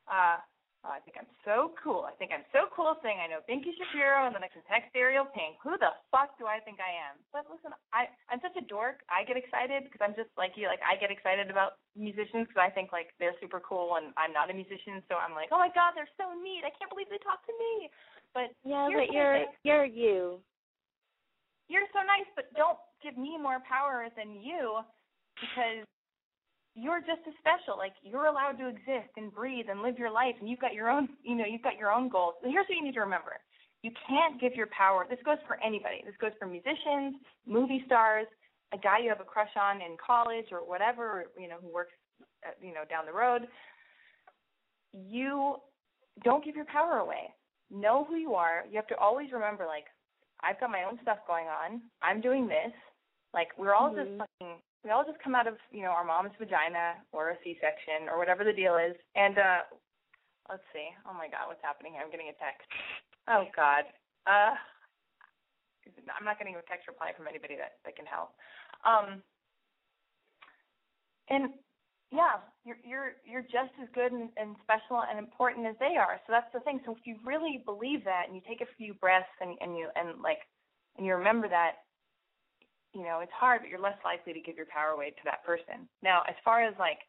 Uh, 0.10 0.42
oh, 0.84 0.94
I 0.94 1.00
think 1.06 1.18
I'm 1.18 1.30
so 1.46 1.78
cool. 1.78 2.10
I 2.10 2.14
think 2.18 2.34
I'm 2.34 2.46
so 2.50 2.66
cool 2.74 2.98
saying 3.06 3.22
I 3.22 3.30
know 3.30 3.46
Binky 3.46 3.74
Shapiro 3.78 4.26
and 4.26 4.34
then 4.34 4.42
I 4.42 4.50
can 4.50 4.66
text 4.66 4.90
Ariel 4.98 5.30
Pink. 5.30 5.62
Who 5.62 5.78
the 5.78 5.94
fuck 6.10 6.34
do 6.42 6.50
I 6.50 6.58
think 6.62 6.82
I 6.82 6.90
am? 7.10 7.22
But 7.30 7.46
listen, 7.50 7.74
I 7.94 8.10
I'm 8.34 8.42
such 8.42 8.58
a 8.58 8.66
dork. 8.66 9.06
I 9.10 9.22
get 9.24 9.38
excited 9.38 9.86
because 9.86 10.02
I'm 10.02 10.18
just 10.18 10.34
like 10.36 10.58
you. 10.58 10.66
Like 10.66 10.82
I 10.82 10.98
get 10.98 11.14
excited 11.14 11.54
about 11.54 11.78
musicians 11.94 12.50
because 12.50 12.62
I 12.62 12.74
think 12.74 12.90
like 12.90 13.14
they're 13.22 13.38
super 13.38 13.62
cool 13.62 14.02
and 14.02 14.10
I'm 14.18 14.34
not 14.34 14.50
a 14.50 14.56
musician, 14.58 15.06
so 15.06 15.22
I'm 15.22 15.38
like, 15.38 15.54
oh 15.54 15.62
my 15.62 15.70
god, 15.72 15.94
they're 15.94 16.10
so 16.18 16.34
neat. 16.34 16.66
I 16.66 16.74
can't 16.74 16.90
believe 16.90 17.10
they 17.14 17.22
talk 17.22 17.46
to 17.46 17.54
me. 17.56 17.92
But 18.34 18.50
Yeah, 18.66 18.90
but 18.90 19.12
you're 19.14 19.46
thing. 19.46 19.54
you're 19.66 19.86
you. 19.86 20.42
you're 21.70 21.88
so 21.94 22.02
nice, 22.02 22.28
but 22.34 22.50
don't 22.58 22.80
give 23.04 23.18
me 23.18 23.38
more 23.38 23.62
power 23.68 24.08
than 24.18 24.40
you 24.40 24.82
because 25.38 25.86
you're 26.76 27.00
just 27.02 27.22
as 27.28 27.34
special. 27.40 27.78
Like 27.78 27.94
you're 28.02 28.26
allowed 28.26 28.58
to 28.60 28.68
exist 28.68 29.12
and 29.18 29.34
breathe 29.34 29.66
and 29.70 29.82
live 29.82 29.98
your 30.00 30.12
life 30.12 30.36
and 30.40 30.50
you've 30.50 30.60
got 30.60 30.74
your 30.74 30.90
own 30.90 31.10
you 31.24 31.36
know, 31.36 31.46
you've 31.46 31.64
got 31.64 31.78
your 31.78 31.92
own 31.92 32.10
goals. 32.10 32.36
So 32.42 32.50
here's 32.50 32.66
what 32.68 32.76
you 32.78 32.84
need 32.84 32.94
to 32.96 33.02
remember. 33.02 33.40
You 33.84 33.92
can't 34.08 34.40
give 34.40 34.56
your 34.56 34.68
power 34.68 35.06
this 35.10 35.20
goes 35.26 35.40
for 35.48 35.58
anybody. 35.64 36.02
This 36.06 36.16
goes 36.20 36.32
for 36.40 36.48
musicians, 36.48 37.16
movie 37.46 37.84
stars, 37.86 38.28
a 38.74 38.78
guy 38.78 39.00
you 39.00 39.10
have 39.10 39.20
a 39.20 39.26
crush 39.26 39.52
on 39.60 39.82
in 39.82 39.98
college 40.00 40.46
or 40.52 40.60
whatever, 40.60 41.26
you 41.38 41.48
know, 41.48 41.58
who 41.62 41.74
works 41.74 41.94
uh, 42.46 42.52
you 42.62 42.74
know, 42.74 42.84
down 42.90 43.06
the 43.06 43.14
road. 43.14 43.48
You 44.94 45.58
don't 46.24 46.44
give 46.44 46.56
your 46.56 46.66
power 46.66 47.00
away. 47.00 47.34
Know 47.70 48.06
who 48.08 48.16
you 48.16 48.34
are. 48.36 48.64
You 48.70 48.76
have 48.76 48.88
to 48.88 48.98
always 48.98 49.32
remember 49.32 49.66
like 49.66 49.86
I've 50.44 50.60
got 50.60 50.72
my 50.72 50.84
own 50.84 51.00
stuff 51.02 51.20
going 51.28 51.48
on. 51.48 51.82
I'm 52.02 52.22
doing 52.22 52.48
this. 52.48 52.74
Like 53.34 53.50
we're 53.58 53.74
all 53.74 53.94
just 53.94 54.10
Mhm. 54.10 54.18
fucking 54.18 54.62
we 54.84 54.90
all 54.90 55.06
just 55.06 55.22
come 55.22 55.36
out 55.36 55.48
of, 55.48 55.56
you 55.72 55.82
know, 55.82 55.94
our 55.94 56.06
mom's 56.06 56.34
vagina 56.40 56.98
or 57.12 57.32
a 57.32 57.38
C 57.44 57.58
section 57.62 58.10
or 58.10 58.18
whatever 58.18 58.44
the 58.44 58.54
deal 58.54 58.78
is. 58.78 58.96
And 59.16 59.38
uh 59.38 59.62
let's 60.50 60.66
see. 60.74 60.90
Oh 61.06 61.14
my 61.14 61.30
god, 61.30 61.48
what's 61.48 61.64
happening 61.64 61.94
here? 61.94 62.02
I'm 62.04 62.12
getting 62.12 62.34
a 62.34 62.38
text. 62.42 62.66
Oh 63.30 63.46
god. 63.56 63.86
Uh 64.26 64.58
I'm 66.18 66.26
not 66.26 66.38
getting 66.38 66.56
a 66.56 66.64
text 66.70 66.88
reply 66.88 67.12
from 67.16 67.28
anybody 67.28 67.56
that, 67.58 67.82
that 67.86 67.96
can 67.96 68.06
help. 68.06 68.34
Um 68.86 69.22
and 71.30 71.54
yeah, 72.12 72.44
you're 72.66 72.82
you're 72.84 73.16
you're 73.24 73.48
just 73.48 73.72
as 73.82 73.88
good 73.96 74.12
and, 74.12 74.30
and 74.36 74.58
special 74.66 75.00
and 75.08 75.18
important 75.18 75.66
as 75.66 75.80
they 75.80 75.96
are. 75.96 76.20
So 76.28 76.34
that's 76.34 76.52
the 76.54 76.60
thing. 76.60 76.82
So 76.86 76.92
if 76.92 77.06
you 77.06 77.16
really 77.24 77.64
believe 77.64 78.04
that 78.04 78.28
and 78.28 78.36
you 78.36 78.42
take 78.44 78.60
a 78.60 78.76
few 78.76 78.94
breaths 78.96 79.32
and, 79.40 79.56
and 79.62 79.78
you 79.78 79.88
and 79.96 80.20
like 80.22 80.44
and 80.98 81.06
you 81.06 81.16
remember 81.16 81.48
that, 81.48 81.88
you 82.94 83.04
know, 83.04 83.20
it's 83.22 83.32
hard, 83.34 83.62
but 83.62 83.70
you're 83.70 83.80
less 83.80 83.98
likely 84.04 84.34
to 84.34 84.42
give 84.42 84.58
your 84.58 84.66
power 84.66 84.90
away 84.90 85.10
to 85.12 85.24
that 85.26 85.46
person. 85.46 85.88
Now, 86.04 86.24
as 86.28 86.36
far 86.44 86.64
as 86.64 86.74
like 86.80 87.00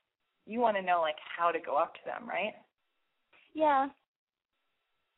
you 0.47 0.61
want 0.61 0.77
to 0.77 0.83
know 0.83 1.01
like 1.01 1.17
how 1.37 1.51
to 1.51 1.59
go 1.59 1.77
up 1.77 1.95
to 1.95 2.01
them, 2.05 2.29
right? 2.29 2.55
Yeah. 3.55 3.89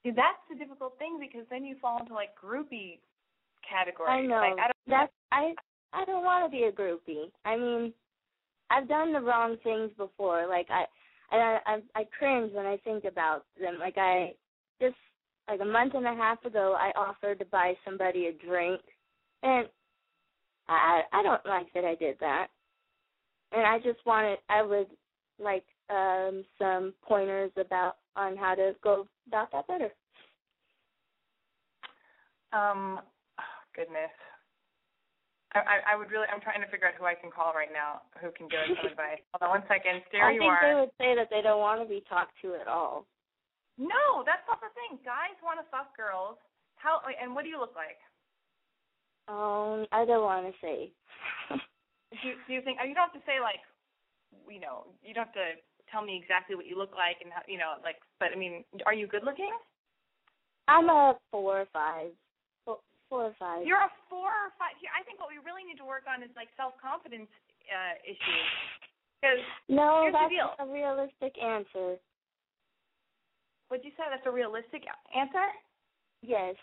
See, 0.02 0.10
that's 0.10 0.40
the 0.50 0.56
difficult 0.56 0.98
thing 0.98 1.18
because 1.18 1.46
then 1.50 1.64
you 1.64 1.76
fall 1.80 2.00
into 2.00 2.14
like 2.14 2.30
groupie 2.36 2.98
category. 3.68 4.10
I 4.10 4.22
know. 4.22 4.36
Like, 4.36 4.58
I 4.58 4.66
don't 4.66 4.88
That's 4.88 5.12
I 5.32 5.54
I 5.92 6.04
don't 6.04 6.24
want 6.24 6.44
to 6.44 6.56
be 6.56 6.64
a 6.64 6.72
groupie. 6.72 7.30
I 7.44 7.56
mean, 7.56 7.92
I've 8.70 8.88
done 8.88 9.12
the 9.12 9.20
wrong 9.20 9.56
things 9.62 9.90
before. 9.96 10.46
Like 10.48 10.66
I 10.70 10.84
I 11.30 11.58
I, 11.66 11.78
I 11.94 12.04
cringe 12.18 12.52
when 12.52 12.66
I 12.66 12.76
think 12.78 13.04
about 13.04 13.44
them. 13.60 13.78
Like 13.78 13.96
I 13.96 14.34
just 14.80 14.96
like 15.48 15.60
a 15.60 15.64
month 15.64 15.94
and 15.94 16.06
a 16.06 16.14
half 16.14 16.44
ago, 16.44 16.76
I 16.78 16.90
offered 16.98 17.38
to 17.38 17.44
buy 17.46 17.74
somebody 17.84 18.26
a 18.26 18.46
drink, 18.46 18.80
and 19.42 19.68
I 20.68 21.02
I 21.12 21.22
don't 21.22 21.44
like 21.46 21.72
that 21.74 21.84
I 21.84 21.94
did 21.94 22.16
that. 22.20 22.48
And 23.52 23.66
I 23.66 23.78
just 23.78 24.04
wanted 24.06 24.38
I 24.48 24.62
would 24.62 24.88
like 25.38 25.64
um 25.90 26.44
some 26.58 26.94
pointers 27.02 27.50
about 27.56 27.96
on 28.16 28.36
how 28.36 28.54
to 28.54 28.74
go 28.82 29.06
about 29.26 29.50
that 29.52 29.66
better. 29.66 29.90
Um, 32.54 33.02
oh, 33.38 33.54
goodness. 33.74 34.14
I, 35.54 35.58
I 35.58 35.76
I 35.90 35.98
would 35.98 36.10
really. 36.10 36.30
I'm 36.30 36.42
trying 36.42 36.62
to 36.62 36.70
figure 36.70 36.86
out 36.86 36.94
who 36.94 37.06
I 37.06 37.18
can 37.18 37.30
call 37.30 37.50
right 37.50 37.70
now 37.74 38.06
who 38.22 38.30
can 38.30 38.46
give 38.46 38.62
us 38.62 38.78
some 38.78 38.90
advice. 38.94 39.22
Hold 39.34 39.50
on 39.50 39.62
one 39.62 39.66
second. 39.66 40.06
There 40.14 40.22
I 40.22 40.34
you 40.34 40.42
think 40.42 40.54
are. 40.54 40.62
they 40.62 40.74
would 40.78 40.94
say 40.98 41.18
that 41.18 41.30
they 41.34 41.42
don't 41.42 41.58
want 41.58 41.82
to 41.82 41.86
be 41.86 42.02
talked 42.06 42.34
to 42.46 42.54
at 42.54 42.70
all. 42.70 43.06
No, 43.74 44.22
that's 44.22 44.46
not 44.46 44.62
the 44.62 44.70
thing. 44.78 45.02
Guys 45.02 45.34
want 45.42 45.58
to 45.58 45.66
fuck 45.70 45.94
girls. 45.98 46.38
How? 46.78 47.02
And 47.06 47.34
what 47.34 47.42
do 47.42 47.50
you 47.50 47.58
look 47.58 47.74
like? 47.74 47.98
Um, 49.28 49.86
I 49.92 50.04
don't 50.04 50.24
want 50.24 50.46
to 50.46 50.52
say. 50.60 50.92
Do 52.14 52.28
you, 52.28 52.34
do 52.46 52.50
you 52.54 52.62
think? 52.62 52.78
You 52.78 52.94
don't 52.94 53.10
have 53.10 53.18
to 53.18 53.26
say 53.26 53.42
like, 53.42 53.58
you 54.46 54.62
know, 54.62 54.86
you 55.02 55.10
don't 55.10 55.26
have 55.26 55.34
to 55.34 55.58
tell 55.90 55.98
me 55.98 56.14
exactly 56.14 56.54
what 56.54 56.62
you 56.62 56.78
look 56.78 56.94
like 56.94 57.18
and 57.18 57.34
how, 57.34 57.42
you 57.50 57.58
know, 57.58 57.74
like. 57.82 57.98
But 58.22 58.30
I 58.30 58.38
mean, 58.38 58.62
are 58.86 58.94
you 58.94 59.10
good 59.10 59.26
looking? 59.26 59.50
I'm 60.68 60.86
a 60.88 61.18
four 61.34 61.66
or 61.66 61.68
five. 61.74 62.14
Four, 62.64 62.78
four 63.10 63.34
or 63.34 63.34
five. 63.34 63.66
You're 63.66 63.82
a 63.82 63.90
four 64.06 64.30
or 64.30 64.54
five. 64.62 64.78
I 64.94 65.02
think 65.02 65.18
what 65.18 65.26
we 65.26 65.42
really 65.42 65.66
need 65.66 65.82
to 65.82 65.88
work 65.88 66.06
on 66.06 66.22
is 66.22 66.30
like 66.38 66.54
self 66.54 66.78
confidence 66.78 67.26
uh, 67.66 67.98
issues. 68.06 68.50
Because 69.18 69.42
no, 69.68 70.06
that's 70.12 70.38
a 70.60 70.66
realistic 70.70 71.34
answer. 71.40 71.98
what'd 73.68 73.82
you 73.82 73.90
say? 73.96 74.04
That's 74.06 74.26
a 74.26 74.30
realistic 74.30 74.84
answer. 75.16 75.50
Yes. 76.22 76.54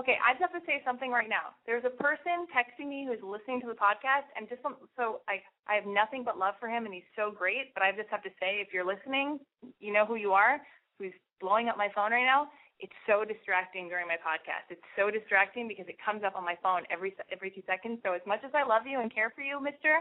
Okay, 0.00 0.16
I 0.24 0.32
just 0.32 0.40
have 0.40 0.56
to 0.56 0.64
say 0.64 0.80
something 0.88 1.12
right 1.12 1.28
now. 1.28 1.52
There's 1.68 1.84
a 1.84 1.92
person 1.92 2.48
texting 2.48 2.88
me 2.88 3.04
who's 3.04 3.20
listening 3.20 3.60
to 3.60 3.68
the 3.68 3.76
podcast, 3.76 4.24
and 4.32 4.48
just 4.48 4.64
so 4.96 5.20
I 5.28 5.44
I 5.68 5.76
have 5.76 5.84
nothing 5.84 6.24
but 6.24 6.40
love 6.40 6.56
for 6.56 6.64
him, 6.64 6.88
and 6.88 6.94
he's 6.96 7.06
so 7.12 7.28
great. 7.28 7.76
But 7.76 7.84
I 7.84 7.92
just 7.92 8.08
have 8.08 8.24
to 8.24 8.32
say, 8.40 8.64
if 8.64 8.72
you're 8.72 8.88
listening, 8.88 9.36
you 9.84 9.92
know 9.92 10.08
who 10.08 10.16
you 10.16 10.32
are. 10.32 10.64
Who's 10.96 11.12
blowing 11.44 11.68
up 11.68 11.76
my 11.76 11.92
phone 11.92 12.08
right 12.08 12.24
now? 12.24 12.48
It's 12.80 12.96
so 13.04 13.20
distracting 13.22 13.92
during 13.92 14.08
my 14.08 14.16
podcast. 14.16 14.72
It's 14.72 14.88
so 14.96 15.12
distracting 15.12 15.68
because 15.68 15.84
it 15.86 16.00
comes 16.00 16.24
up 16.24 16.40
on 16.40 16.42
my 16.42 16.56
phone 16.64 16.88
every 16.88 17.12
every 17.28 17.52
two 17.52 17.62
seconds. 17.68 18.00
So 18.00 18.16
as 18.16 18.24
much 18.24 18.40
as 18.48 18.56
I 18.56 18.64
love 18.64 18.88
you 18.88 18.96
and 19.04 19.12
care 19.12 19.28
for 19.36 19.44
you, 19.44 19.60
Mister 19.60 20.00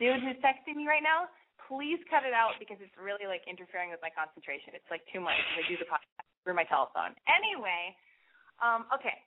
Dude 0.00 0.24
who's 0.24 0.40
texting 0.40 0.80
me 0.80 0.88
right 0.88 1.04
now, 1.04 1.28
please 1.68 2.00
cut 2.08 2.24
it 2.24 2.32
out 2.32 2.56
because 2.56 2.80
it's 2.80 2.96
really 2.96 3.28
like 3.28 3.44
interfering 3.44 3.92
with 3.92 4.00
my 4.00 4.10
concentration. 4.10 4.72
It's 4.72 4.88
like 4.88 5.04
too 5.12 5.20
much. 5.20 5.36
I 5.36 5.68
do 5.68 5.76
the 5.76 5.84
podcast 5.84 6.24
through 6.48 6.56
my 6.56 6.64
telephone. 6.64 7.12
Anyway, 7.28 7.92
um, 8.62 8.86
okay. 8.92 9.20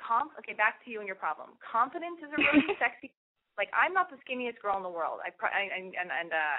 Conf- 0.00 0.36
okay, 0.40 0.56
back 0.56 0.80
to 0.84 0.90
you 0.90 1.00
and 1.00 1.08
your 1.08 1.20
problem. 1.20 1.56
Confidence 1.60 2.20
is 2.24 2.32
a 2.32 2.38
really 2.38 2.72
sexy. 2.82 3.12
Like 3.58 3.68
I'm 3.74 3.92
not 3.92 4.08
the 4.08 4.16
skinniest 4.22 4.62
girl 4.62 4.78
in 4.78 4.86
the 4.86 4.92
world. 4.92 5.18
I, 5.20 5.34
pr- 5.34 5.50
I 5.50 5.66
and 5.68 5.92
and, 5.98 6.08
and 6.08 6.30
uh, 6.30 6.58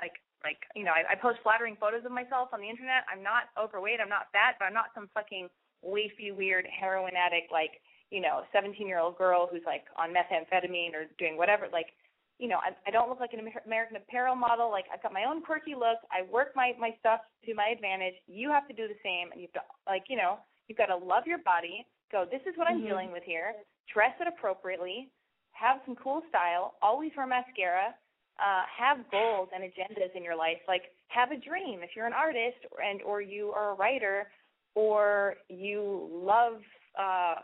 like 0.00 0.16
like 0.42 0.60
you 0.74 0.82
know 0.82 0.96
I, 0.96 1.12
I 1.12 1.14
post 1.14 1.44
flattering 1.44 1.76
photos 1.76 2.08
of 2.08 2.10
myself 2.10 2.50
on 2.56 2.64
the 2.64 2.70
internet. 2.70 3.04
I'm 3.06 3.22
not 3.22 3.52
overweight. 3.60 4.00
I'm 4.00 4.08
not 4.08 4.32
fat, 4.32 4.56
but 4.58 4.64
I'm 4.64 4.74
not 4.74 4.96
some 4.96 5.12
fucking 5.12 5.52
wafy 5.84 6.34
weird 6.34 6.66
heroin 6.66 7.14
addict 7.14 7.52
like 7.52 7.78
you 8.10 8.18
know 8.18 8.42
17 8.50 8.82
year 8.88 8.98
old 8.98 9.14
girl 9.20 9.46
who's 9.46 9.62
like 9.68 9.86
on 9.94 10.10
methamphetamine 10.10 10.96
or 10.96 11.06
doing 11.20 11.36
whatever. 11.36 11.68
Like 11.70 11.92
you 12.38 12.46
know, 12.46 12.62
I, 12.62 12.70
I 12.86 12.90
don't 12.90 13.10
look 13.10 13.18
like 13.18 13.34
an 13.34 13.42
American 13.66 13.96
Apparel 13.96 14.36
model. 14.36 14.70
Like 14.70 14.86
I've 14.94 15.02
got 15.02 15.12
my 15.12 15.24
own 15.26 15.42
quirky 15.42 15.74
look. 15.74 15.98
I 16.10 16.22
work 16.30 16.54
my 16.54 16.72
my 16.78 16.94
stuff 17.00 17.20
to 17.44 17.54
my 17.54 17.74
advantage. 17.74 18.14
You 18.26 18.50
have 18.50 18.66
to 18.68 18.74
do 18.74 18.86
the 18.86 18.98
same, 19.02 19.32
and 19.32 19.42
you've 19.42 19.52
got 19.52 19.66
like 19.86 20.04
you 20.08 20.16
know, 20.16 20.38
you've 20.68 20.78
got 20.78 20.86
to 20.86 20.96
love 20.96 21.26
your 21.26 21.38
body. 21.38 21.84
Go. 22.12 22.24
This 22.30 22.42
is 22.46 22.56
what 22.56 22.68
I'm 22.68 22.80
Mhm. 22.80 22.86
dealing 22.88 23.12
with 23.12 23.24
here. 23.24 23.54
Dress 23.92 24.14
it 24.20 24.26
appropriately. 24.28 25.10
Have 25.52 25.80
some 25.84 25.96
cool 25.96 26.22
style. 26.28 26.76
Always 26.80 27.14
wear 27.16 27.26
mascara. 27.26 27.94
Uh, 28.38 28.62
have 28.66 29.10
goals 29.10 29.50
and 29.52 29.64
agendas 29.64 30.14
in 30.14 30.22
your 30.22 30.36
life. 30.36 30.60
Like 30.68 30.94
have 31.08 31.32
a 31.32 31.36
dream. 31.36 31.82
If 31.82 31.96
you're 31.96 32.06
an 32.06 32.12
artist 32.12 32.58
and 32.82 33.02
or 33.02 33.20
you 33.20 33.52
are 33.52 33.70
a 33.70 33.74
writer, 33.74 34.30
or 34.74 35.36
you 35.48 36.08
love. 36.12 36.62
uh 36.96 37.36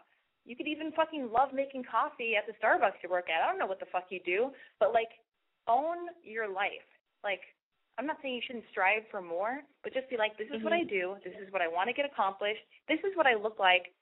you 0.47 0.55
could 0.55 0.69
even 0.69 0.93
fucking 0.93 1.33
love 1.33 1.55
making 1.55 1.83
coffee 1.85 2.37
at 2.37 2.47
the 2.47 2.53
Starbucks 2.61 3.03
you 3.03 3.09
work 3.09 3.31
at. 3.31 3.43
I 3.43 3.47
don't 3.49 3.59
know 3.59 3.67
what 3.67 3.81
the 3.81 3.87
fuck 3.87 4.11
you 4.11 4.21
do, 4.27 4.53
but 4.79 4.93
like 4.93 5.09
own 5.67 5.97
your 6.23 6.49
life. 6.49 6.85
Like 7.23 7.41
I'm 7.99 8.07
not 8.07 8.19
saying 8.23 8.35
you 8.35 8.45
shouldn't 8.47 8.67
strive 8.71 9.07
for 9.11 9.23
more, 9.23 9.63
but 9.83 9.95
just 9.95 10.11
be 10.11 10.19
like, 10.19 10.35
this 10.37 10.51
is 10.51 10.63
what 10.63 10.75
mm-hmm. 10.75 10.91
I 10.91 10.99
do. 10.99 11.15
This 11.23 11.37
is 11.39 11.53
what 11.55 11.63
I 11.63 11.69
want 11.71 11.87
to 11.87 11.95
get 11.95 12.05
accomplished. 12.05 12.63
This 12.91 12.99
is 13.07 13.15
what 13.15 13.27
I 13.27 13.39
look 13.39 13.59
like. 13.63 13.95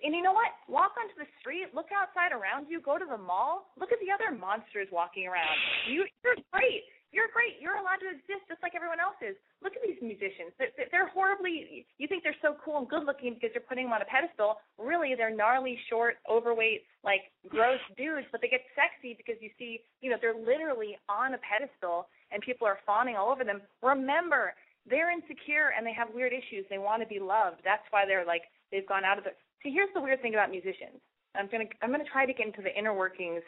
And 0.00 0.14
you 0.14 0.22
know 0.22 0.32
what? 0.32 0.54
Walk 0.70 0.94
onto 0.96 1.16
the 1.18 1.28
street, 1.42 1.74
look 1.74 1.90
outside 1.92 2.30
around 2.30 2.70
you, 2.70 2.80
go 2.80 2.96
to 2.96 3.04
the 3.04 3.18
mall, 3.18 3.74
look 3.76 3.90
at 3.90 3.98
the 3.98 4.08
other 4.14 4.30
monsters 4.30 4.86
walking 4.94 5.26
around. 5.26 5.58
You, 5.90 6.06
you're 6.22 6.38
great. 6.54 6.86
You're 7.12 7.28
great. 7.28 7.60
You're 7.60 7.76
allowed 7.76 8.00
to 8.00 8.08
exist 8.08 8.48
just 8.48 8.64
like 8.64 8.72
everyone 8.72 8.96
else 8.96 9.20
is. 9.20 9.36
Look 9.60 9.76
at 9.76 9.84
these 9.84 10.00
musicians. 10.00 10.56
They're, 10.56 10.72
they're 10.88 11.12
horribly. 11.12 11.84
You 12.00 12.08
think 12.08 12.24
they're 12.24 12.38
so 12.40 12.56
cool 12.64 12.80
and 12.80 12.88
good 12.88 13.04
looking 13.04 13.36
because 13.36 13.52
you're 13.52 13.68
putting 13.68 13.84
them 13.84 13.92
on 13.92 14.00
a 14.00 14.08
pedestal. 14.08 14.56
Really, 14.80 15.12
they're 15.12 15.34
gnarly, 15.34 15.76
short, 15.92 16.16
overweight, 16.24 16.88
like 17.04 17.28
gross 17.52 17.84
dudes. 18.00 18.24
But 18.32 18.40
they 18.40 18.48
get 18.48 18.64
sexy 18.72 19.12
because 19.12 19.36
you 19.44 19.52
see, 19.60 19.84
you 20.00 20.08
know, 20.08 20.16
they're 20.16 20.32
literally 20.32 20.96
on 21.12 21.36
a 21.36 21.40
pedestal 21.44 22.08
and 22.32 22.42
people 22.42 22.66
are 22.66 22.78
fawning 22.86 23.16
all 23.16 23.30
over 23.30 23.44
them. 23.44 23.60
Remember, 23.82 24.54
they're 24.88 25.12
insecure 25.12 25.72
and 25.76 25.86
they 25.86 25.92
have 25.92 26.08
weird 26.14 26.32
issues. 26.32 26.66
They 26.68 26.78
want 26.78 27.02
to 27.02 27.08
be 27.08 27.20
loved. 27.20 27.60
That's 27.64 27.84
why 27.90 28.04
they're 28.06 28.26
like 28.26 28.42
they've 28.70 28.88
gone 28.88 29.04
out 29.04 29.18
of 29.18 29.26
it. 29.26 29.36
See, 29.62 29.70
here's 29.70 29.92
the 29.94 30.00
weird 30.00 30.22
thing 30.22 30.34
about 30.34 30.50
musicians. 30.50 30.98
I'm 31.34 31.48
gonna 31.50 31.70
I'm 31.82 31.90
gonna 31.90 32.08
try 32.10 32.26
to 32.26 32.32
get 32.32 32.46
into 32.46 32.62
the 32.62 32.74
inner 32.76 32.94
workings 32.94 33.42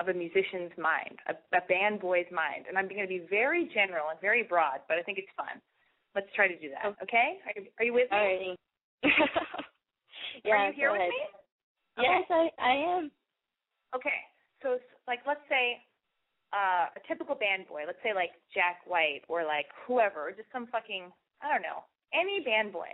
of 0.00 0.08
a 0.08 0.14
musician's 0.14 0.72
mind, 0.80 1.20
a, 1.28 1.36
a 1.54 1.60
band 1.68 2.00
boy's 2.00 2.28
mind, 2.32 2.64
and 2.66 2.78
I'm 2.78 2.88
going 2.88 3.02
to 3.02 3.06
be 3.06 3.20
very 3.28 3.68
general 3.74 4.08
and 4.10 4.18
very 4.18 4.42
broad, 4.42 4.80
but 4.88 4.96
I 4.96 5.02
think 5.02 5.18
it's 5.18 5.28
fun. 5.36 5.60
Let's 6.16 6.26
try 6.34 6.48
to 6.48 6.56
do 6.56 6.72
that. 6.72 6.96
Okay? 7.04 7.36
Are 7.44 7.60
you, 7.60 7.68
are 7.78 7.84
you 7.84 7.92
with 7.92 8.10
me? 8.10 8.56
Yeah, 10.44 10.54
are 10.54 10.66
you 10.68 10.72
here 10.72 10.92
with 10.92 11.00
me? 11.00 11.20
Yes, 11.98 12.24
I 12.30 12.48
I 12.56 12.74
am. 12.96 13.10
Okay. 13.94 14.20
So, 14.62 14.78
like, 15.06 15.20
let's 15.26 15.44
say 15.50 15.76
uh, 16.52 16.86
a 16.96 17.00
typical 17.08 17.34
band 17.34 17.68
boy, 17.68 17.82
let's 17.86 17.98
say 18.02 18.14
like 18.14 18.30
Jack 18.54 18.80
White 18.86 19.22
or 19.28 19.44
like 19.44 19.66
whoever, 19.86 20.28
or 20.28 20.32
just 20.32 20.50
some 20.52 20.66
fucking, 20.66 21.10
I 21.42 21.52
don't 21.52 21.62
know, 21.62 21.84
any 22.12 22.40
band 22.40 22.72
boy. 22.72 22.90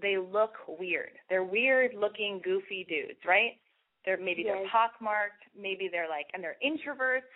They 0.00 0.16
look 0.18 0.54
weird. 0.68 1.12
They're 1.28 1.44
weird 1.44 1.92
looking, 1.94 2.40
goofy 2.44 2.86
dudes, 2.88 3.18
right? 3.26 3.58
They're 4.04 4.16
maybe 4.16 4.42
they're 4.44 4.62
Yes. 4.62 4.70
pockmarked, 4.72 5.44
maybe 5.58 5.88
they're 5.90 6.08
like, 6.08 6.26
and 6.32 6.42
they're 6.42 6.56
introverts. 6.64 7.28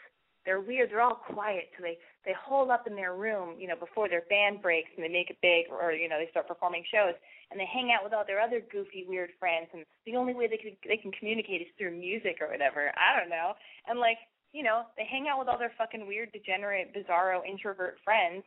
They're 0.46 0.60
weird. 0.60 0.90
They're 0.90 1.00
all 1.00 1.16
quiet, 1.16 1.72
so 1.76 1.82
they 1.82 1.96
they 2.24 2.32
hole 2.36 2.70
up 2.70 2.86
in 2.86 2.94
their 2.94 3.14
room, 3.16 3.56
you 3.58 3.66
know, 3.66 3.76
before 3.76 4.08
their 4.08 4.22
band 4.28 4.60
breaks 4.62 4.90
and 4.96 5.04
they 5.04 5.08
make 5.08 5.30
it 5.30 5.38
big, 5.42 5.66
or 5.72 5.92
you 5.92 6.08
know, 6.08 6.18
they 6.18 6.28
start 6.30 6.46
performing 6.48 6.84
shows, 6.92 7.14
and 7.50 7.58
they 7.58 7.64
hang 7.64 7.92
out 7.92 8.04
with 8.04 8.12
all 8.12 8.24
their 8.26 8.40
other 8.40 8.60
goofy, 8.60 9.04
weird 9.08 9.30
friends. 9.40 9.68
And 9.72 9.84
the 10.06 10.16
only 10.16 10.34
way 10.34 10.46
they 10.46 10.56
can 10.58 10.76
they 10.86 10.96
can 10.98 11.12
communicate 11.12 11.62
is 11.62 11.68
through 11.76 11.96
music 11.96 12.38
or 12.40 12.48
whatever. 12.48 12.92
I 12.96 13.18
don't 13.18 13.30
know. 13.30 13.54
And 13.88 13.98
like, 13.98 14.18
you 14.54 14.62
know, 14.62 14.86
they 14.96 15.02
hang 15.02 15.26
out 15.26 15.42
with 15.42 15.50
all 15.50 15.58
their 15.58 15.74
fucking 15.74 16.06
weird, 16.06 16.30
degenerate, 16.30 16.94
bizarro, 16.94 17.42
introvert 17.42 17.98
friends, 18.06 18.46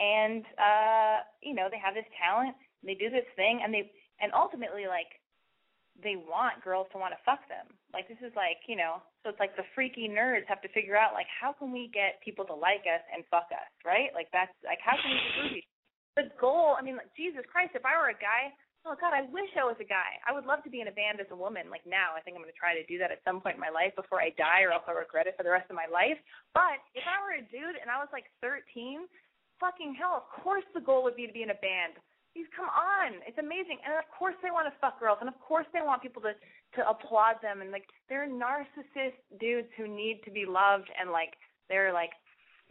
and 0.00 0.42
uh, 0.56 1.20
you 1.44 1.52
know, 1.52 1.68
they 1.68 1.76
have 1.76 1.92
this 1.92 2.08
talent. 2.16 2.56
They 2.80 2.96
do 2.96 3.12
this 3.12 3.28
thing, 3.36 3.60
and 3.60 3.68
they 3.68 3.92
and 4.24 4.32
ultimately 4.32 4.88
like 4.88 5.12
they 6.00 6.16
want 6.16 6.64
girls 6.64 6.88
to 6.90 6.98
want 6.98 7.12
to 7.12 7.20
fuck 7.20 7.44
them. 7.52 7.68
Like 7.92 8.08
this 8.08 8.16
is 8.24 8.32
like, 8.32 8.64
you 8.64 8.80
know, 8.80 9.04
so 9.20 9.28
it's 9.28 9.38
like 9.38 9.52
the 9.60 9.68
freaky 9.76 10.08
nerds 10.08 10.48
have 10.48 10.64
to 10.64 10.72
figure 10.72 10.96
out 10.96 11.12
like 11.12 11.28
how 11.28 11.52
can 11.52 11.68
we 11.68 11.92
get 11.92 12.24
people 12.24 12.48
to 12.48 12.56
like 12.56 12.88
us 12.88 13.04
and 13.12 13.20
fuck 13.28 13.52
us, 13.52 13.68
right? 13.84 14.08
Like 14.16 14.32
that's 14.32 14.56
like 14.64 14.80
how 14.80 14.96
can 14.96 15.12
we 15.12 15.20
do? 15.36 15.60
The 16.12 16.28
goal, 16.40 16.76
I 16.76 16.84
mean, 16.84 17.00
like, 17.00 17.12
Jesus 17.16 17.40
Christ, 17.48 17.72
if 17.72 17.88
I 17.88 17.96
were 17.96 18.12
a 18.12 18.16
guy, 18.16 18.52
oh 18.84 18.98
God, 18.98 19.14
I 19.14 19.22
wish 19.30 19.50
I 19.54 19.62
was 19.62 19.78
a 19.78 19.86
guy. 19.86 20.18
I 20.26 20.34
would 20.34 20.46
love 20.46 20.62
to 20.66 20.72
be 20.72 20.82
in 20.82 20.90
a 20.90 20.94
band 20.94 21.22
as 21.22 21.30
a 21.30 21.38
woman. 21.38 21.70
Like 21.70 21.86
now, 21.86 22.18
I 22.18 22.20
think 22.20 22.34
I'm 22.34 22.42
going 22.42 22.52
to 22.52 22.58
try 22.58 22.74
to 22.74 22.86
do 22.90 22.98
that 22.98 23.14
at 23.14 23.22
some 23.22 23.38
point 23.38 23.56
in 23.56 23.62
my 23.62 23.70
life 23.70 23.94
before 23.94 24.18
I 24.18 24.34
die, 24.34 24.66
or 24.66 24.74
else 24.74 24.82
I'll 24.90 24.98
regret 24.98 25.30
it 25.30 25.38
for 25.38 25.46
the 25.46 25.54
rest 25.54 25.70
of 25.70 25.78
my 25.78 25.86
life. 25.86 26.18
But 26.50 26.82
if 26.98 27.06
I 27.06 27.22
were 27.22 27.38
a 27.38 27.46
dude 27.46 27.78
and 27.78 27.90
I 27.90 28.02
was 28.02 28.10
like 28.10 28.26
13, 28.42 29.06
fucking 29.62 29.94
hell, 29.94 30.18
of 30.18 30.26
course 30.42 30.66
the 30.74 30.82
goal 30.82 31.06
would 31.06 31.14
be 31.14 31.30
to 31.30 31.34
be 31.34 31.46
in 31.46 31.54
a 31.54 31.62
band. 31.62 31.94
These 32.34 32.48
come 32.56 32.72
on, 32.72 33.20
it's 33.28 33.36
amazing, 33.36 33.76
and 33.84 33.92
of 33.92 34.08
course 34.08 34.32
they 34.40 34.48
want 34.48 34.64
to 34.64 34.72
fuck 34.80 34.96
girls, 34.96 35.20
and 35.20 35.28
of 35.28 35.36
course 35.36 35.68
they 35.76 35.84
want 35.84 36.00
people 36.00 36.24
to 36.24 36.32
to 36.80 36.80
applaud 36.88 37.36
them, 37.44 37.60
and 37.60 37.68
like 37.70 37.84
they're 38.08 38.24
narcissist 38.24 39.20
dudes 39.36 39.68
who 39.76 39.84
need 39.84 40.24
to 40.24 40.32
be 40.32 40.48
loved, 40.48 40.88
and 40.96 41.12
like 41.12 41.36
they're 41.68 41.92
like, 41.92 42.16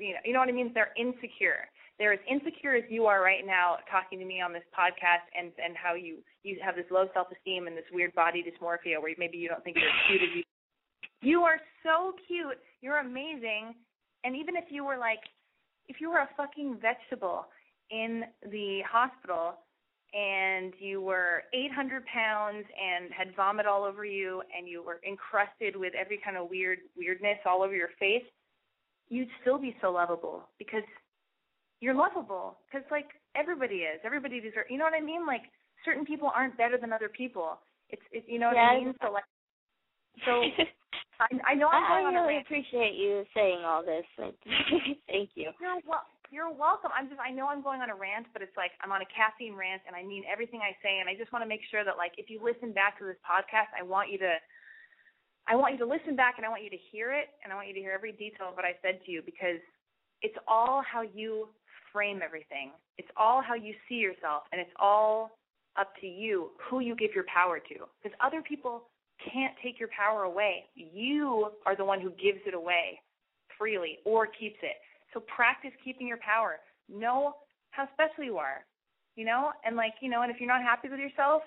you 0.02 0.18
know, 0.18 0.24
you 0.26 0.34
know 0.34 0.42
what 0.42 0.50
I 0.50 0.58
mean? 0.58 0.72
They're 0.74 0.98
insecure. 0.98 1.70
They're 2.02 2.14
as 2.14 2.26
insecure 2.28 2.74
as 2.74 2.84
you 2.90 3.06
are 3.06 3.22
right 3.22 3.46
now, 3.46 3.78
talking 3.86 4.18
to 4.18 4.26
me 4.26 4.42
on 4.42 4.52
this 4.54 4.66
podcast, 4.74 5.30
and 5.38 5.52
and 5.64 5.78
how 5.78 5.94
you 5.94 6.18
you 6.42 6.58
have 6.66 6.76
this 6.76 6.90
low 6.90 7.06
self 7.14 7.28
esteem 7.32 7.68
and 7.68 7.78
this 7.78 7.86
weird 7.94 8.12
body 8.16 8.42
dysmorphia 8.42 9.00
where 9.00 9.14
maybe 9.20 9.38
you 9.38 9.48
don't 9.48 9.64
think 9.64 9.78
you're 9.78 9.88
as 9.88 10.02
cute 10.10 10.22
as 10.24 10.30
you. 10.36 10.44
You 11.22 11.42
are 11.42 11.60
so 11.84 12.14
cute. 12.26 12.58
You're 12.82 12.98
amazing, 12.98 13.76
and 14.24 14.36
even 14.36 14.56
if 14.56 14.64
you 14.72 14.84
were 14.84 14.98
like, 14.98 15.22
if 15.90 16.02
you 16.02 16.10
were 16.10 16.26
a 16.26 16.30
fucking 16.36 16.80
vegetable 16.82 17.46
in 17.92 18.24
the 18.50 18.80
hospital 18.92 19.60
and 20.16 20.74
you 20.80 21.02
were 21.02 21.44
800 21.54 22.04
pounds 22.08 22.66
and 22.66 23.14
had 23.14 23.36
vomit 23.36 23.68
all 23.68 23.84
over 23.84 24.04
you 24.04 24.42
and 24.58 24.68
you 24.68 24.84
were 24.84 25.00
encrusted 25.08 25.76
with 25.76 25.94
every 25.94 26.20
kind 26.26 26.36
of 26.36 26.50
weird 26.50 26.80
weirdness 26.98 27.38
all 27.46 27.62
over 27.62 27.76
your 27.76 27.94
face, 28.00 28.26
you'd 29.08 29.30
still 29.42 29.60
be 29.60 29.76
so 29.82 29.92
lovable 29.92 30.50
because 30.58 30.84
you're 31.82 31.98
lovable. 31.98 32.58
Because 32.70 32.86
like 32.90 33.10
everybody 33.36 33.84
is, 33.84 34.00
everybody 34.06 34.40
deserves. 34.40 34.70
You 34.70 34.78
know 34.78 34.86
what 34.86 34.96
I 34.96 35.04
mean? 35.04 35.26
Like 35.26 35.42
certain 35.84 36.06
people 36.06 36.32
aren't 36.34 36.56
better 36.56 36.78
than 36.78 36.94
other 36.94 37.10
people. 37.10 37.60
It's, 37.90 38.02
it's 38.14 38.26
you 38.30 38.40
know 38.40 38.48
what 38.48 38.58
I 38.58 38.80
mean. 38.80 38.94
So 39.02 39.12
like, 39.12 39.28
so 40.24 40.46
I, 41.20 41.52
I 41.52 41.54
know 41.58 41.68
I'm 41.68 41.84
going 41.90 42.06
I 42.06 42.10
on 42.10 42.16
a 42.16 42.24
really 42.24 42.40
appreciate 42.40 42.96
you 42.96 43.26
saying 43.36 43.66
all 43.66 43.84
this. 43.84 44.06
Thank 45.12 45.36
you. 45.36 45.52
You're 45.60 45.82
wel- 45.84 46.08
you're 46.32 46.48
welcome. 46.48 46.96
I'm 46.96 47.12
just 47.12 47.20
I 47.20 47.34
know 47.34 47.52
I'm 47.52 47.60
going 47.60 47.84
on 47.84 47.92
a 47.92 47.98
rant, 47.98 48.32
but 48.32 48.40
it's 48.40 48.56
like 48.56 48.72
I'm 48.80 48.96
on 48.96 49.04
a 49.04 49.10
caffeine 49.12 49.58
rant 49.58 49.84
and 49.84 49.98
I 49.98 50.08
mean 50.08 50.24
everything 50.32 50.64
I 50.64 50.72
say 50.80 51.04
and 51.04 51.12
I 51.12 51.18
just 51.20 51.34
want 51.36 51.44
to 51.44 51.50
make 51.50 51.60
sure 51.68 51.84
that 51.84 52.00
like 52.00 52.16
if 52.16 52.32
you 52.32 52.40
listen 52.40 52.72
back 52.72 52.96
to 53.02 53.04
this 53.04 53.20
podcast, 53.20 53.74
I 53.76 53.84
want 53.84 54.08
you 54.08 54.18
to 54.24 54.40
I 55.50 55.60
want 55.60 55.76
you 55.76 55.82
to 55.84 55.90
listen 55.90 56.16
back 56.16 56.38
and 56.38 56.46
I 56.46 56.50
want 56.50 56.64
you 56.64 56.72
to 56.72 56.80
hear 56.94 57.12
it 57.12 57.28
and 57.44 57.52
I 57.52 57.56
want 57.60 57.68
you 57.68 57.76
to 57.76 57.84
hear 57.84 57.92
every 57.92 58.16
detail 58.16 58.54
of 58.54 58.56
what 58.56 58.64
I 58.64 58.80
said 58.80 59.04
to 59.04 59.12
you 59.12 59.20
because 59.26 59.60
it's 60.22 60.38
all 60.48 60.86
how 60.86 61.02
you 61.02 61.50
frame 61.92 62.22
everything. 62.24 62.72
It's 62.98 63.10
all 63.18 63.42
how 63.42 63.56
you 63.56 63.74
see 63.88 63.96
yourself 63.96 64.44
and 64.52 64.62
it's 64.62 64.72
all 64.80 65.32
up 65.78 65.94
to 66.02 66.08
you 66.08 66.50
who 66.70 66.80
you 66.80 66.96
give 66.96 67.12
your 67.16 67.26
power 67.34 67.60
to 67.60 67.76
because 68.02 68.18
other 68.24 68.42
people 68.42 68.84
can't 69.32 69.54
take 69.64 69.80
your 69.80 69.90
power 69.96 70.24
away. 70.24 70.66
You 70.76 71.52
are 71.66 71.76
the 71.76 71.86
one 71.86 72.02
who 72.02 72.10
gives 72.12 72.40
it 72.46 72.54
away 72.54 73.00
freely 73.58 74.00
or 74.06 74.26
keeps 74.26 74.58
it. 74.64 74.78
So 75.14 75.20
practice 75.20 75.72
keeping 75.84 76.08
your 76.08 76.18
power. 76.18 76.58
Know 76.90 77.36
how 77.70 77.88
special 77.94 78.24
you 78.24 78.38
are. 78.38 78.66
You 79.16 79.26
know? 79.26 79.52
And 79.66 79.76
like, 79.76 79.94
you 80.02 80.10
know, 80.10 80.24
and 80.24 80.32
if 80.32 80.40
you're 80.40 80.50
not 80.50 80.62
happy 80.62 80.90
with 80.90 81.00
yourself 81.00 81.44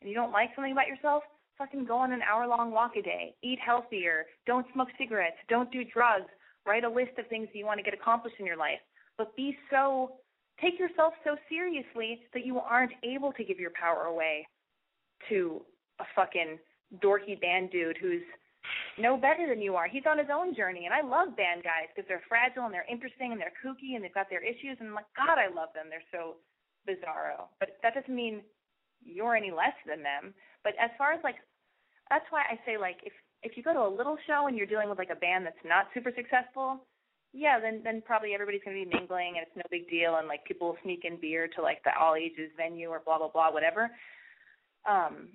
and 0.00 0.08
you 0.08 0.16
don't 0.16 0.32
like 0.32 0.50
something 0.54 0.72
about 0.72 0.88
yourself, 0.88 1.22
fucking 1.58 1.84
go 1.84 1.98
on 1.98 2.12
an 2.12 2.22
hour 2.22 2.46
long 2.46 2.70
walk 2.70 2.92
a 2.96 3.02
day. 3.02 3.34
Eat 3.42 3.58
healthier. 3.64 4.26
Don't 4.46 4.66
smoke 4.72 4.88
cigarettes. 4.98 5.36
Don't 5.48 5.70
do 5.70 5.82
drugs. 5.84 6.30
Write 6.64 6.84
a 6.84 6.88
list 6.88 7.18
of 7.18 7.26
things 7.28 7.48
that 7.52 7.58
you 7.58 7.66
want 7.66 7.78
to 7.78 7.84
get 7.84 7.94
accomplished 7.94 8.36
in 8.38 8.46
your 8.46 8.56
life. 8.56 8.78
But 9.18 9.34
be 9.36 9.56
so 9.70 10.12
take 10.60 10.78
yourself 10.78 11.12
so 11.24 11.36
seriously 11.48 12.20
that 12.32 12.46
you 12.46 12.58
aren't 12.58 12.92
able 13.02 13.32
to 13.32 13.44
give 13.44 13.58
your 13.58 13.72
power 13.78 14.04
away 14.04 14.46
to 15.28 15.62
a 16.00 16.04
fucking 16.14 16.58
dorky 17.02 17.38
band 17.40 17.70
dude 17.70 17.98
who's 18.00 18.22
no 18.98 19.16
better 19.16 19.46
than 19.48 19.62
you 19.62 19.76
are. 19.76 19.86
He's 19.86 20.06
on 20.08 20.18
his 20.18 20.28
own 20.32 20.54
journey, 20.54 20.86
and 20.86 20.94
I 20.94 21.00
love 21.00 21.36
band 21.36 21.62
guys 21.62 21.86
because 21.94 22.06
they're 22.08 22.22
fragile 22.28 22.64
and 22.64 22.74
they're 22.74 22.88
interesting 22.90 23.32
and 23.32 23.40
they're 23.40 23.54
kooky 23.62 23.94
and 23.94 24.02
they've 24.02 24.14
got 24.14 24.30
their 24.30 24.42
issues. 24.42 24.76
And 24.80 24.94
like 24.94 25.06
God, 25.16 25.38
I 25.38 25.46
love 25.48 25.70
them. 25.74 25.86
They're 25.90 26.06
so 26.10 26.42
bizarro. 26.86 27.46
But 27.60 27.78
that 27.82 27.94
doesn't 27.94 28.14
mean 28.14 28.42
you're 29.02 29.36
any 29.36 29.50
less 29.50 29.74
than 29.86 30.02
them. 30.02 30.34
But 30.64 30.74
as 30.80 30.90
far 30.98 31.12
as 31.12 31.20
like, 31.22 31.36
that's 32.10 32.26
why 32.30 32.42
I 32.50 32.58
say 32.66 32.78
like 32.78 32.98
if 33.04 33.12
if 33.42 33.56
you 33.56 33.62
go 33.62 33.72
to 33.72 33.86
a 33.86 33.92
little 33.96 34.18
show 34.26 34.48
and 34.48 34.56
you're 34.56 34.66
dealing 34.66 34.88
with 34.88 34.98
like 34.98 35.14
a 35.14 35.20
band 35.22 35.46
that's 35.46 35.62
not 35.64 35.86
super 35.94 36.10
successful, 36.14 36.82
yeah, 37.38 37.60
then 37.60 37.80
then 37.84 38.02
probably 38.04 38.34
everybody's 38.34 38.60
gonna 38.64 38.82
be 38.82 38.90
mingling 38.90 39.38
and 39.38 39.46
it's 39.46 39.56
no 39.56 39.62
big 39.70 39.88
deal 39.88 40.16
and 40.16 40.26
like 40.26 40.44
people 40.44 40.68
will 40.68 40.82
sneak 40.82 41.04
in 41.04 41.20
beer 41.20 41.48
to 41.54 41.62
like 41.62 41.82
the 41.84 41.90
all 41.98 42.16
ages 42.16 42.50
venue 42.56 42.88
or 42.88 43.00
blah 43.04 43.18
blah 43.18 43.30
blah 43.30 43.52
whatever. 43.52 43.90
Um, 44.88 45.30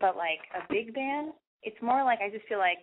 but 0.00 0.16
like 0.16 0.40
a 0.56 0.64
big 0.72 0.94
band, 0.94 1.32
it's 1.62 1.80
more 1.82 2.04
like 2.04 2.20
I 2.24 2.30
just 2.30 2.48
feel 2.48 2.58
like 2.58 2.80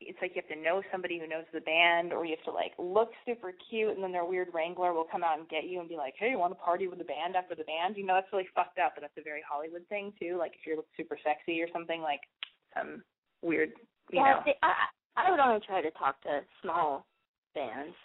it's 0.00 0.18
like 0.20 0.32
you 0.34 0.42
have 0.44 0.56
to 0.56 0.62
know 0.62 0.82
somebody 0.92 1.18
who 1.18 1.28
knows 1.28 1.44
the 1.52 1.60
band 1.60 2.12
or 2.12 2.24
you 2.24 2.36
have 2.36 2.44
to 2.44 2.52
like 2.52 2.72
look 2.78 3.10
super 3.24 3.52
cute 3.68 3.92
and 3.92 4.02
then 4.02 4.12
their 4.12 4.24
weird 4.24 4.48
wrangler 4.52 4.92
will 4.92 5.08
come 5.10 5.24
out 5.24 5.38
and 5.38 5.48
get 5.48 5.64
you 5.64 5.80
and 5.80 5.88
be 5.88 5.96
like 5.96 6.12
hey 6.18 6.30
you 6.30 6.38
want 6.38 6.52
to 6.52 6.60
party 6.60 6.86
with 6.86 6.98
the 6.98 7.08
band 7.08 7.34
after 7.34 7.54
the 7.54 7.64
band 7.64 7.96
you 7.96 8.04
know 8.04 8.12
that's 8.12 8.28
really 8.30 8.48
fucked 8.54 8.78
up 8.78 8.92
and 8.96 9.04
that's 9.04 9.16
a 9.16 9.24
very 9.24 9.40
hollywood 9.48 9.88
thing 9.88 10.12
too 10.20 10.36
like 10.38 10.52
if 10.52 10.66
you're 10.66 10.84
super 10.98 11.16
sexy 11.24 11.62
or 11.62 11.68
something 11.72 12.02
like 12.02 12.20
some 12.76 13.02
weird 13.40 13.72
you 14.12 14.20
well, 14.20 14.36
know 14.36 14.40
see, 14.44 14.52
I 14.62 14.84
I 15.16 15.30
would 15.30 15.40
only 15.40 15.64
try 15.64 15.80
to 15.80 15.90
talk 15.92 16.20
to 16.28 16.44
small 16.60 17.06
bands. 17.56 17.96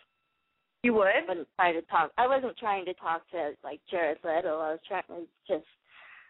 you 0.84 0.94
would 0.96 1.12
I 1.12 1.28
wouldn't 1.28 1.48
try 1.60 1.74
to 1.76 1.82
talk. 1.92 2.12
I 2.18 2.26
wasn't 2.28 2.58
trying 2.58 2.86
to 2.86 2.96
talk 2.96 3.28
to 3.32 3.52
like 3.64 3.82
Jared 3.92 4.24
Leto. 4.24 4.56
I 4.64 4.72
was 4.80 4.84
trying 4.88 5.04
to 5.12 5.28
just 5.48 5.68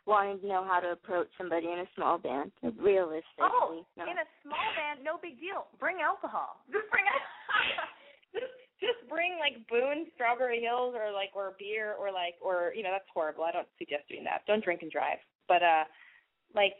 wanting 0.09 0.41
to 0.41 0.47
know 0.49 0.65
how 0.65 0.79
to 0.81 0.91
approach 0.97 1.29
somebody 1.37 1.67
in 1.69 1.85
a 1.85 1.89
small 1.95 2.17
band 2.17 2.51
realistically. 2.81 3.45
Oh, 3.45 3.85
no. 3.95 4.03
in 4.03 4.17
a 4.17 4.27
small 4.41 4.67
band, 4.73 5.05
no 5.05 5.21
big 5.21 5.37
deal. 5.39 5.69
Bring 5.79 6.01
alcohol. 6.01 6.65
Just 6.73 6.89
bring 6.89 7.05
just 8.33 8.55
just 8.81 8.99
bring 9.07 9.37
like 9.37 9.61
Boone, 9.69 10.09
Strawberry 10.15 10.59
Hills, 10.59 10.95
or 10.97 11.13
like 11.13 11.29
or 11.35 11.53
beer, 11.59 11.93
or 11.99 12.11
like 12.11 12.35
or 12.41 12.73
you 12.75 12.81
know 12.81 12.89
that's 12.91 13.07
horrible. 13.13 13.43
I 13.45 13.51
don't 13.51 13.69
suggest 13.77 14.09
doing 14.09 14.23
that. 14.25 14.41
Don't 14.47 14.63
drink 14.63 14.81
and 14.81 14.91
drive. 14.91 15.21
But 15.47 15.61
uh, 15.61 15.83
like, 16.55 16.79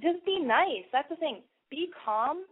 just 0.00 0.24
be 0.24 0.40
nice. 0.40 0.88
That's 0.92 1.08
the 1.10 1.16
thing. 1.16 1.42
Be 1.70 1.90
calm. 2.04 2.44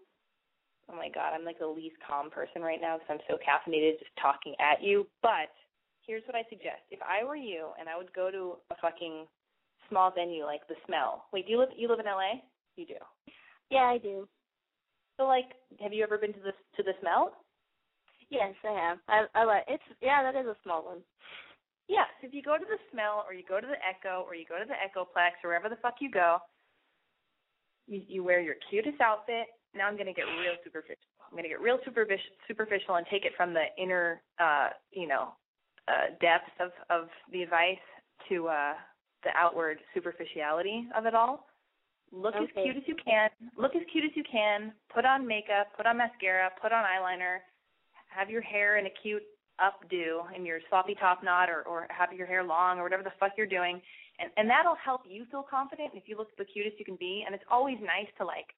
Oh 0.90 0.96
my 0.96 1.08
god, 1.08 1.32
I'm 1.34 1.44
like 1.44 1.58
the 1.58 1.66
least 1.66 1.96
calm 2.06 2.30
person 2.30 2.62
right 2.62 2.80
now 2.80 2.98
because 2.98 3.18
I'm 3.18 3.26
so 3.28 3.38
caffeinated 3.38 3.98
just 3.98 4.10
talking 4.20 4.54
at 4.60 4.82
you. 4.82 5.06
But 5.22 5.52
here's 6.06 6.22
what 6.26 6.36
I 6.36 6.42
suggest. 6.48 6.82
If 6.90 6.98
I 7.02 7.24
were 7.24 7.36
you 7.36 7.68
and 7.78 7.88
I 7.88 7.96
would 7.96 8.12
go 8.12 8.30
to 8.30 8.56
a 8.70 8.76
fucking 8.80 9.26
small 9.88 10.10
venue 10.10 10.44
like 10.44 10.66
the 10.68 10.74
Smell. 10.86 11.26
Wait, 11.32 11.46
do 11.46 11.52
you 11.52 11.58
live 11.58 11.70
you 11.76 11.88
live 11.88 12.00
in 12.00 12.06
LA? 12.06 12.42
You 12.76 12.86
do. 12.86 13.00
Yeah, 13.70 13.84
I 13.84 13.98
do. 13.98 14.28
So 15.16 15.24
like, 15.24 15.54
have 15.80 15.92
you 15.92 16.02
ever 16.02 16.18
been 16.18 16.32
to 16.32 16.40
the 16.40 16.52
to 16.76 16.82
the 16.82 16.92
Smell? 17.00 17.32
Yes, 18.30 18.54
I 18.64 18.72
have. 18.72 18.98
I 19.08 19.26
I 19.34 19.44
like 19.44 19.64
it's 19.68 19.82
yeah, 20.00 20.22
that 20.22 20.38
is 20.38 20.46
a 20.46 20.56
small 20.62 20.84
one. 20.84 20.98
Yes. 21.88 22.08
If 22.22 22.32
you 22.32 22.42
go 22.42 22.56
to 22.56 22.64
the 22.64 22.78
Smell 22.90 23.24
or 23.28 23.34
you 23.34 23.42
go 23.48 23.60
to 23.60 23.66
the 23.66 23.80
Echo 23.84 24.24
or 24.26 24.34
you 24.34 24.44
go 24.48 24.58
to 24.58 24.64
the 24.64 24.74
Echoplex 24.74 25.42
or 25.44 25.50
wherever 25.50 25.68
the 25.68 25.80
fuck 25.82 25.96
you 26.00 26.10
go, 26.10 26.38
you 27.86 28.02
you 28.08 28.24
wear 28.24 28.40
your 28.40 28.56
cutest 28.70 29.00
outfit. 29.00 29.46
Now 29.74 29.88
I'm 29.88 29.96
gonna 29.96 30.12
get 30.12 30.26
real 30.40 30.54
superficial. 30.64 31.08
I'm 31.30 31.36
gonna 31.36 31.48
get 31.48 31.60
real 31.60 31.78
superficial 31.84 32.32
superficial 32.46 32.96
and 32.96 33.06
take 33.10 33.24
it 33.24 33.32
from 33.36 33.54
the 33.54 33.64
inner 33.78 34.22
uh 34.38 34.68
you 34.90 35.08
know 35.08 35.32
uh 35.88 36.12
depths 36.20 36.52
of 36.60 36.70
of 36.90 37.08
the 37.32 37.42
advice 37.42 37.82
to 38.28 38.48
uh 38.48 38.74
the 39.24 39.30
outward 39.36 39.78
superficiality 39.94 40.88
of 40.96 41.06
it 41.06 41.14
all. 41.14 41.46
Look 42.12 42.34
as 42.36 42.48
cute 42.52 42.76
as 42.76 42.82
you 42.86 42.96
can. 43.02 43.30
Look 43.56 43.74
as 43.74 43.82
cute 43.90 44.04
as 44.04 44.10
you 44.14 44.24
can. 44.30 44.72
Put 44.92 45.06
on 45.06 45.26
makeup, 45.26 45.68
put 45.76 45.86
on 45.86 45.96
mascara, 45.96 46.50
put 46.60 46.70
on 46.70 46.84
eyeliner. 46.84 47.38
Have 48.08 48.28
your 48.28 48.42
hair 48.42 48.76
in 48.76 48.84
a 48.84 48.92
cute 49.02 49.22
updo 49.60 50.28
in 50.36 50.44
your 50.44 50.60
sloppy 50.68 50.94
top 50.94 51.24
knot 51.24 51.48
or, 51.48 51.62
or 51.62 51.86
have 51.88 52.12
your 52.12 52.26
hair 52.26 52.44
long 52.44 52.78
or 52.78 52.82
whatever 52.82 53.02
the 53.02 53.12
fuck 53.18 53.32
you're 53.38 53.46
doing. 53.46 53.80
And 54.18 54.30
and 54.36 54.50
that'll 54.50 54.76
help 54.76 55.02
you 55.08 55.24
feel 55.30 55.42
confident 55.42 55.92
if 55.94 56.04
you 56.06 56.18
look 56.18 56.28
the 56.36 56.44
cutest 56.44 56.78
you 56.78 56.84
can 56.84 56.96
be. 56.96 57.22
And 57.24 57.34
it's 57.34 57.44
always 57.50 57.78
nice 57.80 58.10
to 58.18 58.26
like 58.26 58.52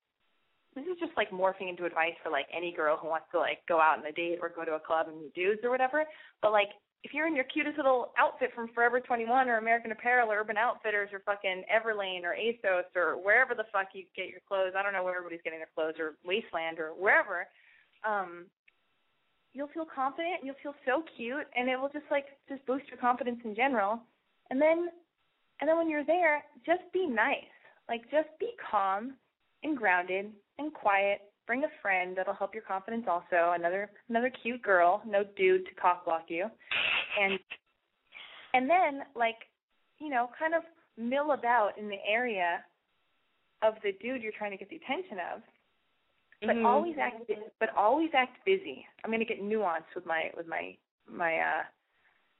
this 0.74 0.84
is 0.84 0.98
just 0.98 1.12
like 1.16 1.30
morphing 1.30 1.68
into 1.68 1.84
advice 1.84 2.14
for 2.22 2.30
like 2.30 2.46
any 2.56 2.72
girl 2.72 2.96
who 2.96 3.08
wants 3.08 3.26
to 3.32 3.38
like 3.38 3.58
go 3.68 3.80
out 3.80 3.98
on 3.98 4.06
a 4.06 4.12
date 4.12 4.38
or 4.42 4.48
go 4.48 4.64
to 4.64 4.72
a 4.72 4.80
club 4.80 5.06
and 5.08 5.18
meet 5.18 5.34
dudes 5.34 5.60
or 5.62 5.70
whatever. 5.70 6.04
But 6.42 6.52
like 6.52 6.68
if 7.04 7.12
you're 7.12 7.26
in 7.26 7.36
your 7.36 7.44
cutest 7.44 7.76
little 7.76 8.12
outfit 8.18 8.50
from 8.54 8.68
Forever 8.74 8.98
21 8.98 9.48
or 9.48 9.58
American 9.58 9.92
Apparel 9.92 10.32
or 10.32 10.40
Urban 10.40 10.56
Outfitters 10.56 11.10
or 11.12 11.20
fucking 11.20 11.62
Everlane 11.68 12.24
or 12.24 12.34
ASOS 12.34 12.84
or 12.96 13.22
wherever 13.22 13.54
the 13.54 13.66
fuck 13.70 13.88
you 13.92 14.04
get 14.16 14.28
your 14.28 14.40
clothes, 14.48 14.72
I 14.76 14.82
don't 14.82 14.94
know 14.94 15.04
where 15.04 15.14
everybody's 15.14 15.44
getting 15.44 15.60
their 15.60 15.68
clothes 15.74 16.00
or 16.00 16.14
Wasteland 16.24 16.78
or 16.78 16.88
wherever, 16.96 17.46
um, 18.08 18.46
you'll 19.52 19.68
feel 19.68 19.84
confident 19.84 20.40
and 20.40 20.46
you'll 20.46 20.62
feel 20.62 20.74
so 20.86 21.04
cute 21.16 21.46
and 21.54 21.68
it 21.68 21.76
will 21.76 21.90
just 21.90 22.06
like 22.10 22.26
just 22.48 22.64
boost 22.66 22.88
your 22.88 22.98
confidence 22.98 23.38
in 23.44 23.54
general. 23.54 24.00
And 24.50 24.60
then 24.60 24.88
and 25.60 25.68
then 25.68 25.76
when 25.76 25.88
you're 25.88 26.04
there, 26.04 26.42
just 26.66 26.82
be 26.92 27.06
nice. 27.06 27.52
Like 27.88 28.02
just 28.10 28.28
be 28.40 28.50
calm 28.70 29.14
and 29.62 29.76
grounded 29.76 30.32
and 30.58 30.72
quiet. 30.72 31.20
Bring 31.46 31.64
a 31.64 31.68
friend 31.82 32.16
that'll 32.16 32.34
help 32.34 32.54
your 32.54 32.62
confidence 32.62 33.04
also. 33.08 33.52
Another 33.54 33.90
another 34.08 34.30
cute 34.42 34.62
girl, 34.62 35.02
no 35.06 35.24
dude 35.36 35.66
to 35.66 35.74
cock 35.74 36.06
block 36.06 36.24
you. 36.28 36.46
And 37.20 37.38
and 38.54 38.70
then 38.70 39.02
like, 39.14 39.36
you 39.98 40.08
know, 40.08 40.30
kind 40.38 40.54
of 40.54 40.62
mill 40.96 41.32
about 41.32 41.76
in 41.78 41.88
the 41.88 41.98
area 42.08 42.64
of 43.62 43.74
the 43.82 43.92
dude 44.00 44.22
you're 44.22 44.32
trying 44.36 44.52
to 44.52 44.56
get 44.56 44.70
the 44.70 44.76
attention 44.76 45.18
of. 45.34 45.42
But 46.40 46.56
Mhm. 46.56 46.64
always 46.64 46.96
act 46.98 47.30
but 47.58 47.74
always 47.76 48.10
act 48.14 48.44
busy. 48.44 48.86
I'm 49.02 49.10
gonna 49.10 49.24
get 49.24 49.42
nuanced 49.42 49.94
with 49.94 50.06
my 50.06 50.30
with 50.36 50.46
my 50.46 50.76
my 51.06 51.38
uh 51.38 51.62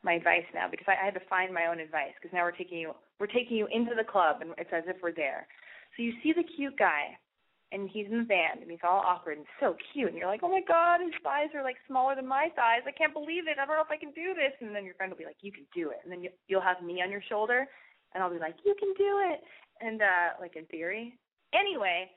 my 0.02 0.14
advice 0.14 0.44
now 0.54 0.68
because 0.68 0.86
I, 0.88 0.92
I 0.92 1.04
had 1.04 1.14
to 1.14 1.20
find 1.28 1.52
my 1.52 1.66
own 1.66 1.80
advice 1.80 2.12
because 2.14 2.32
now 2.32 2.42
we're 2.42 2.52
taking 2.52 2.78
you 2.78 2.94
we're 3.18 3.26
taking 3.26 3.56
you 3.56 3.66
into 3.66 3.94
the 3.94 4.04
club 4.04 4.40
and 4.40 4.54
it's 4.56 4.72
as 4.72 4.84
if 4.86 4.96
we're 5.02 5.12
there. 5.12 5.46
So 5.96 6.02
you 6.02 6.12
see 6.22 6.32
the 6.32 6.42
cute 6.42 6.76
guy 6.76 7.16
and 7.74 7.90
he's 7.90 8.06
in 8.06 8.18
the 8.18 8.30
band 8.30 8.62
and 8.62 8.70
he's 8.70 8.86
all 8.86 9.02
awkward 9.04 9.36
and 9.36 9.46
so 9.58 9.74
cute 9.92 10.08
and 10.08 10.16
you're 10.16 10.30
like, 10.30 10.40
Oh 10.42 10.48
my 10.48 10.62
god, 10.66 11.00
his 11.02 11.12
thighs 11.22 11.50
are 11.54 11.62
like 11.62 11.76
smaller 11.86 12.14
than 12.14 12.26
my 12.26 12.48
thighs. 12.54 12.86
I 12.86 12.92
can't 12.92 13.12
believe 13.12 13.50
it. 13.50 13.58
I 13.58 13.66
don't 13.66 13.74
know 13.74 13.82
if 13.82 13.90
I 13.90 13.98
can 13.98 14.14
do 14.14 14.32
this 14.32 14.54
and 14.60 14.74
then 14.74 14.84
your 14.84 14.94
friend 14.94 15.10
will 15.10 15.18
be 15.18 15.26
like, 15.26 15.42
You 15.42 15.50
can 15.50 15.66
do 15.74 15.90
it 15.90 15.98
and 16.04 16.12
then 16.12 16.22
you 16.22 16.30
you'll 16.46 16.62
have 16.62 16.80
me 16.82 17.02
on 17.02 17.10
your 17.10 17.22
shoulder 17.28 17.66
and 18.14 18.22
I'll 18.22 18.32
be 18.32 18.38
like, 18.38 18.54
You 18.64 18.74
can 18.78 18.94
do 18.96 19.20
it 19.34 19.42
and 19.82 20.00
uh 20.00 20.38
like 20.40 20.54
in 20.56 20.64
theory. 20.66 21.18
Anyway, 21.52 22.10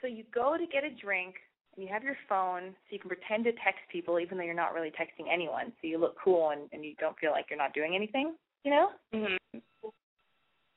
so 0.00 0.08
you 0.08 0.24
go 0.34 0.56
to 0.56 0.66
get 0.66 0.84
a 0.84 0.90
drink 0.90 1.36
and 1.76 1.84
you 1.84 1.92
have 1.92 2.02
your 2.02 2.16
phone 2.28 2.72
so 2.72 2.88
you 2.90 2.98
can 2.98 3.08
pretend 3.08 3.44
to 3.44 3.52
text 3.52 3.84
people 3.92 4.18
even 4.18 4.38
though 4.38 4.44
you're 4.44 4.54
not 4.54 4.72
really 4.72 4.90
texting 4.96 5.28
anyone. 5.30 5.72
So 5.80 5.86
you 5.86 5.98
look 5.98 6.16
cool 6.22 6.50
and, 6.50 6.62
and 6.72 6.84
you 6.84 6.94
don't 6.98 7.16
feel 7.18 7.30
like 7.30 7.46
you're 7.50 7.58
not 7.58 7.74
doing 7.74 7.94
anything, 7.94 8.34
you 8.64 8.70
know? 8.70 8.88
Mhm. 9.12 9.36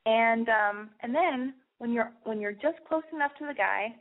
And 0.05 0.49
um 0.49 0.89
and 1.01 1.15
then 1.15 1.53
when 1.81 1.91
you're 1.91 2.11
when 2.23 2.39
you're 2.39 2.51
just 2.51 2.77
close 2.87 3.03
enough 3.11 3.31
to 3.39 3.47
the 3.47 3.55
guy, 3.55 3.95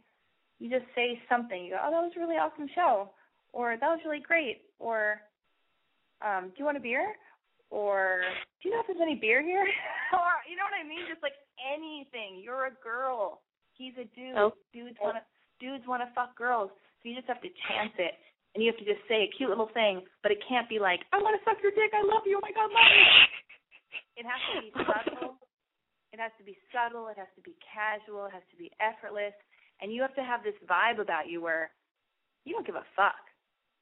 you 0.60 0.68
just 0.68 0.86
say 0.94 1.18
something. 1.28 1.64
You 1.64 1.74
go, 1.74 1.80
"Oh, 1.82 1.90
that 1.90 2.04
was 2.04 2.12
a 2.14 2.20
really 2.20 2.36
awesome 2.36 2.68
show," 2.74 3.10
or 3.52 3.74
"That 3.80 3.88
was 3.88 4.04
really 4.04 4.20
great," 4.20 4.62
or 4.78 5.20
um, 6.20 6.52
"Do 6.52 6.60
you 6.60 6.64
want 6.64 6.76
a 6.76 6.84
beer?" 6.84 7.16
or 7.70 8.22
"Do 8.62 8.68
you 8.68 8.74
know 8.74 8.80
if 8.80 8.86
there's 8.86 9.02
any 9.02 9.16
beer 9.16 9.42
here?" 9.42 9.64
or 10.12 10.32
you 10.46 10.54
know 10.54 10.68
what 10.68 10.78
I 10.78 10.86
mean? 10.86 11.08
Just 11.08 11.24
like 11.24 11.34
anything. 11.58 12.38
You're 12.44 12.68
a 12.68 12.76
girl. 12.84 13.40
He's 13.74 13.96
a 13.96 14.04
dude. 14.14 14.36
Oh. 14.36 14.52
Dudes 14.72 15.00
want 15.00 15.16
to 15.16 15.24
dudes 15.58 15.88
want 15.88 16.04
to 16.04 16.12
fuck 16.14 16.36
girls. 16.36 16.70
So 17.00 17.08
you 17.08 17.16
just 17.16 17.28
have 17.32 17.40
to 17.40 17.50
chance 17.66 17.96
it. 17.96 18.14
And 18.52 18.60
you 18.60 18.68
have 18.68 18.80
to 18.82 18.84
just 18.84 19.00
say 19.06 19.24
a 19.24 19.30
cute 19.30 19.48
little 19.48 19.70
thing, 19.72 20.02
but 20.26 20.34
it 20.34 20.42
can't 20.42 20.68
be 20.68 20.82
like, 20.82 21.06
I 21.14 21.22
want 21.22 21.38
to 21.38 21.42
suck 21.46 21.62
your 21.62 21.70
dick, 21.70 21.94
I 21.94 22.02
love 22.02 22.26
you, 22.26 22.34
oh 22.34 22.42
my 22.42 22.50
god, 22.50 22.68
love 22.68 22.92
you. 22.92 23.06
It 24.18 24.26
has 24.28 24.42
to 24.52 24.60
be 24.60 24.70
subtle. 24.74 25.40
It 26.12 26.18
has 26.20 26.34
to 26.36 26.44
be 26.44 26.58
subtle. 26.68 27.08
It 27.08 27.16
has 27.16 27.30
to 27.38 27.42
be 27.42 27.56
casual. 27.64 28.26
It 28.26 28.36
has 28.36 28.44
to 28.52 28.58
be 28.58 28.68
effortless. 28.82 29.32
And 29.80 29.92
you 29.92 30.02
have 30.02 30.14
to 30.14 30.24
have 30.24 30.42
this 30.42 30.56
vibe 30.68 31.00
about 31.00 31.28
you 31.28 31.40
where 31.40 31.70
you 32.44 32.52
don't 32.52 32.66
give 32.66 32.76
a 32.76 32.84
fuck. 32.96 33.20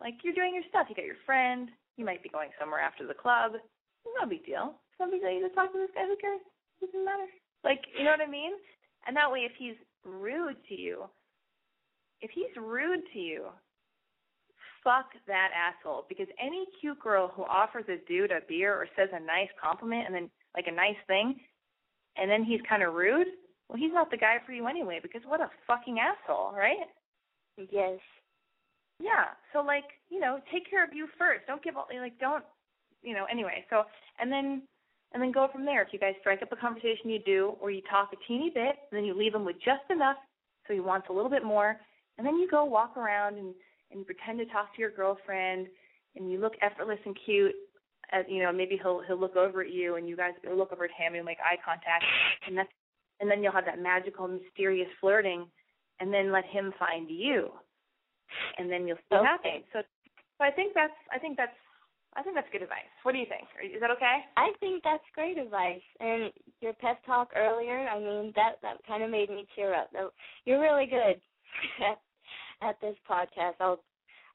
Like 0.00 0.14
you're 0.22 0.34
doing 0.34 0.54
your 0.54 0.66
stuff. 0.68 0.86
You 0.88 0.94
got 0.94 1.04
your 1.04 1.22
friend. 1.26 1.68
You 1.96 2.04
might 2.04 2.22
be 2.22 2.28
going 2.28 2.50
somewhere 2.58 2.80
after 2.80 3.06
the 3.06 3.14
club. 3.14 3.52
It's 3.54 4.14
no 4.20 4.28
big 4.28 4.46
deal. 4.46 4.78
It's 4.90 5.00
no 5.00 5.10
big 5.10 5.20
deal. 5.20 5.34
You 5.34 5.42
just 5.42 5.54
talk 5.54 5.72
to 5.72 5.78
this 5.78 5.90
guy. 5.94 6.06
Who 6.06 6.16
cares? 6.16 6.40
It 6.80 6.86
doesn't 6.86 7.04
matter. 7.04 7.26
Like 7.64 7.82
you 7.98 8.04
know 8.04 8.14
what 8.14 8.22
I 8.22 8.30
mean? 8.30 8.52
And 9.06 9.16
that 9.16 9.30
way, 9.30 9.40
if 9.40 9.52
he's 9.58 9.74
rude 10.04 10.56
to 10.68 10.74
you, 10.74 11.10
if 12.20 12.30
he's 12.30 12.54
rude 12.56 13.02
to 13.12 13.18
you, 13.18 13.46
fuck 14.82 15.10
that 15.26 15.50
asshole. 15.54 16.06
Because 16.08 16.26
any 16.40 16.66
cute 16.80 16.98
girl 17.00 17.32
who 17.34 17.42
offers 17.42 17.84
a 17.88 17.98
dude 18.06 18.30
a 18.30 18.40
beer 18.48 18.74
or 18.74 18.86
says 18.96 19.08
a 19.12 19.20
nice 19.20 19.50
compliment 19.60 20.06
and 20.06 20.14
then 20.14 20.30
like 20.54 20.66
a 20.66 20.74
nice 20.74 20.98
thing, 21.06 21.40
and 22.16 22.30
then 22.30 22.44
he's 22.44 22.60
kind 22.68 22.82
of 22.82 22.94
rude, 22.94 23.26
well, 23.68 23.78
he's 23.78 23.92
not 23.92 24.10
the 24.10 24.16
guy 24.16 24.36
for 24.44 24.52
you 24.52 24.66
anyway. 24.66 25.00
Because 25.02 25.22
what 25.26 25.40
a 25.40 25.50
fucking 25.66 25.98
asshole, 25.98 26.52
right? 26.56 26.88
Yes. 27.70 27.98
Yeah. 29.00 29.34
So 29.52 29.60
like, 29.60 29.84
you 30.10 30.20
know, 30.20 30.40
take 30.52 30.68
care 30.68 30.84
of 30.84 30.92
you 30.92 31.06
first. 31.18 31.46
Don't 31.46 31.62
give 31.62 31.76
all 31.76 31.86
like 32.00 32.18
don't 32.18 32.44
you 33.02 33.14
know, 33.14 33.26
anyway. 33.30 33.64
So 33.70 33.84
and 34.18 34.30
then 34.30 34.62
and 35.12 35.22
then 35.22 35.32
go 35.32 35.48
from 35.52 35.64
there. 35.64 35.82
If 35.82 35.88
you 35.92 35.98
guys 35.98 36.14
strike 36.20 36.42
up 36.42 36.52
a 36.52 36.56
conversation 36.56 37.10
you 37.10 37.20
do 37.24 37.54
or 37.60 37.70
you 37.70 37.82
talk 37.90 38.10
a 38.12 38.16
teeny 38.26 38.50
bit, 38.50 38.76
and 38.90 38.92
then 38.92 39.04
you 39.04 39.16
leave 39.16 39.34
him 39.34 39.44
with 39.44 39.56
just 39.56 39.88
enough 39.90 40.16
so 40.66 40.74
he 40.74 40.80
wants 40.80 41.06
a 41.08 41.12
little 41.12 41.30
bit 41.30 41.44
more, 41.44 41.80
and 42.18 42.26
then 42.26 42.36
you 42.36 42.48
go 42.48 42.64
walk 42.64 42.96
around 42.96 43.38
and 43.38 43.54
and 43.90 44.04
pretend 44.04 44.38
to 44.38 44.44
talk 44.46 44.74
to 44.74 44.80
your 44.80 44.90
girlfriend, 44.90 45.66
and 46.14 46.30
you 46.30 46.38
look 46.38 46.52
effortless 46.60 46.98
and 47.06 47.16
cute. 47.24 47.54
As 48.12 48.24
you 48.28 48.42
know, 48.42 48.52
maybe 48.52 48.78
he'll 48.82 49.02
he'll 49.06 49.20
look 49.20 49.36
over 49.36 49.62
at 49.62 49.72
you, 49.72 49.96
and 49.96 50.08
you 50.08 50.16
guys 50.16 50.32
will 50.44 50.56
look 50.56 50.72
over 50.72 50.84
at 50.84 50.90
him 50.90 51.14
and 51.14 51.24
make 51.24 51.38
eye 51.40 51.56
contact, 51.64 52.04
and 52.46 52.56
that's 52.56 52.68
and 53.20 53.30
then 53.30 53.42
you'll 53.42 53.52
have 53.52 53.66
that 53.66 53.80
magical, 53.80 54.28
mysterious 54.28 54.88
flirting, 55.00 55.46
and 56.00 56.12
then 56.12 56.32
let 56.32 56.44
him 56.46 56.72
find 56.78 57.10
you, 57.10 57.50
and 58.58 58.70
then 58.70 58.86
you'll 58.86 58.96
see 59.08 59.16
Okay. 59.16 59.26
happens. 59.26 59.64
So, 59.72 59.82
so 60.38 60.44
I 60.44 60.50
think 60.50 60.74
that's 60.74 60.92
I 61.12 61.18
think 61.18 61.36
that's 61.36 61.56
I 62.16 62.22
think 62.22 62.34
that's 62.34 62.48
good 62.50 62.62
advice. 62.62 62.88
What 63.02 63.12
do 63.12 63.18
you 63.18 63.26
think? 63.26 63.46
Is 63.62 63.80
that 63.80 63.90
okay? 63.90 64.24
I 64.36 64.52
think 64.60 64.82
that's 64.82 65.04
great 65.14 65.38
advice. 65.38 65.82
And 66.00 66.32
your 66.60 66.72
pep 66.74 67.04
talk 67.04 67.30
earlier, 67.36 67.86
I 67.88 67.98
mean, 67.98 68.32
that 68.34 68.56
that 68.62 68.78
kind 68.86 69.02
of 69.02 69.10
made 69.10 69.30
me 69.30 69.46
cheer 69.54 69.74
up. 69.74 69.90
You're 70.44 70.60
really 70.60 70.86
good 70.86 71.20
at, 71.86 72.00
at 72.62 72.80
this 72.80 72.96
podcast. 73.08 73.54
I'll, 73.60 73.80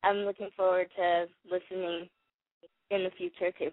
I'm 0.04 0.18
looking 0.18 0.50
forward 0.56 0.88
to 0.98 1.26
listening 1.50 2.10
in 2.92 3.04
the 3.04 3.12
future 3.18 3.52
too. 3.58 3.72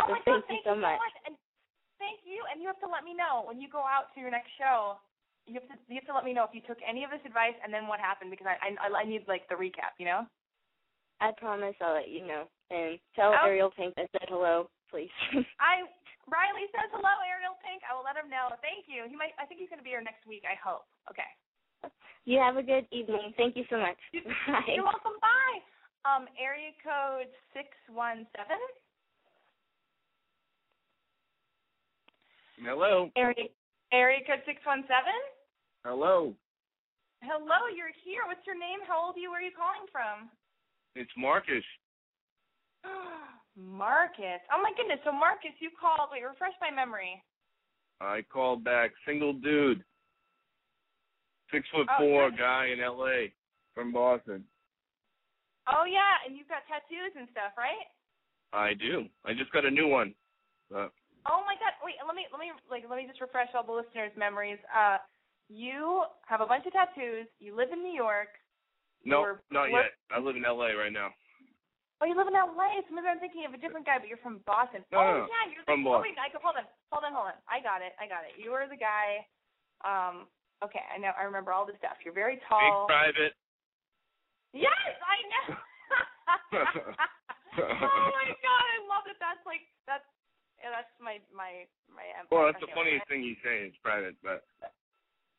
Oh 0.00 0.04
So 0.08 0.12
my 0.12 0.18
thank 0.24 0.26
God! 0.26 0.36
you 0.36 0.42
Thank 0.48 0.64
so 0.64 0.74
you 0.74 0.80
much. 0.80 1.00
And 1.26 1.36
thank 2.04 2.20
you. 2.28 2.44
And 2.52 2.60
you 2.60 2.68
have 2.68 2.80
to 2.84 2.90
let 2.90 3.00
me 3.00 3.16
know 3.16 3.48
when 3.48 3.56
you 3.56 3.72
go 3.72 3.80
out 3.80 4.12
to 4.12 4.20
your 4.20 4.28
next 4.28 4.52
show. 4.60 5.00
You 5.48 5.60
have 5.60 5.68
to 5.72 5.76
you 5.88 5.96
have 6.00 6.08
to 6.08 6.16
let 6.16 6.24
me 6.24 6.36
know 6.36 6.44
if 6.44 6.52
you 6.52 6.60
took 6.64 6.80
any 6.84 7.04
of 7.04 7.12
this 7.12 7.24
advice 7.24 7.56
and 7.64 7.72
then 7.72 7.88
what 7.88 8.00
happened 8.00 8.28
because 8.28 8.48
I 8.48 8.56
I, 8.60 8.88
I 8.92 9.04
need 9.08 9.24
like 9.24 9.48
the 9.48 9.56
recap. 9.56 9.96
You 9.96 10.12
know. 10.12 10.22
I 11.22 11.32
promise 11.40 11.78
I'll 11.80 11.94
let 11.94 12.10
you 12.12 12.26
know. 12.26 12.44
And 12.68 12.98
tell 13.16 13.32
Oh. 13.32 13.48
Ariel 13.48 13.72
Pink 13.72 13.96
I 13.96 14.04
said 14.12 14.28
hello, 14.28 14.68
please. 14.92 15.12
I 15.60 15.88
Riley 16.28 16.64
says 16.72 16.88
hello, 16.92 17.12
Ariel 17.28 17.56
Pink. 17.60 17.84
I 17.84 17.92
will 17.92 18.04
let 18.04 18.16
him 18.16 18.32
know. 18.32 18.48
Thank 18.64 18.88
you. 18.88 19.04
He 19.08 19.16
might. 19.16 19.36
I 19.36 19.44
think 19.44 19.60
he's 19.60 19.68
going 19.68 19.80
to 19.80 19.86
be 19.86 19.92
here 19.92 20.04
next 20.04 20.24
week. 20.24 20.44
I 20.48 20.56
hope. 20.56 20.88
Okay. 21.12 21.28
you 22.24 22.40
have 22.40 22.56
a 22.56 22.64
good 22.64 22.88
evening. 22.88 23.36
Thank 23.36 23.56
you 23.60 23.68
so 23.68 23.76
much. 23.76 24.00
Bye. 24.48 24.72
You're 24.72 24.88
welcome. 24.88 25.20
Bye. 25.20 25.60
Um, 26.08 26.24
area 26.40 26.72
code 26.80 27.28
six 27.52 27.68
one 27.92 28.24
seven. 28.36 28.60
Hello. 32.60 33.10
Area 33.16 33.48
area 33.92 34.20
code 34.26 34.42
six 34.46 34.60
one 34.64 34.82
seven. 34.86 35.16
Hello. 35.84 36.34
Hello, 37.22 37.58
you're 37.74 37.94
here. 38.04 38.22
What's 38.26 38.44
your 38.46 38.58
name? 38.58 38.84
How 38.86 39.00
old 39.06 39.16
are 39.16 39.18
you? 39.18 39.30
Where 39.30 39.40
are 39.40 39.42
you 39.44 39.54
calling 39.56 39.88
from? 39.90 40.28
It's 40.94 41.10
Marcus. 41.16 41.64
Marcus. 43.56 44.42
Oh 44.52 44.60
my 44.62 44.72
goodness. 44.76 45.00
So 45.04 45.12
Marcus, 45.12 45.56
you 45.60 45.70
called. 45.78 46.10
Wait, 46.12 46.22
refresh 46.22 46.54
my 46.60 46.70
memory. 46.70 47.22
I 48.00 48.22
called 48.30 48.62
back. 48.64 48.90
Single 49.06 49.32
dude. 49.34 49.82
Six 51.52 51.66
foot 51.72 51.86
Oh, 51.90 51.98
four 51.98 52.30
guy 52.30 52.70
in 52.74 52.80
LA 52.80 53.32
from 53.74 53.92
Boston. 53.92 54.44
Oh 55.64 55.84
yeah, 55.88 56.20
and 56.26 56.36
you've 56.36 56.48
got 56.48 56.66
tattoos 56.68 57.16
and 57.16 57.28
stuff, 57.32 57.56
right? 57.56 57.88
I 58.52 58.74
do. 58.74 59.08
I 59.24 59.32
just 59.32 59.50
got 59.50 59.64
a 59.64 59.70
new 59.70 59.88
one. 59.88 60.14
Uh, 60.74 60.88
Oh 61.24 61.40
my 61.48 61.56
god. 61.56 61.56
Wait, 61.56 61.62
let 61.63 61.63
me 62.44 62.52
let 62.52 62.60
me 62.60 62.68
like 62.68 62.84
let 62.88 62.96
me 63.00 63.08
just 63.08 63.20
refresh 63.24 63.48
all 63.56 63.64
the 63.64 63.72
listeners' 63.72 64.12
memories. 64.16 64.60
Uh 64.68 65.00
you 65.48 66.04
have 66.24 66.40
a 66.40 66.48
bunch 66.48 66.64
of 66.64 66.72
tattoos, 66.72 67.28
you 67.40 67.56
live 67.56 67.68
in 67.72 67.84
New 67.84 67.92
York. 67.92 68.32
no, 69.04 69.20
You're- 69.20 69.44
not 69.52 69.68
yet. 69.68 69.92
I 70.08 70.20
live 70.20 70.36
in 70.36 70.44
LA 70.44 70.72
right 70.72 70.92
now. 70.92 71.12
Oh, 72.00 72.06
you 72.08 72.16
live 72.16 72.28
in 72.28 72.34
LA, 72.36 72.80
so 72.84 72.92
maybe 72.92 73.08
I'm 73.08 73.20
thinking 73.20 73.46
of 73.48 73.54
a 73.54 73.60
different 73.60 73.86
guy, 73.86 73.96
but 73.96 74.08
you're 74.10 74.20
from 74.20 74.44
Boston. 74.44 74.84
No, 74.92 74.98
oh 74.98 75.24
no, 75.24 75.26
yeah, 75.30 75.44
you're 75.48 75.64
From 75.64 75.84
the 75.84 75.88
oh, 75.88 76.04
Boston. 76.04 76.12
wait, 76.12 76.20
I, 76.20 76.28
hold 76.36 76.56
on, 76.58 76.66
hold 76.92 77.04
on, 77.06 77.12
hold 77.16 77.28
on. 77.32 77.38
I 77.48 77.64
got 77.64 77.80
it, 77.80 77.96
I 77.96 78.04
got 78.04 78.28
it. 78.28 78.36
You 78.36 78.52
are 78.52 78.68
the 78.68 78.76
guy. 78.76 79.24
Um, 79.84 80.28
okay, 80.60 80.84
I 80.92 81.00
know, 81.00 81.16
I 81.16 81.24
remember 81.24 81.52
all 81.52 81.64
the 81.64 81.76
stuff. 81.80 81.96
You're 82.04 82.16
very 82.16 82.40
tall. 82.44 82.88
Big 82.88 82.92
private. 82.92 83.32
Yes, 84.52 84.84
I 85.00 85.16
know. 85.32 85.44
oh 87.62 88.08
my 88.10 88.26
god, 88.42 88.66
I 88.68 88.78
love 88.90 89.06
it. 89.08 89.16
That's 89.22 89.40
like 89.46 89.62
yeah, 90.64 90.72
that's 90.72 90.88
my 90.96 91.20
my 91.28 91.68
my. 91.92 92.08
Well, 92.32 92.48
that's 92.48 92.56
the 92.64 92.72
funniest 92.72 93.04
thing 93.04 93.20
you 93.20 93.36
say. 93.44 93.68
It's 93.68 93.76
private, 93.84 94.16
but 94.24 94.48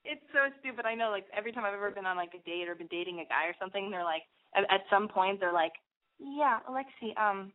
It's 0.06 0.22
so 0.30 0.54
stupid. 0.62 0.86
I 0.86 0.94
know. 0.94 1.10
Like 1.10 1.26
every 1.34 1.50
time 1.50 1.66
I've 1.66 1.74
ever 1.74 1.90
been 1.90 2.06
on 2.06 2.14
like 2.14 2.38
a 2.38 2.42
date 2.46 2.70
or 2.70 2.78
been 2.78 2.94
dating 2.94 3.26
a 3.26 3.28
guy 3.28 3.50
or 3.50 3.58
something, 3.58 3.90
they're 3.90 4.06
like, 4.06 4.22
at, 4.54 4.70
at 4.70 4.86
some 4.94 5.10
point, 5.10 5.42
they're 5.42 5.50
like, 5.50 5.74
"Yeah, 6.22 6.62
Alexi, 6.70 7.18
um, 7.18 7.50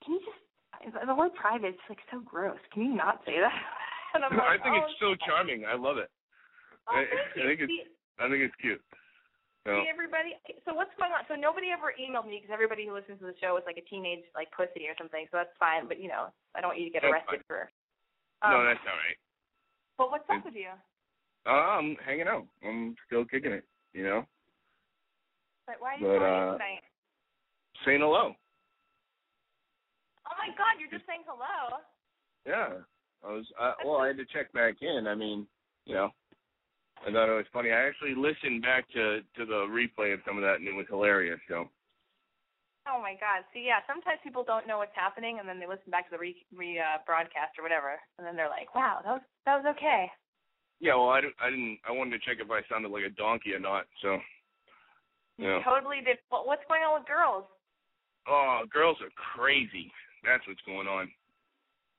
can 0.00 0.16
you 0.16 0.20
just 0.24 0.40
the 1.04 1.14
word 1.14 1.36
private 1.36 1.76
is 1.76 1.84
like 1.92 2.00
so 2.08 2.24
gross. 2.24 2.56
Can 2.72 2.88
you 2.88 2.96
not 2.96 3.20
say 3.28 3.36
that?" 3.36 3.52
And 4.16 4.24
I'm 4.24 4.40
I 4.40 4.56
think 4.56 4.72
oh, 4.72 4.88
it's 4.88 4.96
so 5.04 5.12
charming. 5.28 5.68
I 5.68 5.76
love 5.76 5.98
it. 6.00 6.08
Oh, 6.88 6.96
I- 6.96 7.04
I 7.04 7.44
think 7.44 7.60
it's- 7.60 7.92
I 8.18 8.24
think 8.32 8.40
it's 8.40 8.56
cute. 8.56 8.80
So, 9.68 9.84
see 9.84 9.92
everybody. 9.92 10.32
So 10.64 10.72
what's 10.72 10.96
going 10.96 11.12
on? 11.12 11.28
So 11.28 11.36
nobody 11.36 11.68
ever 11.68 11.92
emailed 11.92 12.24
me 12.24 12.40
because 12.40 12.48
everybody 12.48 12.88
who 12.88 12.96
listens 12.96 13.20
to 13.20 13.28
the 13.28 13.36
show 13.36 13.60
is 13.60 13.68
like 13.68 13.76
a 13.76 13.84
teenage 13.84 14.24
like 14.32 14.48
pussy 14.56 14.88
or 14.88 14.96
something. 14.96 15.28
So 15.28 15.36
that's 15.36 15.52
fine. 15.60 15.84
But 15.84 16.00
you 16.00 16.08
know, 16.08 16.32
I 16.56 16.64
don't 16.64 16.72
want 16.72 16.80
you 16.80 16.88
to 16.88 16.94
get 16.94 17.04
That's 17.04 17.12
arrested 17.12 17.44
fine. 17.44 17.52
for. 17.52 17.68
Um, 18.40 18.50
no, 18.56 18.58
that's 18.64 18.80
all 18.88 18.96
right. 18.96 19.18
But 20.00 20.08
what's 20.08 20.24
up 20.32 20.40
with 20.40 20.56
you? 20.56 20.72
Uh, 21.44 21.76
I'm 21.76 22.00
hanging 22.00 22.32
out. 22.32 22.48
I'm 22.64 22.96
still 23.04 23.28
kicking 23.28 23.52
it. 23.52 23.68
You 23.92 24.04
know, 24.04 24.20
Like, 25.66 25.80
why 25.80 25.94
are 25.94 25.98
you 26.00 26.06
But, 26.06 26.18
calling 26.24 26.48
uh, 26.48 26.52
tonight? 26.56 26.82
saying 27.84 28.00
hello. 28.00 28.32
Oh 30.24 30.36
my 30.40 30.48
God, 30.56 30.80
you're 30.80 30.92
just 30.92 31.04
saying 31.04 31.24
hello. 31.28 31.84
Yeah. 32.46 32.80
I 33.24 33.32
was 33.32 33.44
uh, 33.60 33.74
well. 33.84 33.96
I 33.98 34.08
had 34.08 34.16
to 34.16 34.24
check 34.24 34.52
back 34.52 34.76
in. 34.80 35.06
I 35.08 35.14
mean, 35.14 35.46
you 35.84 35.94
know, 35.94 36.10
I 37.06 37.12
thought 37.12 37.30
it 37.30 37.36
was 37.36 37.52
funny. 37.52 37.70
I 37.70 37.86
actually 37.86 38.14
listened 38.14 38.62
back 38.62 38.88
to 38.94 39.20
to 39.36 39.46
the 39.46 39.66
replay 39.70 40.12
of 40.14 40.20
some 40.26 40.36
of 40.36 40.42
that, 40.42 40.58
and 40.58 40.66
it 40.66 40.74
was 40.74 40.86
hilarious. 40.88 41.40
So 41.48 41.68
Oh 42.88 43.00
my 43.04 43.12
God. 43.20 43.44
See, 43.52 43.68
yeah, 43.68 43.84
sometimes 43.84 44.16
people 44.24 44.44
don't 44.48 44.66
know 44.66 44.78
what's 44.80 44.96
happening, 44.96 45.38
and 45.38 45.48
then 45.48 45.60
they 45.60 45.68
listen 45.68 45.92
back 45.92 46.08
to 46.08 46.16
the 46.16 46.20
re, 46.20 46.32
re 46.56 46.80
uh, 46.80 47.04
broadcast 47.04 47.60
or 47.60 47.62
whatever, 47.62 48.00
and 48.16 48.24
then 48.26 48.34
they're 48.34 48.48
like, 48.48 48.74
"Wow, 48.74 49.04
that 49.04 49.20
was 49.20 49.24
that 49.44 49.60
was 49.60 49.76
okay." 49.76 50.08
yeah. 50.80 50.94
Well, 50.94 51.10
I, 51.10 51.20
I 51.42 51.50
didn't. 51.50 51.78
I 51.86 51.92
wanted 51.92 52.16
to 52.16 52.24
check 52.24 52.38
if 52.40 52.50
I 52.50 52.62
sounded 52.70 52.90
like 52.90 53.04
a 53.04 53.14
donkey 53.14 53.52
or 53.52 53.60
not. 53.60 53.84
So 54.02 54.18
yeah. 55.38 55.60
Totally 55.62 56.00
did. 56.04 56.18
What, 56.30 56.46
what's 56.46 56.64
going 56.68 56.82
on 56.82 56.98
with 56.98 57.06
girls? 57.06 57.44
Oh, 58.26 58.62
girls 58.72 58.96
are 59.00 59.12
crazy. 59.14 59.90
That's 60.24 60.46
what's 60.46 60.62
going 60.66 60.88
on. 60.88 61.10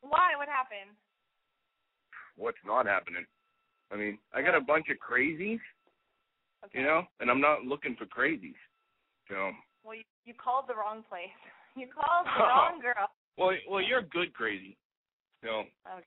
Why? 0.01 0.35
What 0.37 0.47
happened? 0.47 0.95
What's 2.35 2.59
not 2.65 2.85
happening? 2.85 3.25
I 3.91 3.95
mean, 3.95 4.17
I 4.33 4.41
got 4.41 4.55
a 4.55 4.61
bunch 4.61 4.87
of 4.89 4.97
crazies, 4.97 5.59
Okay. 6.65 6.79
you 6.79 6.85
know, 6.85 7.03
and 7.19 7.29
I'm 7.31 7.41
not 7.41 7.63
looking 7.63 7.95
for 7.95 8.05
crazies. 8.05 8.57
So, 9.27 9.51
Well, 9.83 9.95
you, 9.95 10.03
you 10.25 10.33
called 10.33 10.65
the 10.67 10.75
wrong 10.75 11.03
place. 11.09 11.29
You 11.77 11.85
called 11.87 12.25
the 12.25 12.43
wrong 12.43 12.81
girl. 12.81 13.07
well, 13.37 13.55
well, 13.69 13.79
you're 13.79 14.01
good 14.01 14.33
crazy. 14.33 14.75
So, 15.45 15.63
Okay. 15.87 16.03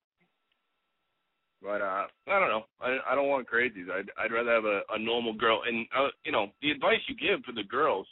but 1.62 1.80
uh, 1.80 2.10
I 2.28 2.36
don't 2.40 2.50
know. 2.50 2.64
I 2.82 2.98
I 3.08 3.14
don't 3.14 3.28
want 3.30 3.48
crazies. 3.48 3.88
I'd 3.88 4.10
I'd 4.18 4.32
rather 4.34 4.52
have 4.52 4.66
a 4.66 4.82
a 4.90 4.98
normal 4.98 5.32
girl. 5.32 5.62
And 5.64 5.86
uh, 5.96 6.08
you 6.26 6.32
know, 6.32 6.50
the 6.60 6.72
advice 6.72 6.98
you 7.06 7.14
give 7.16 7.44
for 7.46 7.52
the 7.52 7.62
girls, 7.62 8.06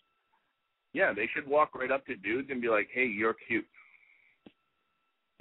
yeah, 0.95 1.13
they 1.13 1.29
should 1.35 1.47
walk 1.47 1.75
right 1.75 1.91
up 1.91 2.07
to 2.07 2.15
dudes 2.17 2.49
and 2.51 2.63
be 2.63 2.69
like, 2.71 2.89
"Hey, 2.95 3.05
you're 3.05 3.35
cute." 3.47 3.67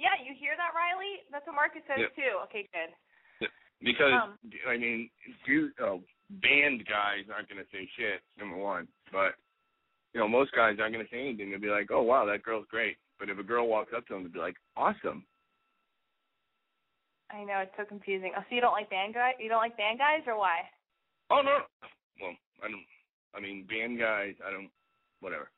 Yeah, 0.00 0.18
you 0.20 0.34
hear 0.36 0.56
that, 0.58 0.74
Riley? 0.74 1.24
That's 1.30 1.46
what 1.46 1.54
Marcus 1.54 1.82
says 1.86 2.00
Yeah. 2.00 2.12
too. 2.18 2.32
Okay, 2.50 2.68
good. 2.74 2.90
Because 3.82 4.12
Um. 4.12 4.38
I 4.68 4.76
mean, 4.76 5.10
dude, 5.46 5.72
oh, 5.80 6.02
band 6.42 6.86
guys 6.86 7.24
aren't 7.32 7.48
gonna 7.48 7.66
say 7.72 7.88
shit. 7.96 8.20
Number 8.38 8.56
one, 8.56 8.86
but 9.10 9.34
you 10.12 10.20
know, 10.20 10.28
most 10.28 10.52
guys 10.52 10.76
aren't 10.78 10.92
gonna 10.92 11.08
say 11.10 11.20
anything. 11.20 11.50
They'll 11.50 11.60
be 11.60 11.68
like, 11.68 11.90
"Oh 11.90 12.02
wow, 12.02 12.24
that 12.26 12.42
girl's 12.42 12.66
great." 12.68 12.98
But 13.18 13.30
if 13.30 13.38
a 13.38 13.42
girl 13.42 13.68
walks 13.68 13.92
up 13.96 14.06
to 14.06 14.14
them, 14.14 14.22
they'll 14.24 14.32
be 14.32 14.38
like, 14.38 14.56
"Awesome." 14.76 15.24
I 17.30 17.44
know 17.44 17.58
it's 17.60 17.76
so 17.76 17.84
confusing. 17.84 18.32
Oh, 18.36 18.42
so 18.48 18.54
you 18.54 18.60
don't 18.60 18.72
like 18.72 18.90
band 18.90 19.14
guys? 19.14 19.34
You 19.38 19.48
don't 19.48 19.62
like 19.62 19.76
band 19.76 19.98
guys, 19.98 20.22
or 20.26 20.36
why? 20.36 20.68
Oh 21.30 21.42
no. 21.42 21.62
Well, 22.20 22.34
I 22.62 22.68
don't. 22.68 22.86
I 23.34 23.40
mean, 23.40 23.64
band 23.66 23.98
guys. 23.98 24.34
I 24.46 24.50
don't. 24.50 24.70
Whatever. 25.20 25.50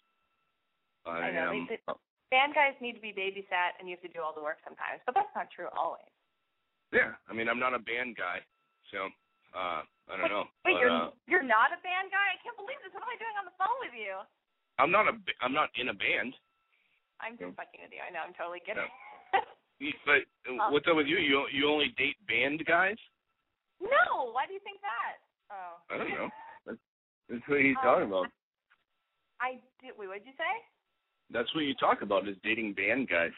I, 1.06 1.10
I 1.10 1.30
know, 1.32 1.66
they- 1.68 1.80
Band 2.30 2.54
guys 2.54 2.72
need 2.80 2.94
to 2.94 3.00
be 3.00 3.12
babysat, 3.12 3.76
and 3.78 3.88
you 3.88 3.92
have 3.96 4.00
to 4.00 4.08
do 4.08 4.24
all 4.24 4.32
the 4.32 4.40
work 4.42 4.56
sometimes. 4.64 5.04
But 5.04 5.14
that's 5.14 5.28
not 5.36 5.48
true 5.54 5.68
always. 5.76 6.08
Yeah. 6.92 7.16
I 7.28 7.32
mean, 7.32 7.48
I'm 7.48 7.58
not 7.58 7.74
a 7.74 7.82
band 7.82 8.16
guy, 8.16 8.38
so 8.92 9.08
uh, 9.56 9.82
I 10.08 10.14
don't 10.20 10.30
know. 10.30 10.46
Wait, 10.64 10.76
but, 10.76 10.80
you're 10.80 10.92
uh, 10.92 11.10
you're 11.26 11.42
not 11.46 11.72
a 11.72 11.80
band 11.82 12.12
guy? 12.12 12.36
I 12.36 12.38
can't 12.44 12.56
believe 12.56 12.78
this. 12.84 12.92
What 12.94 13.02
am 13.04 13.12
I 13.12 13.18
doing 13.18 13.36
on 13.40 13.46
the 13.48 13.56
phone 13.58 13.78
with 13.82 13.96
you? 13.96 14.20
I'm 14.78 14.90
not 14.92 15.08
a. 15.08 15.14
I'm 15.40 15.52
not 15.56 15.68
in 15.76 15.88
a 15.92 15.96
band. 15.96 16.32
I'm 17.20 17.38
just 17.38 17.54
fucking 17.54 17.80
with 17.86 17.94
you. 17.94 18.02
I 18.02 18.10
know. 18.10 18.22
I'm 18.26 18.34
totally 18.34 18.60
kidding. 18.64 18.82
You- 19.82 19.92
But 20.06 20.22
Oh. 20.46 20.70
what's 20.70 20.86
up 20.86 20.94
with 20.94 21.06
you? 21.10 21.18
You 21.18 21.46
you 21.50 21.66
only 21.66 21.90
date 21.98 22.14
band 22.28 22.62
guys? 22.66 22.96
no. 23.80 24.30
Why 24.30 24.46
do 24.46 24.54
you 24.54 24.60
think 24.62 24.78
that? 24.80 25.18
Oh. 25.50 25.74
I 25.90 25.98
don't 25.98 26.10
know. 26.10 26.28
That's, 26.66 26.78
that's 27.28 27.42
what 27.48 27.60
he's 27.60 27.74
Um, 27.78 27.82
talking 27.82 28.06
about. 28.08 28.26
I 29.40 29.58
did. 29.82 29.98
Wait, 29.98 30.06
what 30.06 30.18
did 30.22 30.26
you 30.26 30.38
say? 30.38 30.54
That's 31.30 31.52
what 31.54 31.64
you 31.64 31.74
talk 31.74 32.02
about 32.02 32.28
is 32.28 32.36
dating 32.44 32.74
band 32.74 33.08
guys. 33.08 33.32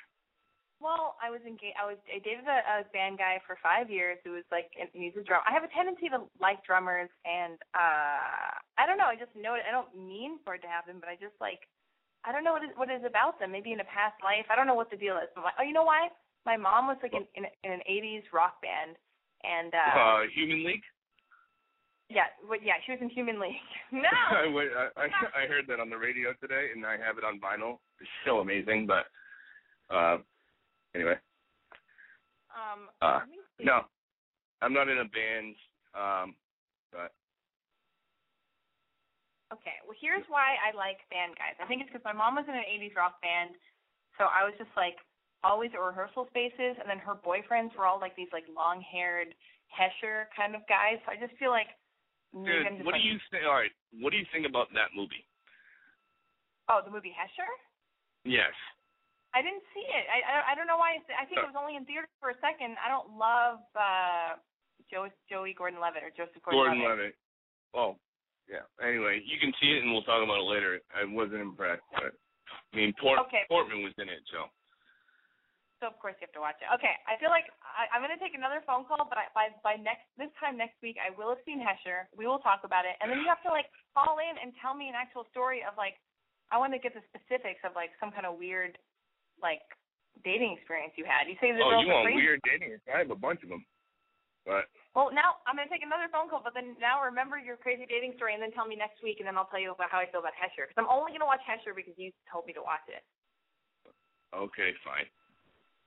Well, 0.84 1.16
I 1.16 1.32
was 1.32 1.40
engaged. 1.48 1.80
I 1.80 1.88
was 1.88 1.96
I 2.12 2.20
dated 2.20 2.44
a, 2.44 2.84
a 2.84 2.84
band 2.92 3.16
guy 3.16 3.40
for 3.48 3.56
five 3.64 3.88
years 3.88 4.20
who 4.20 4.36
was 4.36 4.44
like, 4.52 4.68
and 4.76 4.92
he's 4.92 5.16
a 5.16 5.24
drum. 5.24 5.40
I 5.48 5.52
have 5.56 5.64
a 5.64 5.72
tendency 5.72 6.12
to 6.12 6.28
like 6.36 6.60
drummers, 6.60 7.08
and 7.24 7.56
uh 7.72 8.52
I 8.76 8.84
don't 8.84 9.00
know. 9.00 9.08
I 9.08 9.16
just 9.16 9.32
know 9.32 9.56
it. 9.56 9.64
I 9.64 9.72
don't 9.72 9.88
mean 9.96 10.36
for 10.44 10.52
it 10.54 10.60
to 10.60 10.68
happen, 10.68 11.00
but 11.00 11.08
I 11.08 11.16
just 11.16 11.32
like, 11.40 11.64
I 12.28 12.36
don't 12.36 12.44
know 12.44 12.52
what 12.52 12.68
is 12.68 12.76
what 12.76 12.92
is 12.92 13.00
about 13.08 13.40
them. 13.40 13.48
Maybe 13.48 13.72
in 13.72 13.80
a 13.80 13.88
past 13.88 14.20
life. 14.20 14.44
I 14.52 14.56
don't 14.60 14.68
know 14.68 14.76
what 14.76 14.92
the 14.92 15.00
deal 15.00 15.16
is. 15.16 15.32
But 15.32 15.48
my, 15.48 15.52
oh, 15.56 15.64
you 15.64 15.72
know 15.72 15.88
why? 15.88 16.12
My 16.44 16.60
mom 16.60 16.92
was 16.92 17.00
like 17.00 17.16
in 17.16 17.24
in, 17.32 17.48
in 17.64 17.70
an 17.80 17.82
'80s 17.88 18.28
rock 18.36 18.60
band, 18.60 19.00
and 19.40 19.72
uh, 19.72 19.96
Uh, 19.96 20.20
Human 20.36 20.68
League. 20.68 20.84
yeah, 22.12 22.28
but 22.44 22.60
yeah, 22.60 22.76
she 22.84 22.92
was 22.92 23.00
in 23.00 23.08
Human 23.08 23.40
League. 23.40 23.64
no. 23.92 24.04
I, 24.36 24.44
I 24.52 24.84
I 25.00 25.06
I 25.32 25.42
heard 25.48 25.64
that 25.72 25.80
on 25.80 25.88
the 25.88 25.96
radio 25.96 26.36
today, 26.44 26.76
and 26.76 26.84
I 26.84 27.00
have 27.00 27.16
it 27.16 27.24
on 27.24 27.40
vinyl. 27.40 27.80
It's 28.04 28.10
so 28.28 28.44
amazing, 28.44 28.84
but 28.84 29.08
uh, 29.88 30.18
anyway, 30.94 31.18
Um. 32.54 32.88
Uh, 33.02 33.20
let 33.20 33.28
me 33.28 33.38
see. 33.58 33.64
no, 33.64 33.82
I'm 34.62 34.72
not 34.72 34.88
in 34.88 34.98
a 34.98 35.08
band. 35.08 35.54
Um, 35.94 36.34
but 36.90 37.12
Okay, 39.54 39.78
well 39.86 39.94
here's 40.02 40.26
why 40.26 40.58
I 40.58 40.74
like 40.74 40.98
band 41.14 41.38
guys. 41.38 41.54
I 41.62 41.66
think 41.70 41.82
it's 41.82 41.90
because 41.92 42.02
my 42.02 42.16
mom 42.16 42.34
was 42.34 42.48
in 42.48 42.58
an 42.58 42.66
80s 42.66 42.98
rock 42.98 43.22
band, 43.22 43.54
so 44.18 44.26
I 44.26 44.42
was 44.42 44.54
just 44.58 44.72
like 44.74 44.98
always 45.46 45.70
at 45.76 45.82
rehearsal 45.82 46.26
spaces, 46.32 46.74
and 46.80 46.88
then 46.90 46.98
her 46.98 47.14
boyfriends 47.14 47.76
were 47.78 47.86
all 47.86 48.00
like 48.00 48.16
these 48.16 48.32
like 48.32 48.48
long-haired 48.50 49.30
Hesher 49.70 50.26
kind 50.34 50.56
of 50.56 50.66
guys. 50.66 50.98
So 51.06 51.12
I 51.12 51.20
just 51.20 51.38
feel 51.38 51.54
like 51.54 51.70
dude, 52.34 52.82
what 52.82 52.98
like, 52.98 53.02
do 53.02 53.06
you 53.06 53.20
think? 53.30 53.46
All 53.46 53.54
right, 53.54 53.74
what 54.02 54.10
do 54.10 54.18
you 54.18 54.26
think 54.34 54.42
about 54.48 54.72
that 54.74 54.90
movie? 54.96 55.22
Oh, 56.66 56.80
the 56.82 56.90
movie 56.90 57.12
Hesher? 57.14 57.46
Yes. 58.24 58.56
I 59.34 59.42
didn't 59.42 59.66
see 59.74 59.82
it. 59.82 60.06
I 60.06 60.18
I, 60.22 60.34
I 60.50 60.54
don't 60.54 60.70
know 60.70 60.78
why. 60.78 61.02
I 61.18 61.26
think 61.26 61.42
it 61.42 61.50
was 61.50 61.58
only 61.58 61.74
in 61.74 61.84
theaters 61.84 62.10
for 62.22 62.30
a 62.30 62.38
second. 62.38 62.78
I 62.78 62.86
don't 62.88 63.18
love 63.18 63.58
uh 63.74 64.38
Joe 64.86 65.10
Joey 65.26 65.52
Gordon 65.58 65.82
Levitt 65.82 66.06
or 66.06 66.14
Joseph 66.14 66.40
Gordon, 66.46 66.78
Gordon 66.78 66.86
Levitt. 66.86 67.14
Oh, 67.74 67.98
yeah. 68.46 68.62
Anyway, 68.78 69.18
you 69.26 69.42
can 69.42 69.50
see 69.58 69.74
it, 69.74 69.82
and 69.82 69.90
we'll 69.90 70.06
talk 70.06 70.22
about 70.22 70.38
it 70.38 70.46
later. 70.46 70.78
I 70.94 71.02
wasn't 71.02 71.42
impressed, 71.42 71.82
but 71.98 72.14
I 72.14 72.72
mean, 72.76 72.94
Port- 73.02 73.18
Okay. 73.26 73.42
Portman 73.50 73.82
was 73.82 73.96
in 73.98 74.06
it, 74.06 74.22
so. 74.30 74.46
So 75.82 75.90
of 75.90 75.98
course 75.98 76.14
you 76.22 76.24
have 76.30 76.36
to 76.38 76.40
watch 76.40 76.56
it. 76.64 76.70
Okay, 76.72 76.96
I 77.04 77.18
feel 77.20 77.28
like 77.28 77.50
I, 77.60 77.90
I'm 77.92 78.00
gonna 78.00 78.16
take 78.16 78.32
another 78.32 78.62
phone 78.64 78.86
call, 78.88 79.04
but 79.04 79.18
I, 79.20 79.28
by 79.36 79.52
by 79.60 79.74
next 79.76 80.06
this 80.16 80.30
time 80.40 80.56
next 80.56 80.78
week 80.80 80.96
I 80.96 81.12
will 81.12 81.28
have 81.34 81.42
seen 81.44 81.60
Hesher. 81.60 82.08
We 82.16 82.24
will 82.24 82.40
talk 82.40 82.64
about 82.64 82.86
it, 82.88 82.96
and 83.02 83.10
then 83.10 83.20
you 83.20 83.28
have 83.28 83.42
to 83.44 83.52
like 83.52 83.68
call 83.92 84.16
in 84.22 84.38
and 84.40 84.54
tell 84.64 84.72
me 84.72 84.88
an 84.88 84.96
actual 84.96 85.28
story 85.28 85.60
of 85.66 85.76
like 85.76 85.98
I 86.48 86.56
want 86.56 86.72
to 86.72 86.80
get 86.80 86.94
the 86.96 87.04
specifics 87.12 87.60
of 87.68 87.76
like 87.76 87.92
some 88.00 88.14
kind 88.14 88.24
of 88.24 88.38
weird 88.40 88.78
like 89.42 89.62
dating 90.22 90.54
experience 90.56 90.94
you 90.96 91.04
had. 91.04 91.26
You 91.28 91.36
say 91.40 91.52
the 91.52 91.62
Oh, 91.62 91.70
girls 91.74 91.84
you 91.84 91.92
are 91.92 92.02
want 92.06 92.14
weird 92.14 92.40
dating? 92.44 92.78
I 92.88 92.98
have 93.02 93.10
a 93.10 93.18
bunch 93.18 93.42
of 93.42 93.50
them, 93.50 93.64
but 94.46 94.70
Well, 94.94 95.10
now 95.10 95.42
I'm 95.46 95.56
gonna 95.58 95.68
take 95.68 95.82
another 95.82 96.06
phone 96.12 96.30
call, 96.30 96.40
but 96.42 96.54
then 96.54 96.76
now 96.78 97.02
remember 97.02 97.36
your 97.38 97.56
crazy 97.58 97.84
dating 97.84 98.14
story, 98.16 98.32
and 98.34 98.42
then 98.42 98.52
tell 98.54 98.66
me 98.66 98.76
next 98.78 99.02
week, 99.02 99.18
and 99.18 99.26
then 99.26 99.36
I'll 99.36 99.50
tell 99.50 99.60
you 99.60 99.74
about 99.74 99.90
how 99.90 99.98
I 99.98 100.06
feel 100.06 100.20
about 100.22 100.36
Hesher. 100.38 100.70
Because 100.70 100.78
I'm 100.78 100.90
only 100.90 101.10
gonna 101.12 101.26
watch 101.28 101.42
Hesher 101.42 101.74
because 101.74 101.94
you 101.98 102.14
told 102.30 102.46
me 102.46 102.54
to 102.54 102.62
watch 102.62 102.86
it. 102.88 103.02
okay, 104.34 104.70
fine. 104.86 105.06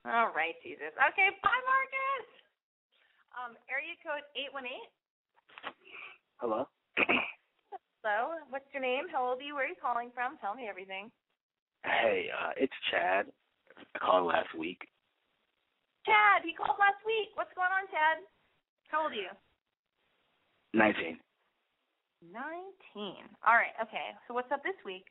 All 0.05 0.31
right, 0.35 0.55
Jesus. 0.63 0.91
Okay, 0.95 1.27
bye, 1.43 1.63
Marcus. 1.67 2.27
Um, 3.37 3.51
area 3.71 3.95
code 4.03 4.23
eight 4.35 4.51
one 4.51 4.65
eight. 4.67 4.89
Hello. 6.39 6.67
Hello, 8.03 8.39
what's 8.49 8.67
your 8.71 8.81
name? 8.81 9.05
How 9.11 9.25
old 9.25 9.41
are 9.41 9.43
you? 9.43 9.55
Where 9.55 9.65
are 9.65 9.71
you 9.71 9.79
calling 9.81 10.11
from? 10.13 10.37
Tell 10.39 10.55
me 10.55 10.67
everything. 10.69 11.11
Hey, 11.87 12.27
uh, 12.35 12.51
it's 12.57 12.73
Chad. 12.91 13.25
I 13.95 13.99
called 13.99 14.27
last 14.27 14.53
week. 14.57 14.79
Chad, 16.05 16.43
he 16.43 16.53
called 16.53 16.77
last 16.79 16.99
week. 17.05 17.29
What's 17.35 17.53
going 17.55 17.71
on, 17.71 17.87
Chad? 17.87 18.23
How 18.89 19.03
old 19.03 19.11
are 19.11 19.15
you? 19.15 19.31
Nineteen. 20.73 21.17
Nineteen. 22.21 23.23
All 23.45 23.55
right. 23.55 23.75
Okay. 23.81 24.11
So 24.27 24.33
what's 24.33 24.51
up 24.51 24.63
this 24.63 24.77
week? 24.85 25.05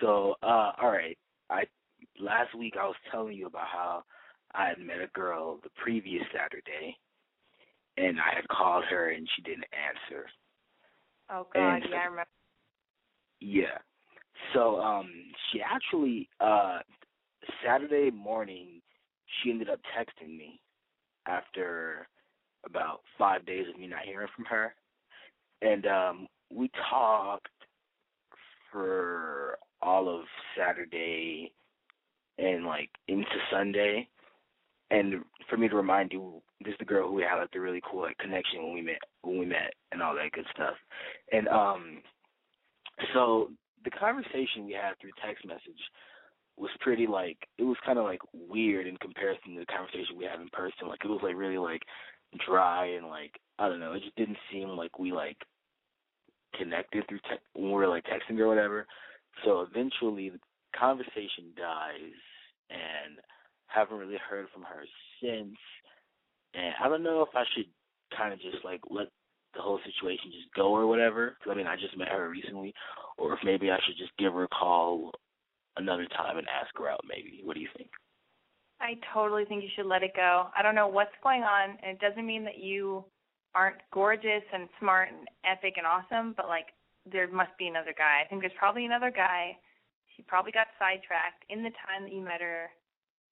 So, 0.00 0.34
uh, 0.42 0.72
all 0.82 0.90
right. 0.90 1.16
I 1.48 1.64
last 2.18 2.54
week 2.54 2.74
I 2.80 2.86
was 2.86 2.96
telling 3.10 3.36
you 3.36 3.46
about 3.46 3.66
how 3.66 4.02
I 4.54 4.68
had 4.68 4.78
met 4.78 5.00
a 5.00 5.08
girl 5.14 5.60
the 5.62 5.70
previous 5.82 6.24
Saturday, 6.34 6.96
and 7.96 8.18
I 8.18 8.34
had 8.34 8.48
called 8.48 8.84
her 8.90 9.10
and 9.10 9.28
she 9.36 9.42
didn't 9.42 9.66
answer. 9.72 10.26
Oh 11.30 11.46
God, 11.54 11.74
And- 11.74 11.84
yeah, 11.90 11.96
I 11.96 12.04
remember. 12.04 12.26
Yeah. 13.40 13.78
So, 14.54 14.80
um, 14.80 15.10
she 15.50 15.60
actually 15.60 16.28
uh 16.40 16.78
Saturday 17.64 18.10
morning 18.10 18.80
she 19.42 19.50
ended 19.50 19.68
up 19.70 19.80
texting 19.96 20.36
me 20.36 20.60
after 21.26 22.08
about 22.66 23.00
five 23.18 23.46
days 23.46 23.66
of 23.72 23.78
me 23.80 23.86
not 23.86 24.02
hearing 24.04 24.28
from 24.34 24.44
her. 24.46 24.74
And 25.62 25.86
um 25.86 26.26
we 26.52 26.70
talked 26.90 27.48
for 28.72 29.58
all 29.82 30.08
of 30.08 30.24
Saturday 30.56 31.52
and 32.38 32.66
like 32.66 32.90
into 33.08 33.24
Sunday. 33.50 34.08
And 34.90 35.22
for 35.48 35.56
me 35.56 35.68
to 35.68 35.76
remind 35.76 36.12
you, 36.12 36.42
this 36.64 36.72
is 36.72 36.78
the 36.80 36.84
girl 36.84 37.08
who 37.08 37.14
we 37.14 37.22
had 37.22 37.36
like 37.38 37.50
the 37.52 37.60
really 37.60 37.80
cool 37.88 38.02
like 38.02 38.18
connection 38.18 38.62
when 38.62 38.74
we 38.74 38.82
met 38.82 38.98
when 39.22 39.38
we 39.38 39.46
met 39.46 39.72
and 39.92 40.02
all 40.02 40.14
that 40.14 40.32
good 40.32 40.46
stuff. 40.54 40.74
And 41.32 41.48
um 41.48 41.98
so 43.14 43.50
the 43.84 43.90
conversation 43.90 44.66
we 44.66 44.72
had 44.72 44.98
through 45.00 45.10
text 45.24 45.46
message 45.46 45.80
was 46.56 46.70
pretty 46.80 47.06
like 47.06 47.38
it 47.58 47.64
was 47.64 47.76
kind 47.84 47.98
of 47.98 48.04
like 48.04 48.20
weird 48.32 48.86
in 48.86 48.96
comparison 48.98 49.54
to 49.54 49.60
the 49.60 49.66
conversation 49.66 50.18
we 50.18 50.24
had 50.26 50.40
in 50.40 50.48
person. 50.52 50.88
Like 50.88 51.00
it 51.04 51.08
was 51.08 51.20
like 51.22 51.36
really 51.36 51.58
like 51.58 51.82
dry 52.46 52.86
and 52.86 53.08
like 53.08 53.32
I 53.58 53.68
don't 53.68 53.80
know. 53.80 53.92
It 53.92 54.02
just 54.02 54.16
didn't 54.16 54.38
seem 54.52 54.68
like 54.68 54.98
we 54.98 55.12
like 55.12 55.38
connected 56.56 57.06
through 57.08 57.20
te- 57.20 57.44
when 57.54 57.66
we 57.66 57.72
were 57.72 57.88
like 57.88 58.04
texting 58.04 58.38
or 58.38 58.48
whatever. 58.48 58.86
So 59.44 59.60
eventually 59.60 60.30
the 60.30 60.40
conversation 60.78 61.54
dies 61.56 62.18
and 62.68 63.18
haven't 63.66 63.98
really 63.98 64.18
heard 64.28 64.46
from 64.52 64.62
her 64.62 64.84
since. 65.22 65.56
And 66.54 66.74
I 66.82 66.88
don't 66.88 67.02
know 67.02 67.22
if 67.22 67.34
I 67.34 67.44
should 67.54 67.66
kind 68.16 68.32
of 68.32 68.40
just 68.40 68.64
like 68.64 68.80
let 68.90 69.08
the 69.54 69.60
whole 69.62 69.80
situation 69.84 70.32
just 70.32 70.52
go 70.54 70.74
or 70.74 70.86
whatever. 70.86 71.36
'cause 71.40 71.50
I 71.50 71.54
mean, 71.54 71.66
I 71.66 71.76
just 71.76 71.96
met 71.96 72.08
her 72.08 72.28
recently, 72.28 72.74
or 73.18 73.34
if 73.34 73.42
maybe 73.44 73.70
I 73.70 73.78
should 73.80 73.96
just 73.96 74.16
give 74.16 74.32
her 74.34 74.44
a 74.44 74.48
call 74.48 75.12
another 75.76 76.06
time 76.06 76.38
and 76.38 76.48
ask 76.48 76.76
her 76.78 76.88
out. 76.88 77.04
Maybe. 77.04 77.40
What 77.42 77.54
do 77.54 77.60
you 77.60 77.68
think? 77.76 77.90
I 78.80 78.94
totally 79.12 79.44
think 79.44 79.62
you 79.62 79.68
should 79.76 79.86
let 79.86 80.02
it 80.02 80.14
go. 80.14 80.50
I 80.56 80.62
don't 80.62 80.74
know 80.74 80.88
what's 80.88 81.14
going 81.22 81.42
on, 81.42 81.78
and 81.82 81.92
it 81.92 82.00
doesn't 82.00 82.26
mean 82.26 82.44
that 82.44 82.58
you 82.58 83.04
aren't 83.54 83.82
gorgeous 83.90 84.44
and 84.52 84.68
smart 84.78 85.10
and 85.10 85.28
epic 85.44 85.76
and 85.76 85.86
awesome, 85.86 86.32
but 86.32 86.48
like 86.48 86.72
there 87.06 87.28
must 87.28 87.56
be 87.58 87.68
another 87.68 87.92
guy. 87.92 88.22
I 88.22 88.28
think 88.28 88.40
there's 88.42 88.52
probably 88.54 88.86
another 88.86 89.10
guy. 89.10 89.58
She 90.16 90.22
probably 90.22 90.52
got 90.52 90.68
sidetracked 90.78 91.44
in 91.48 91.62
the 91.62 91.70
time 91.86 92.04
that 92.04 92.12
you 92.12 92.20
met 92.22 92.40
her. 92.40 92.70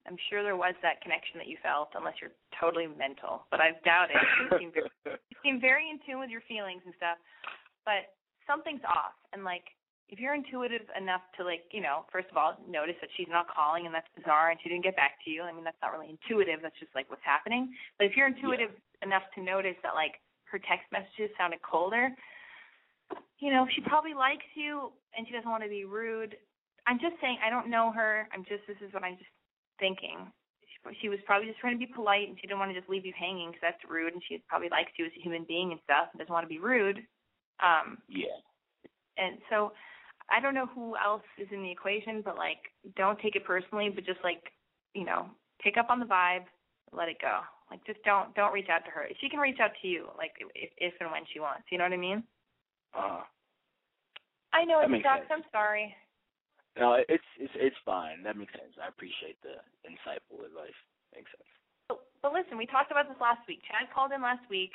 I'm 0.09 0.17
sure 0.33 0.43
there 0.43 0.57
was 0.57 0.73
that 0.81 1.05
connection 1.05 1.37
that 1.37 1.47
you 1.47 1.61
felt, 1.63 1.93
unless 1.93 2.17
you're 2.25 2.33
totally 2.57 2.89
mental. 2.89 3.45
But 3.53 3.61
I 3.61 3.77
doubt 3.85 4.09
it. 4.09 4.17
You 4.17 4.59
seem 4.59 4.73
very, 4.73 4.91
you 5.05 5.37
seem 5.45 5.61
very 5.61 5.93
in 5.93 6.01
tune 6.09 6.19
with 6.19 6.33
your 6.33 6.43
feelings 6.49 6.81
and 6.89 6.97
stuff. 6.97 7.21
But 7.85 8.17
something's 8.49 8.85
off, 8.89 9.13
and 9.37 9.45
like 9.45 9.69
if 10.09 10.19
you're 10.19 10.35
intuitive 10.35 10.89
enough 10.97 11.21
to 11.37 11.45
like, 11.45 11.69
you 11.71 11.81
know, 11.81 12.09
first 12.11 12.29
of 12.31 12.37
all, 12.37 12.57
notice 12.65 12.97
that 13.01 13.11
she's 13.17 13.29
not 13.29 13.45
calling 13.45 13.85
and 13.85 13.95
that's 13.95 14.09
bizarre 14.17 14.51
and 14.51 14.59
she 14.63 14.69
didn't 14.69 14.85
get 14.85 14.97
back 14.97 15.21
to 15.25 15.31
you. 15.31 15.43
I 15.43 15.53
mean, 15.53 15.65
that's 15.65 15.77
not 15.83 15.93
really 15.93 16.09
intuitive. 16.09 16.61
That's 16.63 16.79
just 16.81 16.95
like 16.95 17.11
what's 17.11 17.25
happening. 17.25 17.69
But 17.99 18.09
if 18.09 18.17
you're 18.17 18.27
intuitive 18.27 18.73
enough 19.05 19.23
to 19.37 19.45
notice 19.45 19.77
that 19.85 19.93
like 19.95 20.17
her 20.49 20.59
text 20.59 20.89
messages 20.89 21.29
sounded 21.37 21.61
colder, 21.61 22.09
you 23.39 23.53
know, 23.53 23.69
she 23.77 23.83
probably 23.83 24.15
likes 24.15 24.49
you 24.57 24.93
and 25.17 25.29
she 25.29 25.33
doesn't 25.37 25.51
want 25.51 25.63
to 25.63 25.69
be 25.69 25.85
rude. 25.85 26.37
I'm 26.87 26.99
just 26.99 27.21
saying, 27.21 27.37
I 27.45 27.51
don't 27.51 27.69
know 27.69 27.93
her. 27.93 28.27
I'm 28.33 28.49
just, 28.49 28.65
this 28.67 28.81
is 28.81 28.93
what 28.97 29.05
I'm 29.05 29.21
just 29.21 29.29
thinking. 29.79 30.31
She, 30.63 30.99
she 31.03 31.09
was 31.09 31.19
probably 31.27 31.49
just 31.49 31.59
trying 31.61 31.79
to 31.79 31.79
be 31.79 31.93
polite 31.93 32.29
and 32.29 32.37
she 32.41 32.47
didn't 32.47 32.59
want 32.59 32.73
to 32.73 32.79
just 32.79 32.91
leave 32.91 33.07
you 33.07 33.13
hanging 33.19 33.51
because 33.51 33.63
that's 33.63 33.91
rude 33.91 34.13
and 34.13 34.23
she 34.29 34.43
probably 34.49 34.69
likes 34.69 34.93
you 34.97 35.07
as 35.07 35.13
a 35.17 35.23
human 35.23 35.45
being 35.47 35.73
and 35.73 35.81
stuff 35.85 36.09
and 36.13 36.19
doesn't 36.19 36.33
want 36.33 36.45
to 36.45 36.49
be 36.49 36.59
rude. 36.59 36.99
Um, 37.61 37.99
Yeah. 38.09 38.39
and 39.17 39.39
so 39.51 39.73
I 40.31 40.41
don't 40.41 40.55
know 40.55 40.67
who 40.67 40.95
else 40.97 41.25
is 41.39 41.49
in 41.51 41.63
the 41.63 41.71
equation, 41.71 42.23
but 42.23 42.37
like 42.37 42.71
don't 42.97 43.19
take 43.21 43.37
it 43.37 43.45
personally, 43.45 43.91
but 43.91 44.05
just 44.05 44.21
like, 44.23 44.53
you 44.95 45.05
know, 45.05 45.27
pick 45.61 45.77
up 45.77 45.91
on 45.91 46.01
the 46.01 46.07
vibe, 46.07 46.45
let 46.93 47.09
it 47.09 47.21
go. 47.21 47.41
Like 47.71 47.85
just 47.85 48.03
don't 48.05 48.35
don't 48.35 48.53
reach 48.53 48.69
out 48.71 48.85
to 48.85 48.91
her. 48.91 49.09
She 49.21 49.29
can 49.29 49.41
reach 49.41 49.61
out 49.61 49.73
to 49.83 49.89
you 49.89 50.09
like 50.17 50.33
if 50.41 50.71
if 50.77 50.95
and 51.01 51.11
when 51.11 51.23
she 51.33 51.41
wants. 51.41 51.65
You 51.71 51.79
know 51.79 51.85
what 51.85 51.93
I 51.93 51.99
mean? 51.99 52.23
Uh, 52.97 53.21
I 54.53 54.65
know 54.65 54.81
it 54.81 54.89
sucks. 55.03 55.29
I'm 55.31 55.45
sorry. 55.53 55.95
No, 56.79 56.95
it's 57.09 57.31
it's 57.39 57.53
it's 57.59 57.77
fine. 57.85 58.23
That 58.23 58.39
makes 58.39 58.55
sense. 58.55 58.79
I 58.79 58.89
appreciate 58.89 59.37
the 59.43 59.59
insightful 59.83 60.47
advice. 60.47 60.77
Makes 61.15 61.35
sense. 61.35 61.51
But, 61.91 62.05
but 62.23 62.33
listen, 62.33 62.57
we 62.57 62.67
talked 62.67 62.95
about 62.95 63.11
this 63.11 63.19
last 63.21 63.43
week. 63.51 63.61
Chad 63.67 63.91
called 63.91 64.15
in 64.15 64.23
last 64.23 64.47
week. 64.49 64.73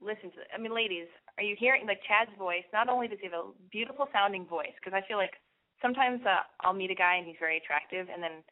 Listen 0.00 0.32
to 0.34 0.40
I 0.50 0.58
mean, 0.58 0.74
ladies, 0.74 1.06
are 1.38 1.46
you 1.46 1.56
hearing 1.58 1.86
like 1.86 2.00
Chad's 2.08 2.32
voice? 2.36 2.66
Not 2.72 2.88
only 2.88 3.06
does 3.06 3.20
he 3.20 3.28
have 3.28 3.36
a 3.36 3.52
beautiful 3.70 4.08
sounding 4.10 4.48
voice, 4.48 4.74
because 4.80 4.96
I 4.96 5.04
feel 5.06 5.20
like 5.20 5.36
sometimes 5.80 6.24
uh, 6.24 6.48
I'll 6.64 6.76
meet 6.76 6.90
a 6.90 6.98
guy 6.98 7.20
and 7.20 7.26
he's 7.26 7.40
very 7.40 7.60
attractive, 7.60 8.08
and 8.08 8.22
then 8.22 8.42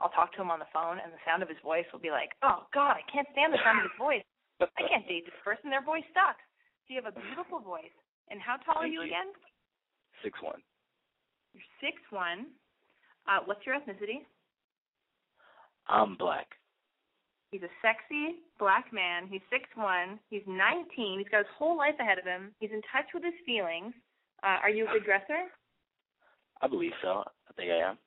I'll 0.00 0.12
talk 0.12 0.34
to 0.34 0.42
him 0.42 0.50
on 0.50 0.58
the 0.58 0.70
phone, 0.72 0.98
and 0.98 1.12
the 1.12 1.22
sound 1.22 1.42
of 1.42 1.48
his 1.48 1.60
voice 1.62 1.86
will 1.92 2.02
be 2.02 2.10
like, 2.10 2.34
oh 2.42 2.66
God, 2.74 2.98
I 2.98 3.04
can't 3.06 3.28
stand 3.32 3.52
the 3.52 3.62
sound 3.62 3.80
of 3.80 3.86
his 3.86 3.98
voice. 3.98 4.24
I 4.62 4.82
can't 4.86 5.06
date 5.06 5.26
this 5.26 5.38
person. 5.42 5.70
Their 5.70 5.82
voice 5.84 6.06
sucks. 6.14 6.42
So 6.86 6.94
you 6.94 6.98
have 7.02 7.10
a 7.10 7.18
beautiful 7.18 7.58
voice. 7.58 7.94
And 8.30 8.40
how 8.40 8.56
tall 8.62 8.82
Thank 8.82 8.90
are 8.90 8.94
you, 8.94 9.02
you. 9.02 9.10
again? 9.10 9.30
Six 10.22 10.38
one. 10.40 10.62
You're 11.54 11.68
six 11.80 12.00
one. 12.10 12.52
Uh, 13.28 13.40
what's 13.44 13.64
your 13.66 13.76
ethnicity? 13.76 14.24
I'm 15.88 16.16
black. 16.16 16.46
He's 17.52 17.62
a 17.62 17.72
sexy 17.84 18.40
black 18.58 18.88
man. 18.92 19.28
He's 19.28 19.44
six 19.52 19.68
one. 19.76 20.18
He's 20.30 20.42
nineteen. 20.48 21.20
He's 21.20 21.28
got 21.28 21.44
his 21.44 21.54
whole 21.58 21.76
life 21.76 21.96
ahead 22.00 22.18
of 22.18 22.24
him. 22.24 22.56
He's 22.60 22.72
in 22.72 22.80
touch 22.88 23.12
with 23.12 23.22
his 23.22 23.36
feelings. 23.44 23.92
Uh, 24.40 24.58
are 24.64 24.72
you 24.72 24.88
a 24.88 24.92
good 24.96 25.04
dresser? 25.04 25.52
I 26.62 26.66
believe 26.66 26.96
so. 27.04 27.22
I 27.28 27.52
think 27.54 27.70
I 27.70 27.92
am. 27.92 28.00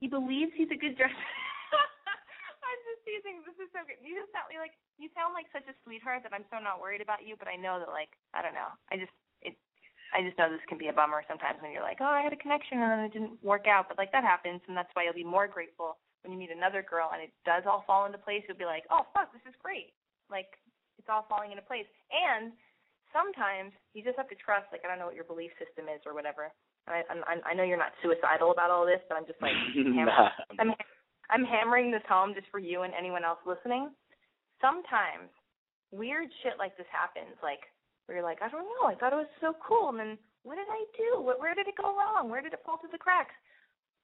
He 0.00 0.08
believes 0.08 0.54
he's 0.56 0.72
a 0.72 0.78
good 0.78 0.96
dresser. 0.96 1.12
I'm 2.64 2.80
just 2.88 3.04
teasing. 3.04 3.44
This 3.44 3.58
is 3.60 3.68
so 3.76 3.84
good. 3.84 4.00
You 4.00 4.16
just 4.16 4.32
sound 4.32 4.48
like 4.56 4.72
you 4.96 5.12
sound 5.12 5.36
like 5.36 5.50
such 5.52 5.68
a 5.68 5.76
sweetheart 5.84 6.24
that 6.24 6.32
I'm 6.32 6.48
so 6.48 6.56
not 6.56 6.80
worried 6.80 7.04
about 7.04 7.26
you. 7.26 7.36
But 7.36 7.52
I 7.52 7.60
know 7.60 7.76
that 7.76 7.92
like 7.92 8.16
I 8.32 8.40
don't 8.40 8.56
know. 8.56 8.72
I 8.88 8.96
just. 8.96 9.12
I 10.14 10.24
just 10.24 10.38
know 10.40 10.48
this 10.48 10.64
can 10.68 10.78
be 10.80 10.88
a 10.88 10.96
bummer 10.96 11.20
sometimes 11.28 11.60
when 11.60 11.72
you're 11.72 11.84
like, 11.84 12.00
oh, 12.00 12.08
I 12.08 12.24
had 12.24 12.32
a 12.32 12.40
connection 12.40 12.80
and 12.80 12.88
then 12.88 13.04
it 13.04 13.12
didn't 13.12 13.36
work 13.44 13.68
out. 13.68 13.88
But 13.88 13.98
like 13.98 14.12
that 14.12 14.24
happens, 14.24 14.60
and 14.66 14.76
that's 14.76 14.88
why 14.96 15.04
you'll 15.04 15.16
be 15.16 15.26
more 15.26 15.46
grateful 15.46 16.00
when 16.22 16.32
you 16.32 16.38
meet 16.38 16.50
another 16.50 16.82
girl 16.82 17.10
and 17.12 17.22
it 17.22 17.30
does 17.44 17.62
all 17.68 17.84
fall 17.86 18.06
into 18.06 18.18
place. 18.18 18.42
You'll 18.48 18.58
be 18.60 18.68
like, 18.68 18.84
oh 18.90 19.04
fuck, 19.12 19.32
this 19.32 19.44
is 19.44 19.54
great. 19.62 19.92
Like 20.30 20.48
it's 20.98 21.08
all 21.08 21.28
falling 21.28 21.52
into 21.52 21.64
place. 21.64 21.88
And 22.10 22.52
sometimes 23.12 23.72
you 23.92 24.02
just 24.02 24.16
have 24.16 24.28
to 24.32 24.38
trust. 24.40 24.72
Like 24.72 24.82
I 24.84 24.88
don't 24.88 24.98
know 24.98 25.06
what 25.06 25.18
your 25.18 25.28
belief 25.28 25.52
system 25.60 25.86
is 25.92 26.00
or 26.08 26.16
whatever. 26.16 26.50
I 26.88 27.04
I, 27.08 27.52
I 27.52 27.54
know 27.54 27.64
you're 27.64 27.80
not 27.80 27.96
suicidal 28.00 28.50
about 28.50 28.72
all 28.72 28.88
this, 28.88 29.00
but 29.08 29.16
I'm 29.20 29.28
just 29.28 29.40
like 29.44 29.56
Nah. 29.76 30.32
I'm 30.58 30.72
I'm 31.30 31.44
hammering 31.44 31.92
this 31.92 32.04
home 32.08 32.32
just 32.32 32.48
for 32.48 32.58
you 32.58 32.82
and 32.82 32.92
anyone 32.96 33.24
else 33.24 33.40
listening. 33.44 33.92
Sometimes 34.60 35.28
weird 35.92 36.28
shit 36.42 36.56
like 36.58 36.76
this 36.76 36.88
happens, 36.90 37.36
like 37.42 37.60
where 38.08 38.16
you're 38.16 38.26
like, 38.26 38.40
I 38.40 38.48
don't 38.48 38.64
know, 38.64 38.88
I 38.88 38.96
thought 38.96 39.12
it 39.12 39.20
was 39.20 39.36
so 39.40 39.52
cool, 39.60 39.92
and 39.92 40.00
then 40.00 40.18
what 40.42 40.56
did 40.56 40.66
I 40.72 40.82
do? 40.96 41.20
What, 41.20 41.38
where 41.38 41.54
did 41.54 41.68
it 41.68 41.76
go 41.76 41.92
wrong? 41.92 42.32
Where 42.32 42.40
did 42.40 42.54
it 42.56 42.64
fall 42.64 42.78
through 42.80 42.96
the 42.96 42.98
cracks? 42.98 43.36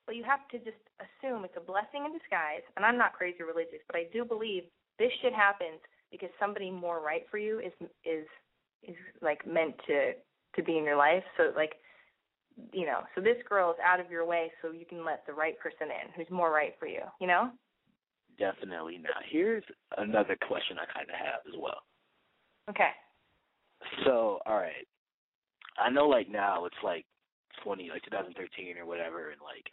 But 0.05 0.15
you 0.15 0.25
have 0.25 0.45
to 0.53 0.59
just 0.59 0.77
assume 1.01 1.45
it's 1.45 1.57
a 1.57 1.65
blessing 1.65 2.05
in 2.05 2.13
disguise. 2.13 2.61
And 2.77 2.85
I'm 2.85 2.99
not 2.99 3.15
crazy 3.15 3.43
religious, 3.43 3.81
but 3.89 3.97
I 3.97 4.05
do 4.13 4.25
believe 4.25 4.65
this 4.99 5.09
shit 5.23 5.33
happens 5.33 5.81
because 6.13 6.29
somebody 6.39 6.71
more 6.71 7.01
right 7.01 7.25
for 7.31 7.39
you 7.39 7.59
is 7.61 7.73
is 8.05 8.27
is 8.85 8.97
like 9.23 9.47
meant 9.47 9.75
to 9.87 10.13
to 10.13 10.63
be 10.63 10.77
in 10.77 10.85
your 10.85 11.01
life. 11.01 11.25
So 11.39 11.57
like 11.57 11.81
you 12.73 12.85
know, 12.85 13.01
so 13.15 13.21
this 13.21 13.41
girl 13.49 13.71
is 13.71 13.79
out 13.83 13.99
of 13.99 14.11
your 14.11 14.27
way 14.27 14.53
so 14.61 14.71
you 14.71 14.85
can 14.85 15.05
let 15.05 15.27
the 15.27 15.33
right 15.33 15.59
person 15.59 15.89
in 15.89 16.13
who's 16.15 16.31
more 16.31 16.53
right 16.53 16.75
for 16.79 16.87
you, 16.87 17.01
you 17.21 17.27
know? 17.27 17.51
Definitely. 18.39 18.99
Now, 18.99 19.19
here's 19.29 19.65
another 19.97 20.37
question 20.47 20.77
I 20.79 20.87
kind 20.93 21.09
of 21.09 21.17
have 21.17 21.41
as 21.49 21.59
well. 21.59 21.83
Okay. 22.71 22.91
So, 24.05 24.39
all 24.47 24.57
right. 24.57 24.87
I 25.79 25.91
know, 25.91 26.09
like 26.09 26.31
now 26.31 26.65
it's 26.67 26.77
like 26.83 27.05
20, 27.63 27.91
like 27.91 28.03
2013 28.05 28.77
or 28.79 28.87
whatever, 28.87 29.31
and 29.31 29.41
like 29.41 29.67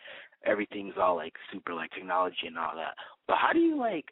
everything's 0.45 0.95
all 0.99 1.15
like 1.15 1.33
super 1.51 1.73
like 1.73 1.91
technology 1.91 2.47
and 2.47 2.57
all 2.57 2.75
that. 2.75 2.95
But 3.27 3.37
how 3.37 3.53
do 3.53 3.59
you 3.59 3.77
like? 3.77 4.05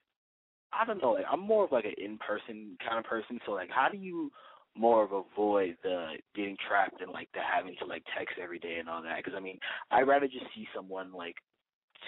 I 0.72 0.86
don't 0.86 1.02
know. 1.02 1.12
Like 1.12 1.26
I'm 1.32 1.40
more 1.40 1.66
of 1.66 1.72
like 1.72 1.86
an 1.86 1.96
in-person 1.98 2.78
kind 2.86 3.00
of 3.00 3.06
person. 3.06 3.40
So 3.46 3.54
like, 3.54 3.70
how 3.70 3.90
do 3.90 3.98
you 3.98 4.32
more 4.78 5.04
of 5.04 5.12
avoid 5.12 5.76
the 5.84 6.14
getting 6.36 6.56
trapped 6.68 7.02
and 7.02 7.12
like 7.12 7.28
the 7.34 7.40
having 7.42 7.76
to 7.80 7.86
like 7.86 8.04
text 8.18 8.36
every 8.42 8.60
day 8.60 8.78
and 8.80 8.88
all 8.88 9.02
that? 9.02 9.18
Because 9.18 9.34
I 9.36 9.42
mean, 9.42 9.58
I'd 9.92 10.08
rather 10.08 10.28
just 10.28 10.46
see 10.56 10.68
someone 10.76 11.12
like 11.12 11.36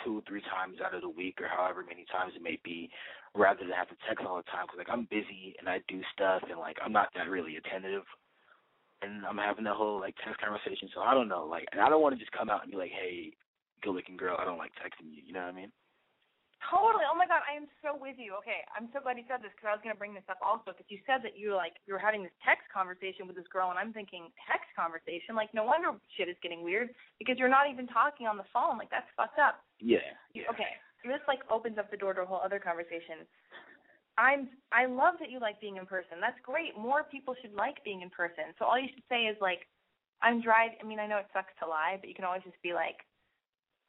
two, 0.03 0.23
three 0.27 0.41
times 0.41 0.77
out 0.83 0.93
of 0.93 1.01
the 1.01 1.09
week 1.09 1.39
or 1.41 1.47
however 1.47 1.83
many 1.87 2.05
times 2.11 2.33
it 2.35 2.41
may 2.41 2.59
be, 2.63 2.89
rather 3.35 3.59
than 3.61 3.71
have 3.71 3.89
to 3.89 3.95
text 4.07 4.25
all 4.25 4.37
the 4.37 4.51
time. 4.51 4.65
Because 4.65 4.79
like 4.79 4.91
I'm 4.91 5.07
busy 5.09 5.55
and 5.59 5.67
I 5.67 5.81
do 5.87 6.01
stuff 6.13 6.43
and 6.49 6.59
like 6.59 6.77
I'm 6.83 6.93
not 6.93 7.09
that 7.15 7.29
really 7.29 7.57
attentive. 7.57 8.03
And 9.01 9.25
I'm 9.25 9.37
having 9.37 9.63
the 9.63 9.73
whole 9.73 9.99
like 9.99 10.13
text 10.23 10.39
conversation, 10.39 10.89
so 10.93 11.01
I 11.01 11.15
don't 11.15 11.27
know, 11.27 11.45
like, 11.45 11.65
and 11.71 11.81
I 11.81 11.89
don't 11.89 12.03
want 12.03 12.13
to 12.13 12.19
just 12.19 12.31
come 12.37 12.51
out 12.51 12.61
and 12.61 12.69
be 12.69 12.77
like, 12.77 12.91
"Hey, 12.91 13.33
good-looking 13.81 14.15
girl, 14.15 14.37
I 14.37 14.45
don't 14.45 14.59
like 14.59 14.73
texting 14.77 15.09
you," 15.09 15.23
you 15.25 15.33
know 15.33 15.41
what 15.41 15.49
I 15.49 15.57
mean? 15.57 15.71
Totally. 16.69 17.09
Oh 17.09 17.17
my 17.17 17.25
God, 17.25 17.41
I 17.41 17.57
am 17.57 17.65
so 17.81 17.97
with 17.97 18.21
you. 18.21 18.37
Okay, 18.37 18.61
I'm 18.77 18.85
so 18.93 19.01
glad 19.01 19.17
you 19.17 19.25
said 19.25 19.41
this 19.41 19.49
because 19.57 19.73
I 19.73 19.73
was 19.73 19.81
going 19.81 19.95
to 19.95 19.97
bring 19.97 20.13
this 20.13 20.27
up 20.29 20.37
also 20.45 20.77
because 20.77 20.85
you 20.93 21.01
said 21.09 21.25
that 21.25 21.33
you 21.33 21.57
like 21.57 21.81
you 21.89 21.97
were 21.97 22.01
having 22.01 22.21
this 22.21 22.35
text 22.45 22.69
conversation 22.69 23.25
with 23.25 23.33
this 23.33 23.49
girl, 23.49 23.73
and 23.73 23.81
I'm 23.81 23.89
thinking 23.89 24.29
text 24.45 24.69
conversation. 24.77 25.33
Like, 25.33 25.49
no 25.57 25.65
wonder 25.65 25.97
shit 26.13 26.29
is 26.29 26.37
getting 26.45 26.61
weird 26.61 26.93
because 27.17 27.41
you're 27.41 27.49
not 27.49 27.65
even 27.65 27.89
talking 27.89 28.29
on 28.29 28.37
the 28.37 28.45
phone. 28.53 28.77
Like, 28.77 28.93
that's 28.93 29.09
fucked 29.17 29.41
up. 29.41 29.65
Yeah, 29.81 30.05
yeah. 30.37 30.45
Okay, 30.53 30.77
so 31.01 31.09
this 31.09 31.23
like 31.25 31.41
opens 31.49 31.81
up 31.81 31.89
the 31.89 31.97
door 31.97 32.13
to 32.13 32.21
a 32.21 32.29
whole 32.29 32.41
other 32.45 32.61
conversation. 32.61 33.25
I'm 34.21 34.53
I 34.69 34.85
love 34.85 35.17
that 35.17 35.33
you 35.33 35.41
like 35.41 35.57
being 35.57 35.81
in 35.81 35.89
person. 35.89 36.21
That's 36.21 36.37
great. 36.45 36.77
More 36.77 37.09
people 37.09 37.33
should 37.41 37.57
like 37.57 37.81
being 37.81 38.05
in 38.05 38.13
person. 38.13 38.53
So 38.61 38.69
all 38.69 38.77
you 38.77 38.89
should 38.93 39.07
say 39.09 39.25
is 39.25 39.37
like, 39.41 39.65
I'm 40.21 40.45
driving. 40.45 40.77
I 40.77 40.85
mean, 40.85 41.01
I 41.01 41.07
know 41.09 41.17
it 41.17 41.31
sucks 41.33 41.57
to 41.57 41.65
lie, 41.65 41.97
but 41.97 42.05
you 42.05 42.13
can 42.13 42.25
always 42.25 42.45
just 42.45 42.61
be 42.61 42.73
like, 42.73 43.01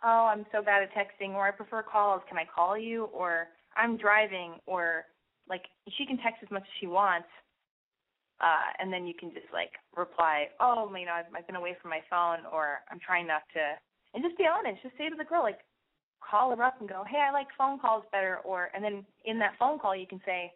oh, 0.04 0.30
I'm 0.32 0.46
so 0.52 0.62
bad 0.62 0.82
at 0.82 0.90
texting, 0.94 1.34
or 1.34 1.46
I 1.46 1.50
prefer 1.50 1.82
calls. 1.82 2.22
Can 2.28 2.38
I 2.38 2.44
call 2.44 2.76
you? 2.78 3.04
Or 3.12 3.48
I'm 3.76 3.96
driving, 3.96 4.54
or 4.66 5.04
like 5.48 5.64
she 5.96 6.06
can 6.06 6.18
text 6.18 6.42
as 6.42 6.50
much 6.50 6.62
as 6.62 6.74
she 6.80 6.86
wants, 6.86 7.28
uh, 8.40 8.72
and 8.78 8.92
then 8.92 9.06
you 9.06 9.14
can 9.18 9.30
just 9.32 9.46
like 9.52 9.72
reply, 9.96 10.46
oh, 10.60 10.92
you 10.96 11.06
know, 11.06 11.12
I've, 11.12 11.26
I've 11.36 11.46
been 11.46 11.56
away 11.56 11.76
from 11.80 11.90
my 11.90 12.00
phone, 12.10 12.46
or 12.52 12.80
I'm 12.90 13.00
trying 13.00 13.26
not 13.26 13.42
to, 13.54 13.60
and 14.14 14.22
just 14.22 14.38
be 14.38 14.44
honest. 14.46 14.82
Just 14.82 14.96
say 14.98 15.08
to 15.08 15.16
the 15.16 15.24
girl 15.24 15.42
like, 15.42 15.60
call 16.20 16.54
her 16.54 16.62
up 16.62 16.80
and 16.80 16.88
go, 16.88 17.04
hey, 17.08 17.18
I 17.18 17.32
like 17.32 17.48
phone 17.58 17.78
calls 17.78 18.04
better, 18.12 18.38
or 18.44 18.70
and 18.74 18.84
then 18.84 19.04
in 19.24 19.38
that 19.38 19.54
phone 19.58 19.78
call 19.78 19.96
you 19.96 20.06
can 20.06 20.20
say, 20.24 20.52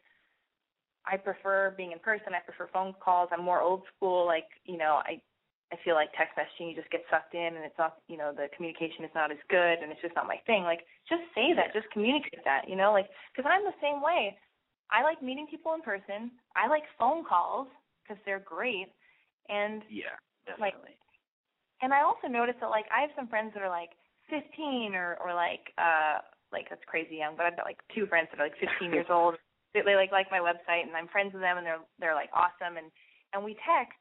I 1.06 1.16
prefer 1.16 1.72
being 1.76 1.92
in 1.92 1.98
person. 2.00 2.34
I 2.34 2.40
prefer 2.40 2.68
phone 2.72 2.94
calls. 3.00 3.28
I'm 3.32 3.44
more 3.44 3.60
old 3.60 3.82
school. 3.96 4.26
Like, 4.26 4.48
you 4.64 4.76
know, 4.76 5.00
I 5.06 5.20
I 5.72 5.76
feel 5.84 5.94
like 5.98 6.14
text 6.14 6.38
messaging 6.38 6.70
you 6.70 6.76
just 6.78 6.90
get 6.94 7.02
sucked 7.10 7.34
in 7.34 7.58
and 7.58 7.64
it's 7.66 7.78
not, 7.78 7.98
you 8.06 8.16
know, 8.16 8.30
the 8.30 8.46
communication 8.54 9.02
is 9.04 9.10
not 9.14 9.32
as 9.32 9.42
good 9.50 9.82
and 9.82 9.90
it's 9.90 10.00
just 10.00 10.14
not 10.14 10.26
my 10.30 10.38
thing. 10.46 10.62
Like, 10.62 10.86
just 11.08 11.22
say 11.34 11.52
that. 11.58 11.74
Just 11.74 11.90
communicate 11.90 12.38
that. 12.46 12.68
You 12.68 12.76
know, 12.76 12.92
like 12.92 13.10
because 13.34 13.50
I'm 13.50 13.64
the 13.66 13.74
same 13.82 14.00
way. 14.02 14.38
I 14.90 15.02
like 15.02 15.18
meeting 15.22 15.46
people 15.50 15.74
in 15.74 15.82
person. 15.82 16.30
I 16.54 16.68
like 16.68 16.84
phone 16.98 17.24
calls 17.26 17.66
because 18.02 18.22
they're 18.24 18.38
great. 18.44 18.86
And 19.50 19.82
Yeah, 19.90 20.14
like, 20.60 20.74
definitely. 20.78 20.94
and 21.82 21.90
I 21.92 22.02
also 22.02 22.28
noticed 22.30 22.60
that 22.62 22.70
like 22.70 22.86
I 22.94 23.00
have 23.02 23.10
some 23.18 23.26
friends 23.26 23.50
that 23.54 23.62
are 23.62 23.68
like 23.72 23.90
15 24.30 24.94
or 24.94 25.18
or 25.18 25.34
like 25.34 25.74
uh 25.78 26.22
like 26.54 26.70
that's 26.70 26.86
crazy 26.86 27.16
young, 27.18 27.34
but 27.36 27.46
I've 27.46 27.56
got 27.58 27.66
like 27.66 27.82
two 27.94 28.06
friends 28.06 28.28
that 28.30 28.38
are 28.38 28.46
like 28.46 28.58
15 28.62 28.94
years 28.94 29.06
old. 29.10 29.34
They, 29.74 29.82
they 29.82 29.96
like 29.98 30.12
like 30.14 30.30
my 30.30 30.38
website 30.38 30.86
and 30.86 30.94
I'm 30.94 31.08
friends 31.10 31.34
with 31.34 31.42
them 31.42 31.58
and 31.58 31.66
they're 31.66 31.82
they're 31.98 32.14
like 32.14 32.30
awesome 32.32 32.78
and 32.78 32.94
and 33.34 33.42
we 33.42 33.58
text 33.66 33.98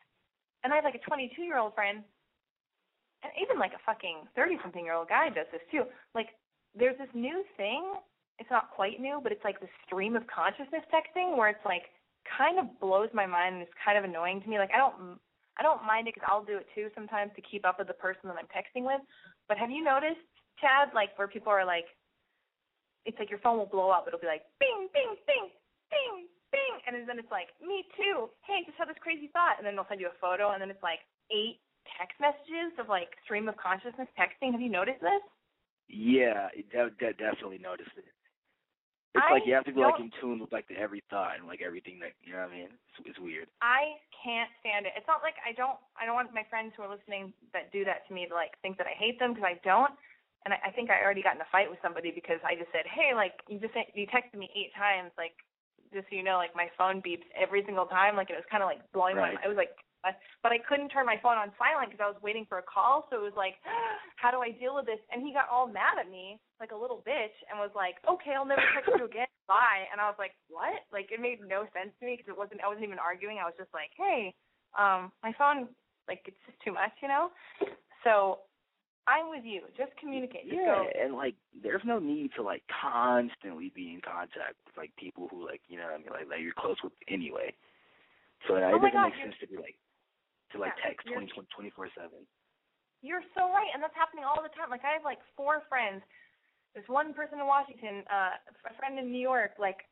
and 0.66 0.74
I 0.74 0.82
have 0.82 0.84
like 0.84 0.98
a 0.98 1.06
22 1.06 1.46
year 1.46 1.62
old 1.62 1.78
friend 1.78 2.02
and 3.22 3.32
even 3.38 3.62
like 3.62 3.78
a 3.78 3.86
fucking 3.86 4.26
30 4.36 4.58
something 4.66 4.84
year 4.84 4.98
old 4.98 5.08
guy 5.08 5.30
does 5.30 5.46
this 5.54 5.62
too. 5.70 5.86
Like 6.18 6.34
there's 6.74 6.98
this 6.98 7.14
new 7.14 7.46
thing. 7.56 7.86
It's 8.42 8.50
not 8.50 8.74
quite 8.74 9.00
new, 9.00 9.22
but 9.22 9.32
it's 9.32 9.46
like 9.46 9.62
the 9.62 9.70
stream 9.86 10.18
of 10.18 10.26
consciousness 10.26 10.84
texting 10.90 11.38
where 11.38 11.48
it's 11.54 11.64
like 11.64 11.94
kind 12.26 12.58
of 12.58 12.66
blows 12.82 13.14
my 13.14 13.30
mind 13.30 13.56
and 13.56 13.64
it's 13.64 13.78
kind 13.78 13.96
of 13.96 14.04
annoying 14.04 14.42
to 14.42 14.50
me. 14.50 14.58
Like 14.58 14.74
I 14.74 14.82
don't 14.82 15.22
I 15.56 15.64
don't 15.64 15.86
mind 15.86 16.10
it 16.10 16.18
because 16.18 16.28
I'll 16.28 16.44
do 16.44 16.58
it 16.58 16.68
too 16.76 16.90
sometimes 16.98 17.32
to 17.38 17.42
keep 17.46 17.64
up 17.64 17.80
with 17.80 17.88
the 17.88 17.96
person 17.96 18.28
that 18.28 18.36
I'm 18.36 18.50
texting 18.52 18.84
with. 18.84 19.00
But 19.48 19.58
have 19.62 19.72
you 19.72 19.86
noticed, 19.86 20.26
Chad, 20.60 20.92
like 20.92 21.16
where 21.16 21.30
people 21.30 21.54
are 21.54 21.64
like, 21.64 21.88
it's 23.06 23.16
like 23.20 23.30
your 23.30 23.40
phone 23.40 23.58
will 23.58 23.70
blow 23.70 23.88
up. 23.88 24.04
It'll 24.08 24.20
be 24.20 24.28
like, 24.28 24.44
bing, 24.60 24.90
bing, 24.92 25.16
bing, 25.30 25.48
bing, 25.88 26.28
bing, 26.28 26.35
and 26.88 27.08
then 27.10 27.18
it's 27.18 27.34
like, 27.34 27.50
me 27.58 27.86
too. 27.98 28.30
Hey, 28.46 28.62
just 28.66 28.78
had 28.78 28.90
this 28.90 29.02
crazy 29.02 29.30
thought, 29.34 29.58
and 29.58 29.66
then 29.66 29.74
they'll 29.74 29.90
send 29.90 30.02
you 30.02 30.14
a 30.14 30.22
photo, 30.22 30.54
and 30.54 30.62
then 30.62 30.70
it's 30.70 30.84
like 30.86 31.02
eight 31.34 31.62
text 31.98 32.18
messages 32.22 32.74
of 32.78 32.90
like 32.90 33.14
stream 33.26 33.50
of 33.50 33.58
consciousness 33.58 34.10
texting. 34.18 34.52
Have 34.54 34.62
you 34.62 34.70
noticed 34.70 35.02
this? 35.02 35.24
Yeah, 35.90 36.50
de- 36.54 36.94
de- 36.98 37.18
definitely 37.18 37.62
noticed 37.62 37.94
it. 37.98 38.10
It's 39.16 39.24
I 39.24 39.32
like 39.32 39.48
you 39.48 39.56
have 39.56 39.64
to 39.64 39.72
be 39.72 39.80
like 39.80 39.96
in 39.96 40.12
tune 40.20 40.44
with 40.44 40.52
like 40.52 40.68
the 40.68 40.76
every 40.76 41.00
thought 41.08 41.40
and 41.40 41.48
like 41.48 41.64
everything 41.64 42.04
that 42.04 42.20
you 42.20 42.36
know 42.36 42.44
what 42.44 42.52
I 42.52 42.68
mean. 42.68 42.68
It's, 42.68 43.16
it's 43.16 43.22
weird. 43.24 43.48
I 43.64 43.96
can't 44.12 44.52
stand 44.60 44.84
it. 44.84 44.92
It's 45.00 45.08
not 45.08 45.24
like 45.24 45.40
I 45.48 45.56
don't. 45.56 45.80
I 45.96 46.04
don't 46.04 46.20
want 46.20 46.36
my 46.36 46.44
friends 46.52 46.76
who 46.76 46.84
are 46.84 46.92
listening 46.92 47.32
that 47.56 47.72
do 47.72 47.88
that 47.88 48.04
to 48.08 48.12
me 48.12 48.28
to 48.28 48.36
like 48.36 48.60
think 48.60 48.76
that 48.76 48.92
I 48.92 48.96
hate 49.00 49.16
them 49.16 49.32
because 49.32 49.48
I 49.48 49.56
don't. 49.64 49.96
And 50.44 50.52
I, 50.52 50.68
I 50.68 50.72
think 50.76 50.92
I 50.92 51.00
already 51.00 51.24
got 51.24 51.40
in 51.40 51.42
a 51.42 51.48
fight 51.48 51.72
with 51.72 51.80
somebody 51.80 52.12
because 52.12 52.44
I 52.44 52.60
just 52.60 52.68
said, 52.76 52.84
"Hey, 52.92 53.16
like 53.16 53.40
you 53.48 53.56
just 53.56 53.72
you 53.96 54.04
texted 54.12 54.36
me 54.36 54.52
eight 54.52 54.76
times, 54.76 55.16
like 55.16 55.40
just 55.96 56.12
so 56.12 56.16
you 56.20 56.24
know, 56.24 56.36
like 56.38 56.52
my 56.54 56.68
phone 56.78 57.00
beeps 57.02 57.26
every 57.32 57.64
single 57.64 57.88
time. 57.88 58.20
Like 58.20 58.30
it 58.30 58.36
was 58.38 58.46
kind 58.52 58.62
of 58.62 58.68
like 58.68 58.84
blowing 58.92 59.16
Right. 59.16 59.40
my. 59.40 59.42
I 59.42 59.48
was 59.48 59.58
like, 59.58 59.72
but 60.44 60.54
I 60.54 60.62
couldn't 60.62 60.94
turn 60.94 61.10
my 61.10 61.18
phone 61.24 61.40
on 61.40 61.50
silent 61.58 61.90
because 61.90 62.04
I 62.04 62.12
was 62.12 62.22
waiting 62.22 62.46
for 62.46 62.62
a 62.62 62.68
call. 62.68 63.08
So 63.10 63.18
it 63.18 63.26
was 63.26 63.34
like, 63.34 63.58
how 64.22 64.30
do 64.30 64.44
I 64.44 64.54
deal 64.54 64.76
with 64.76 64.86
this? 64.86 65.02
And 65.10 65.26
he 65.26 65.34
got 65.34 65.50
all 65.50 65.66
mad 65.66 65.98
at 65.98 66.12
me 66.12 66.38
like 66.60 66.70
a 66.70 66.78
little 66.78 67.02
bitch 67.02 67.34
and 67.50 67.58
was 67.58 67.74
like, 67.74 67.98
okay, 68.06 68.38
I'll 68.38 68.46
never 68.46 68.62
text 68.76 68.92
you 68.94 69.06
again. 69.10 69.26
Bye. 69.50 69.90
And 69.90 69.98
I 69.98 70.06
was 70.06 70.20
like, 70.20 70.38
what? 70.52 70.86
Like 70.94 71.10
it 71.10 71.18
made 71.18 71.42
no 71.42 71.66
sense 71.74 71.96
to 72.00 72.06
me 72.06 72.18
because 72.18 72.30
it 72.30 72.38
wasn't. 72.38 72.62
I 72.62 72.68
wasn't 72.70 72.86
even 72.86 73.02
arguing. 73.02 73.42
I 73.42 73.48
was 73.50 73.58
just 73.58 73.74
like, 73.74 73.90
hey, 73.98 74.36
um, 74.78 75.10
my 75.26 75.34
phone, 75.38 75.70
like 76.08 76.22
it's 76.30 76.42
just 76.46 76.60
too 76.62 76.74
much, 76.74 76.94
you 77.02 77.08
know. 77.10 77.30
So 78.06 78.46
I'm 79.08 79.30
with 79.30 79.46
you. 79.46 79.62
Just 79.78 79.94
communicate. 80.02 80.50
Just 80.50 80.58
yeah, 80.58 80.82
go. 80.82 80.90
and 80.98 81.14
like, 81.14 81.36
there's 81.54 81.86
no 81.86 82.00
need 82.00 82.32
to 82.36 82.42
like 82.42 82.64
constantly 82.70 83.70
be 83.76 83.94
in 83.94 84.02
contact 84.02 84.58
with 84.66 84.78
like 84.78 84.90
people 84.98 85.30
who 85.30 85.46
like 85.46 85.62
you 85.70 85.78
know 85.78 85.86
what 85.86 85.94
I 85.94 85.98
mean 86.02 86.10
like 86.10 86.30
that 86.30 86.42
you're 86.42 86.58
close 86.58 86.78
with 86.84 86.94
anyway. 87.08 87.54
So 88.50 88.58
uh, 88.58 88.74
oh 88.74 88.78
it 88.78 88.82
doesn't 88.82 88.94
God, 88.94 89.14
make 89.14 89.22
sense 89.22 89.38
to 89.42 89.48
be 89.48 89.58
like 89.62 89.78
to 90.54 90.58
like 90.58 90.74
Yeah, 90.82 90.90
text 90.90 91.06
you're- 91.06 91.22
20 91.22 91.32
24 91.54 91.90
seven. 91.94 92.26
You're 93.06 93.22
so 93.38 93.54
right, 93.54 93.70
and 93.70 93.84
that's 93.86 93.94
happening 93.94 94.26
all 94.26 94.42
the 94.42 94.50
time. 94.58 94.74
Like 94.74 94.82
I 94.82 94.98
have 94.98 95.06
like 95.06 95.22
four 95.38 95.62
friends. 95.70 96.02
There's 96.74 96.90
one 96.90 97.14
person 97.14 97.38
in 97.38 97.46
Washington, 97.46 98.02
uh, 98.10 98.34
a 98.42 98.74
friend 98.82 98.98
in 98.98 99.14
New 99.14 99.22
York, 99.22 99.62
like, 99.62 99.86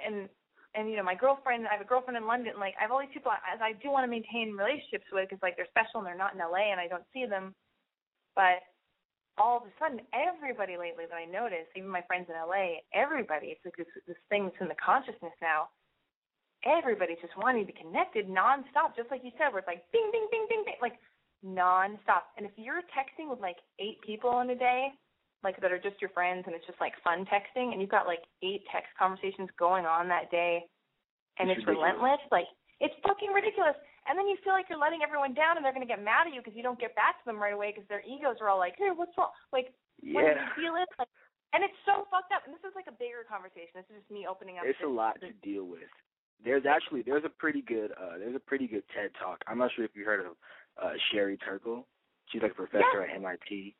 and 0.00 0.32
and 0.72 0.88
you 0.88 0.96
know 0.96 1.04
my 1.04 1.14
girlfriend. 1.14 1.68
I 1.68 1.76
have 1.76 1.84
a 1.84 1.88
girlfriend 1.88 2.16
in 2.16 2.24
London. 2.24 2.56
Like 2.56 2.72
I 2.80 2.88
have 2.88 2.92
all 2.92 3.04
these 3.04 3.12
people 3.12 3.36
as 3.36 3.60
I 3.60 3.76
do 3.84 3.92
want 3.92 4.08
to 4.08 4.10
maintain 4.10 4.56
relationships 4.56 5.04
with 5.12 5.28
because 5.28 5.44
like 5.44 5.60
they're 5.60 5.68
special 5.68 6.00
and 6.00 6.08
they're 6.08 6.16
not 6.16 6.32
in 6.32 6.40
LA 6.40 6.72
and 6.72 6.80
I 6.80 6.88
don't 6.88 7.04
see 7.12 7.28
them. 7.28 7.52
But 8.34 8.62
all 9.38 9.58
of 9.58 9.64
a 9.66 9.72
sudden, 9.78 10.00
everybody 10.14 10.76
lately 10.76 11.04
that 11.10 11.16
I 11.16 11.24
notice, 11.26 11.66
even 11.74 11.88
my 11.90 12.02
friends 12.06 12.26
in 12.28 12.34
LA, 12.38 12.82
everybody, 12.94 13.48
it's 13.54 13.64
like 13.64 13.76
this 13.76 13.90
this 14.06 14.18
thing 14.28 14.46
that's 14.46 14.60
in 14.60 14.68
the 14.68 14.78
consciousness 14.78 15.34
now. 15.42 15.68
Everybody's 16.64 17.20
just 17.20 17.36
wanting 17.36 17.66
to 17.66 17.72
be 17.72 17.76
connected 17.78 18.26
nonstop, 18.28 18.96
just 18.96 19.10
like 19.10 19.20
you 19.22 19.32
said, 19.36 19.52
where 19.52 19.60
it's 19.60 19.68
like 19.68 19.84
bing, 19.92 20.08
bing, 20.12 20.28
bing, 20.30 20.46
bing, 20.48 20.64
bing, 20.64 20.80
like 20.80 20.96
nonstop. 21.44 22.32
And 22.38 22.46
if 22.46 22.52
you're 22.56 22.80
texting 22.96 23.28
with 23.28 23.40
like 23.40 23.58
eight 23.78 24.00
people 24.00 24.40
in 24.40 24.48
a 24.50 24.56
day, 24.56 24.88
like 25.42 25.60
that 25.60 25.72
are 25.72 25.78
just 25.78 26.00
your 26.00 26.08
friends, 26.10 26.44
and 26.46 26.54
it's 26.56 26.64
just 26.66 26.80
like 26.80 26.94
fun 27.04 27.26
texting, 27.28 27.72
and 27.72 27.80
you've 27.82 27.90
got 27.92 28.06
like 28.06 28.24
eight 28.42 28.62
text 28.72 28.88
conversations 28.98 29.50
going 29.58 29.84
on 29.84 30.08
that 30.08 30.30
day, 30.30 30.64
and 31.38 31.50
It's 31.50 31.58
it's, 31.60 31.66
ridiculous. 31.66 31.92
relentless, 32.00 32.22
like 32.32 32.48
it's 32.80 32.94
fucking 33.06 33.30
ridiculous. 33.34 33.76
And 34.06 34.18
then 34.18 34.28
you 34.28 34.36
feel 34.44 34.52
like 34.52 34.68
you're 34.68 34.80
letting 34.80 35.00
everyone 35.00 35.32
down, 35.32 35.56
and 35.56 35.64
they're 35.64 35.72
gonna 35.72 35.88
get 35.88 36.02
mad 36.02 36.28
at 36.28 36.34
you 36.36 36.40
because 36.44 36.52
you 36.56 36.62
don't 36.62 36.78
get 36.78 36.92
back 36.94 37.16
to 37.20 37.24
them 37.24 37.40
right 37.40 37.56
away 37.56 37.72
because 37.72 37.88
their 37.88 38.04
egos 38.04 38.36
are 38.40 38.48
all 38.52 38.58
like, 38.60 38.76
hey, 38.76 38.92
what's 38.92 39.16
wrong? 39.16 39.32
Like, 39.52 39.72
what 40.04 40.24
Yeah, 40.24 40.34
do 40.34 40.40
you 40.44 40.68
feel 40.68 40.76
it? 40.76 40.88
Like, 40.98 41.08
and 41.56 41.64
it's 41.64 41.78
so 41.88 42.04
fucked 42.12 42.34
up. 42.34 42.44
And 42.44 42.52
this 42.52 42.60
is 42.68 42.74
like 42.76 42.90
a 42.90 42.96
bigger 42.98 43.24
conversation. 43.24 43.72
This 43.80 43.88
is 43.88 44.02
just 44.04 44.10
me 44.12 44.26
opening 44.28 44.58
up. 44.60 44.68
it's 44.68 44.76
a 44.82 44.88
this- 44.88 44.92
lot 44.92 45.16
to 45.24 45.32
deal 45.40 45.64
with. 45.64 45.88
There's 46.44 46.66
actually 46.66 47.00
there's 47.00 47.24
a 47.24 47.30
pretty 47.32 47.62
good 47.62 47.92
uh 47.96 48.18
there's 48.18 48.34
a 48.36 48.42
pretty 48.42 48.66
good 48.66 48.82
TED 48.92 49.14
talk. 49.16 49.40
I'm 49.46 49.56
not 49.56 49.70
sure 49.72 49.84
if 49.86 49.94
you 49.96 50.04
heard 50.04 50.20
of 50.26 50.34
uh 50.76 50.92
Sherry 51.08 51.38
Turkle. 51.38 51.86
She's 52.28 52.42
like 52.42 52.52
a 52.52 52.54
professor 52.54 53.00
at 53.06 53.14
MIT. 53.16 53.74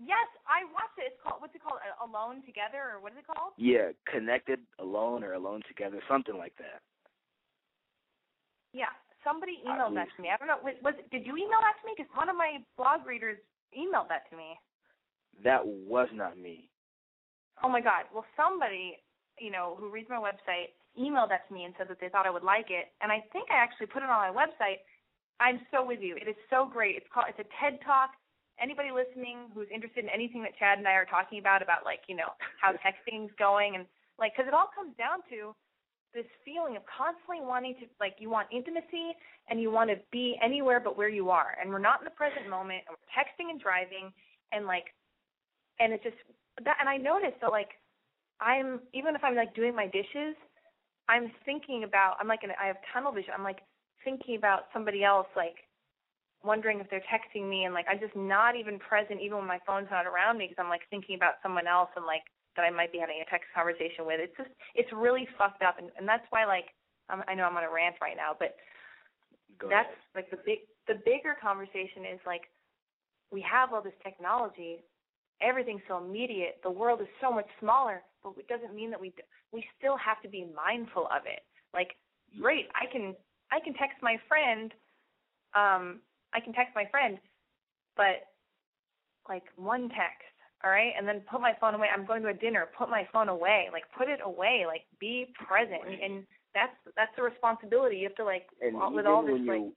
Yes, 0.00 0.26
I 0.48 0.64
watched 0.72 0.96
it. 0.98 1.12
It's 1.12 1.20
called 1.22 1.40
what's 1.44 1.54
it 1.54 1.62
called? 1.62 1.78
Alone 2.02 2.42
Together 2.46 2.82
or 2.96 3.00
what 3.00 3.12
is 3.12 3.18
it 3.18 3.26
called? 3.28 3.52
Yeah, 3.58 3.92
connected 4.10 4.60
alone 4.80 5.22
or 5.22 5.34
alone 5.34 5.62
together, 5.68 6.00
something 6.08 6.36
like 6.38 6.56
that. 6.58 6.80
Yeah, 8.72 8.90
somebody 9.28 9.60
emailed 9.68 9.92
that 10.00 10.08
to 10.16 10.22
me. 10.24 10.32
I 10.32 10.40
don't 10.40 10.48
know. 10.48 10.56
Was, 10.64 10.74
was 10.80 10.96
did 11.12 11.28
you 11.28 11.36
email 11.36 11.60
that 11.60 11.76
to 11.76 11.84
me? 11.84 11.92
Because 11.92 12.08
one 12.16 12.32
of 12.32 12.36
my 12.36 12.64
blog 12.80 13.04
readers 13.04 13.36
emailed 13.76 14.08
that 14.08 14.24
to 14.32 14.36
me. 14.36 14.56
That 15.44 15.60
was 15.60 16.08
not 16.16 16.40
me. 16.40 16.72
Oh 17.62 17.68
my 17.68 17.84
God. 17.84 18.08
Well, 18.08 18.24
somebody 18.32 18.96
you 19.36 19.52
know 19.52 19.76
who 19.76 19.92
reads 19.92 20.08
my 20.08 20.16
website 20.16 20.72
emailed 20.96 21.28
that 21.28 21.46
to 21.46 21.54
me 21.54 21.68
and 21.68 21.76
said 21.76 21.86
that 21.92 22.00
they 22.00 22.08
thought 22.08 22.26
I 22.26 22.32
would 22.32 22.42
like 22.42 22.72
it, 22.72 22.90
and 23.04 23.12
I 23.12 23.20
think 23.30 23.52
I 23.52 23.60
actually 23.60 23.92
put 23.92 24.02
it 24.02 24.08
on 24.08 24.18
my 24.18 24.32
website. 24.32 24.82
I'm 25.38 25.60
so 25.70 25.86
with 25.86 26.00
you. 26.00 26.16
It 26.16 26.26
is 26.26 26.34
so 26.50 26.66
great. 26.66 26.96
It's 26.96 27.06
called. 27.12 27.28
It's 27.28 27.38
a 27.38 27.48
TED 27.60 27.78
Talk. 27.84 28.16
Anybody 28.58 28.90
listening 28.90 29.54
who's 29.54 29.70
interested 29.70 30.02
in 30.02 30.10
anything 30.10 30.42
that 30.42 30.58
Chad 30.58 30.82
and 30.82 30.88
I 30.88 30.98
are 30.98 31.06
talking 31.06 31.38
about, 31.38 31.62
about 31.62 31.84
like 31.84 32.02
you 32.08 32.16
know 32.16 32.32
how 32.58 32.72
texting's 32.80 33.30
going, 33.38 33.76
and 33.76 33.86
like 34.18 34.32
because 34.34 34.48
it 34.48 34.56
all 34.56 34.72
comes 34.74 34.96
down 34.98 35.22
to 35.30 35.54
this 36.14 36.26
feeling 36.44 36.76
of 36.76 36.82
constantly 36.88 37.44
wanting 37.44 37.74
to 37.80 37.86
like 38.00 38.16
you 38.18 38.30
want 38.30 38.48
intimacy 38.50 39.12
and 39.48 39.60
you 39.60 39.70
want 39.70 39.90
to 39.90 39.96
be 40.10 40.36
anywhere 40.42 40.80
but 40.80 40.96
where 40.96 41.08
you 41.08 41.30
are, 41.30 41.56
and 41.60 41.70
we're 41.70 41.78
not 41.78 42.00
in 42.00 42.04
the 42.04 42.16
present 42.16 42.48
moment, 42.48 42.82
and 42.88 42.96
we're 42.96 43.12
texting 43.12 43.50
and 43.50 43.60
driving, 43.60 44.12
and 44.52 44.66
like, 44.66 44.94
and 45.80 45.92
it's 45.92 46.02
just 46.02 46.16
that. 46.64 46.76
And 46.80 46.88
I 46.88 46.96
noticed 46.96 47.40
that 47.40 47.50
like 47.50 47.76
I'm 48.40 48.80
even 48.94 49.14
if 49.14 49.22
I'm 49.22 49.36
like 49.36 49.54
doing 49.54 49.74
my 49.74 49.86
dishes, 49.86 50.34
I'm 51.08 51.30
thinking 51.44 51.84
about 51.84 52.16
I'm 52.20 52.28
like 52.28 52.44
in, 52.44 52.50
I 52.56 52.66
have 52.66 52.76
tunnel 52.92 53.12
vision. 53.12 53.32
I'm 53.36 53.44
like 53.44 53.60
thinking 54.04 54.36
about 54.36 54.72
somebody 54.72 55.04
else, 55.04 55.26
like 55.36 55.56
wondering 56.42 56.80
if 56.80 56.88
they're 56.88 57.04
texting 57.10 57.48
me, 57.48 57.64
and 57.64 57.74
like 57.74 57.86
I'm 57.90 58.00
just 58.00 58.16
not 58.16 58.56
even 58.56 58.78
present, 58.78 59.20
even 59.20 59.38
when 59.38 59.46
my 59.46 59.60
phone's 59.66 59.88
not 59.90 60.06
around 60.06 60.38
me, 60.38 60.46
because 60.48 60.62
I'm 60.62 60.70
like 60.70 60.88
thinking 60.88 61.16
about 61.16 61.42
someone 61.42 61.66
else 61.66 61.90
and 61.96 62.06
like 62.06 62.22
that 62.58 62.66
I 62.66 62.70
might 62.74 62.92
be 62.92 62.98
having 62.98 63.22
a 63.22 63.30
text 63.30 63.48
conversation 63.54 64.04
with. 64.04 64.18
It's 64.20 64.36
just 64.36 64.50
it's 64.74 64.90
really 64.92 65.28
fucked 65.38 65.62
up, 65.62 65.78
and 65.78 65.90
and 65.98 66.08
that's 66.08 66.26
why 66.30 66.44
like 66.44 66.74
I'm, 67.08 67.22
I 67.30 67.34
know 67.38 67.44
I'm 67.46 67.56
on 67.56 67.64
a 67.64 67.72
rant 67.72 67.96
right 68.02 68.18
now, 68.18 68.34
but 68.38 68.56
Go 69.58 69.68
that's 69.68 69.88
ahead. 69.88 70.14
like 70.14 70.30
the 70.30 70.38
big 70.44 70.60
the 70.88 71.00
bigger 71.06 71.36
conversation 71.40 72.04
is 72.12 72.20
like 72.26 72.42
we 73.32 73.40
have 73.42 73.72
all 73.72 73.82
this 73.82 73.96
technology 74.02 74.84
everything's 75.42 75.82
so 75.88 75.98
immediate 75.98 76.58
the 76.62 76.70
world 76.70 77.00
is 77.00 77.08
so 77.20 77.30
much 77.32 77.46
smaller 77.60 78.02
but 78.22 78.34
it 78.38 78.48
doesn't 78.48 78.74
mean 78.74 78.90
that 78.90 79.00
we 79.00 79.12
we 79.52 79.64
still 79.78 79.96
have 79.96 80.20
to 80.22 80.28
be 80.28 80.46
mindful 80.54 81.06
of 81.06 81.22
it 81.26 81.42
like 81.74 81.96
great 82.40 82.66
i 82.74 82.90
can 82.90 83.14
i 83.52 83.60
can 83.60 83.74
text 83.74 83.98
my 84.02 84.16
friend 84.28 84.72
um 85.54 86.00
i 86.34 86.40
can 86.40 86.52
text 86.52 86.72
my 86.74 86.86
friend 86.90 87.18
but 87.96 88.34
like 89.28 89.44
one 89.56 89.88
text 89.90 90.34
all 90.64 90.70
right 90.70 90.92
and 90.96 91.06
then 91.06 91.20
put 91.30 91.40
my 91.40 91.52
phone 91.60 91.74
away 91.74 91.86
i'm 91.94 92.06
going 92.06 92.22
to 92.22 92.28
a 92.28 92.34
dinner 92.34 92.66
put 92.76 92.88
my 92.88 93.06
phone 93.12 93.28
away 93.28 93.68
like 93.72 93.84
put 93.96 94.08
it 94.08 94.20
away 94.24 94.64
like 94.66 94.82
be 95.00 95.26
present 95.46 95.82
and, 96.02 96.24
that's 96.54 96.72
that's 96.96 97.12
the 97.14 97.22
responsibility 97.22 97.96
you 97.96 98.08
have 98.08 98.16
to 98.16 98.24
like 98.24 98.48
And 98.62 98.74
with 98.94 99.04
all 99.04 99.22
this 99.22 99.34
when 99.34 99.46
like 99.46 99.68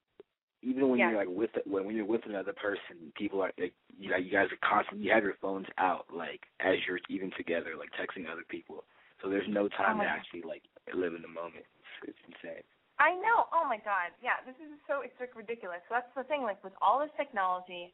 even 0.61 0.89
when 0.89 0.99
Yeah. 0.99 1.09
you're 1.09 1.19
like 1.19 1.29
with 1.29 1.49
when 1.65 1.85
when 1.85 1.95
you're 1.95 2.05
with 2.05 2.25
another 2.25 2.53
person, 2.53 3.11
people 3.17 3.41
are 3.41 3.51
like 3.57 3.73
you 3.97 4.09
know, 4.09 4.17
you 4.17 4.31
guys 4.31 4.47
are 4.51 4.61
constantly 4.61 5.05
you 5.05 5.11
have 5.13 5.23
your 5.23 5.37
phones 5.41 5.67
out 5.77 6.05
like 6.13 6.45
as 6.59 6.77
you're 6.87 6.99
even 7.09 7.31
together, 7.35 7.75
like 7.77 7.89
texting 7.97 8.29
other 8.29 8.45
people. 8.47 8.83
So 9.21 9.29
there's 9.29 9.47
no 9.49 9.65
oh 9.65 9.77
time 9.77 9.97
my 9.97 10.05
to 10.05 10.09
actually 10.09 10.43
like 10.43 10.63
live 10.93 11.13
in 11.13 11.21
the 11.21 11.27
moment. 11.33 11.65
It's, 12.05 12.13
it's 12.13 12.23
insane. 12.29 12.63
I 12.99 13.13
know. 13.17 13.49
Oh 13.53 13.65
my 13.65 13.77
God. 13.77 14.13
Yeah, 14.21 14.37
this 14.45 14.55
is 14.61 14.69
so 14.87 15.01
it's 15.01 15.17
like 15.19 15.35
ridiculous. 15.35 15.81
So 15.89 15.97
that's 15.97 16.13
the 16.15 16.23
thing. 16.29 16.43
Like 16.43 16.63
with 16.63 16.73
all 16.81 16.99
this 17.01 17.13
technology 17.17 17.93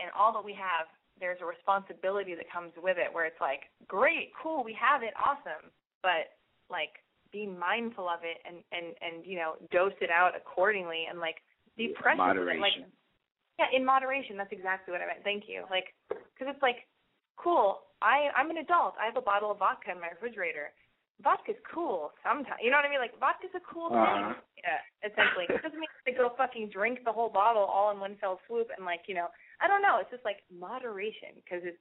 and 0.00 0.08
all 0.16 0.32
that 0.32 0.44
we 0.44 0.56
have, 0.56 0.88
there's 1.20 1.38
a 1.42 1.46
responsibility 1.46 2.34
that 2.34 2.50
comes 2.50 2.72
with 2.76 2.98
it. 2.98 3.12
Where 3.12 3.24
it's 3.26 3.40
like, 3.40 3.70
great, 3.86 4.30
cool, 4.40 4.64
we 4.64 4.76
have 4.80 5.02
it, 5.02 5.14
awesome, 5.18 5.70
but 6.02 6.34
like 6.70 7.02
be 7.32 7.46
mindful 7.46 8.08
of 8.08 8.20
it 8.22 8.38
and 8.46 8.62
and 8.72 8.94
and 9.02 9.26
you 9.26 9.36
know 9.36 9.54
dose 9.70 9.96
it 10.00 10.10
out 10.10 10.32
accordingly 10.36 11.06
and 11.10 11.18
like 11.20 11.36
be 11.76 11.88
present 11.94 12.18
with 12.38 12.48
it. 12.48 12.60
Like 12.62 12.78
moderation. 12.78 12.86
yeah, 13.58 13.66
in 13.74 13.84
moderation. 13.84 14.36
That's 14.36 14.52
exactly 14.52 14.92
what 14.92 15.00
I 15.02 15.06
meant. 15.06 15.24
Thank 15.24 15.44
you. 15.48 15.64
Like, 15.70 15.90
because 16.08 16.46
it's 16.54 16.62
like, 16.62 16.86
cool. 17.36 17.90
I 18.02 18.30
I'm 18.36 18.50
an 18.50 18.58
adult. 18.58 18.94
I 19.00 19.06
have 19.06 19.16
a 19.16 19.24
bottle 19.24 19.50
of 19.50 19.58
vodka 19.58 19.90
in 19.90 20.00
my 20.00 20.08
refrigerator. 20.14 20.70
Vodka's 21.22 21.58
cool 21.72 22.10
sometimes. 22.26 22.58
You 22.62 22.70
know 22.70 22.78
what 22.78 22.86
I 22.86 22.90
mean? 22.90 22.98
Like, 22.98 23.14
vodka's 23.22 23.54
a 23.54 23.62
cool 23.62 23.86
Uh-huh. 23.90 24.02
thing. 24.02 24.26
Yeah, 24.62 24.80
essentially. 25.06 25.46
it 25.50 25.62
doesn't 25.62 25.78
mean 25.78 25.90
to 26.06 26.12
go 26.12 26.34
fucking 26.36 26.70
drink 26.74 27.00
the 27.04 27.12
whole 27.12 27.28
bottle 27.30 27.62
all 27.62 27.90
in 27.92 28.00
one 28.00 28.16
fell 28.20 28.40
swoop 28.46 28.68
and 28.76 28.84
like, 28.84 29.02
you 29.06 29.14
know, 29.14 29.28
I 29.60 29.68
don't 29.68 29.82
know. 29.82 29.98
It's 30.00 30.10
just 30.10 30.24
like 30.24 30.42
moderation 30.50 31.36
because 31.36 31.62
it's, 31.64 31.78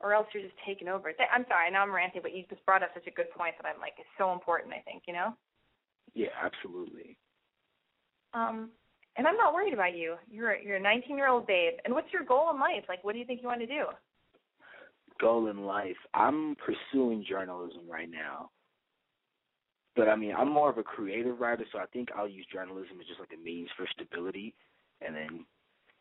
or 0.00 0.12
else 0.12 0.26
you're 0.34 0.42
just 0.42 0.58
taking 0.66 0.88
over. 0.88 1.12
I'm 1.32 1.46
sorry. 1.48 1.70
Now 1.70 1.82
I'm 1.82 1.94
ranting, 1.94 2.20
but 2.22 2.34
you 2.34 2.44
just 2.50 2.64
brought 2.66 2.82
up 2.82 2.90
such 2.94 3.06
a 3.06 3.14
good 3.14 3.30
point 3.30 3.54
that 3.60 3.68
I'm 3.68 3.80
like, 3.80 3.94
it's 3.98 4.08
so 4.18 4.32
important. 4.32 4.74
I 4.74 4.82
think 4.82 5.04
you 5.06 5.14
know. 5.14 5.34
Yeah, 6.14 6.34
absolutely. 6.42 7.16
Um, 8.34 8.70
and 9.16 9.26
I'm 9.26 9.36
not 9.36 9.54
worried 9.54 9.74
about 9.74 9.96
you. 9.96 10.16
You're 10.30 10.52
a, 10.52 10.62
you're 10.62 10.76
a 10.76 10.82
19 10.82 11.16
year 11.16 11.28
old 11.28 11.46
babe. 11.46 11.74
And 11.84 11.94
what's 11.94 12.12
your 12.12 12.24
goal 12.24 12.50
in 12.52 12.60
life? 12.60 12.84
Like, 12.88 13.02
what 13.04 13.12
do 13.12 13.18
you 13.18 13.24
think 13.24 13.40
you 13.42 13.48
want 13.48 13.60
to 13.60 13.66
do? 13.66 13.84
Goal 15.20 15.48
in 15.48 15.64
life. 15.64 15.96
I'm 16.12 16.56
pursuing 16.56 17.24
journalism 17.28 17.82
right 17.88 18.10
now. 18.10 18.50
But 19.96 20.08
I 20.08 20.16
mean, 20.16 20.34
I'm 20.36 20.50
more 20.50 20.70
of 20.70 20.78
a 20.78 20.82
creative 20.82 21.38
writer, 21.38 21.64
so 21.72 21.78
I 21.78 21.86
think 21.86 22.08
I'll 22.16 22.28
use 22.28 22.46
journalism 22.52 22.98
as 23.00 23.06
just 23.06 23.20
like 23.20 23.30
a 23.32 23.40
means 23.40 23.68
for 23.76 23.86
stability, 23.92 24.52
and 25.00 25.14
then 25.14 25.46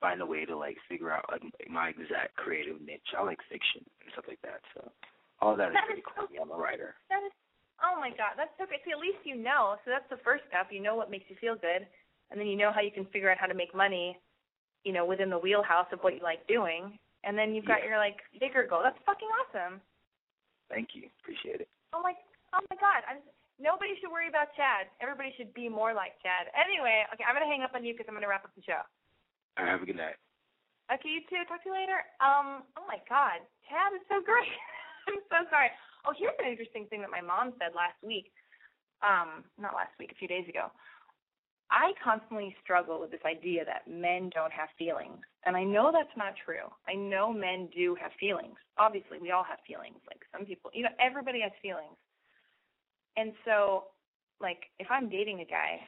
find 0.03 0.19
a 0.19 0.27
way 0.27 0.43
to 0.43 0.51
like 0.51 0.75
figure 0.91 1.07
out 1.15 1.23
like 1.31 1.41
my 1.71 1.95
exact 1.95 2.35
creative 2.35 2.83
niche. 2.83 3.15
I 3.15 3.23
like 3.23 3.39
fiction 3.47 3.87
and 4.03 4.11
stuff 4.11 4.27
like 4.27 4.43
that. 4.43 4.59
So 4.75 4.91
all 5.39 5.55
that 5.55 5.71
is 5.71 5.75
That 5.79 5.87
pretty 5.87 6.03
is 6.03 6.11
cool. 6.11 6.27
I'm 6.35 6.51
a 6.51 6.59
writer. 6.59 6.99
That 7.07 7.23
is, 7.23 7.31
oh 7.79 7.95
my 7.95 8.11
God, 8.11 8.35
that's 8.35 8.51
so 8.59 8.67
great. 8.67 8.83
See, 8.83 8.91
at 8.91 8.99
least 8.99 9.23
you 9.23 9.39
know. 9.39 9.79
So 9.87 9.95
that's 9.95 10.07
the 10.11 10.19
first 10.27 10.43
step. 10.51 10.67
You 10.75 10.83
know 10.83 10.99
what 10.99 11.07
makes 11.07 11.31
you 11.31 11.39
feel 11.39 11.55
good, 11.55 11.87
and 12.29 12.35
then 12.35 12.51
you 12.51 12.59
know 12.59 12.75
how 12.75 12.83
you 12.83 12.91
can 12.91 13.07
figure 13.15 13.31
out 13.31 13.39
how 13.39 13.47
to 13.47 13.55
make 13.55 13.71
money, 13.71 14.19
you 14.83 14.91
know, 14.91 15.07
within 15.07 15.31
the 15.31 15.39
wheelhouse 15.39 15.87
of 15.95 16.03
what 16.03 16.19
you 16.19 16.21
like 16.21 16.43
doing. 16.51 16.99
And 17.23 17.39
then 17.39 17.55
you've 17.55 17.63
got 17.63 17.79
Yeah. 17.79 17.95
your 17.95 17.99
like 18.03 18.19
bigger 18.43 18.67
goal. 18.67 18.83
That's 18.83 18.99
fucking 19.07 19.31
awesome. 19.39 19.79
Thank 20.67 20.91
you. 20.91 21.07
Appreciate 21.23 21.63
it. 21.63 21.71
Oh 21.95 22.03
my, 22.03 22.11
oh 22.51 22.59
my 22.67 22.75
God. 22.83 23.07
I'm, 23.07 23.23
nobody 23.63 23.95
should 24.03 24.11
worry 24.11 24.27
about 24.27 24.51
Chad. 24.59 24.91
Everybody 24.99 25.31
should 25.39 25.53
be 25.55 25.71
more 25.71 25.95
like 25.95 26.19
Chad. 26.19 26.51
Anyway, 26.51 27.07
okay, 27.15 27.23
I'm 27.23 27.31
gonna 27.31 27.47
hang 27.47 27.63
up 27.63 27.71
on 27.71 27.87
you 27.87 27.93
because 27.95 28.11
I'm 28.11 28.15
gonna 28.15 28.27
wrap 28.27 28.43
up 28.43 28.51
the 28.59 28.65
show. 28.67 28.83
All 29.57 29.65
right, 29.65 29.71
have 29.71 29.83
a 29.83 29.85
good 29.85 29.97
night. 29.99 30.17
Okay, 30.91 31.09
you 31.09 31.21
too. 31.29 31.41
Talk 31.47 31.63
to 31.63 31.69
you 31.69 31.75
later. 31.75 32.03
Um, 32.19 32.67
oh 32.75 32.85
my 32.87 32.99
God, 33.07 33.39
Chad 33.69 33.93
is 33.95 34.03
so 34.09 34.19
great. 34.19 34.49
I'm 35.07 35.21
so 35.29 35.47
sorry. 35.49 35.69
Oh, 36.05 36.13
here's 36.15 36.35
an 36.43 36.51
interesting 36.51 36.87
thing 36.89 37.01
that 37.01 37.11
my 37.13 37.21
mom 37.21 37.53
said 37.59 37.71
last 37.75 37.97
week. 38.03 38.31
Um, 39.03 39.43
not 39.59 39.75
last 39.75 39.95
week, 39.99 40.11
a 40.11 40.19
few 40.19 40.27
days 40.27 40.47
ago. 40.47 40.71
I 41.71 41.91
constantly 42.03 42.55
struggle 42.63 42.99
with 42.99 43.11
this 43.11 43.23
idea 43.25 43.65
that 43.65 43.87
men 43.89 44.29
don't 44.33 44.53
have 44.53 44.69
feelings. 44.77 45.17
And 45.45 45.57
I 45.57 45.63
know 45.63 45.91
that's 45.91 46.15
not 46.15 46.33
true. 46.45 46.69
I 46.87 46.93
know 46.93 47.33
men 47.33 47.67
do 47.75 47.95
have 47.99 48.11
feelings. 48.19 48.55
Obviously, 48.77 49.17
we 49.19 49.31
all 49.31 49.43
have 49.43 49.59
feelings. 49.65 49.97
Like 50.07 50.21
some 50.31 50.45
people, 50.45 50.69
you 50.73 50.83
know, 50.83 50.93
everybody 50.99 51.41
has 51.41 51.51
feelings. 51.61 51.97
And 53.17 53.33
so, 53.45 53.85
like, 54.39 54.69
if 54.79 54.87
I'm 54.89 55.09
dating 55.09 55.39
a 55.41 55.45
guy, 55.45 55.79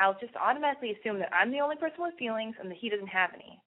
I'll 0.00 0.16
just 0.18 0.34
automatically 0.34 0.96
assume 0.96 1.18
that 1.18 1.32
I'm 1.32 1.52
the 1.52 1.60
only 1.60 1.76
person 1.76 2.00
with 2.00 2.14
feelings 2.18 2.56
and 2.58 2.70
that 2.70 2.78
he 2.80 2.88
doesn't 2.88 3.06
have 3.06 3.30
any. 3.34 3.60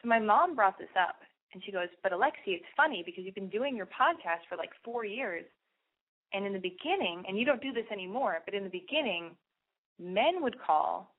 So 0.00 0.08
my 0.08 0.20
mom 0.20 0.54
brought 0.54 0.78
this 0.78 0.94
up 0.98 1.16
and 1.52 1.62
she 1.64 1.72
goes, 1.72 1.88
But 2.02 2.12
Alexi, 2.12 2.54
it's 2.54 2.76
funny 2.76 3.02
because 3.04 3.24
you've 3.24 3.34
been 3.34 3.50
doing 3.50 3.76
your 3.76 3.86
podcast 3.86 4.46
for 4.48 4.56
like 4.56 4.70
four 4.84 5.04
years. 5.04 5.44
And 6.32 6.46
in 6.46 6.52
the 6.52 6.58
beginning, 6.58 7.24
and 7.26 7.38
you 7.38 7.44
don't 7.44 7.62
do 7.62 7.72
this 7.72 7.86
anymore, 7.92 8.38
but 8.44 8.54
in 8.54 8.64
the 8.64 8.70
beginning, 8.70 9.30
men 9.98 10.42
would 10.42 10.56
call 10.60 11.14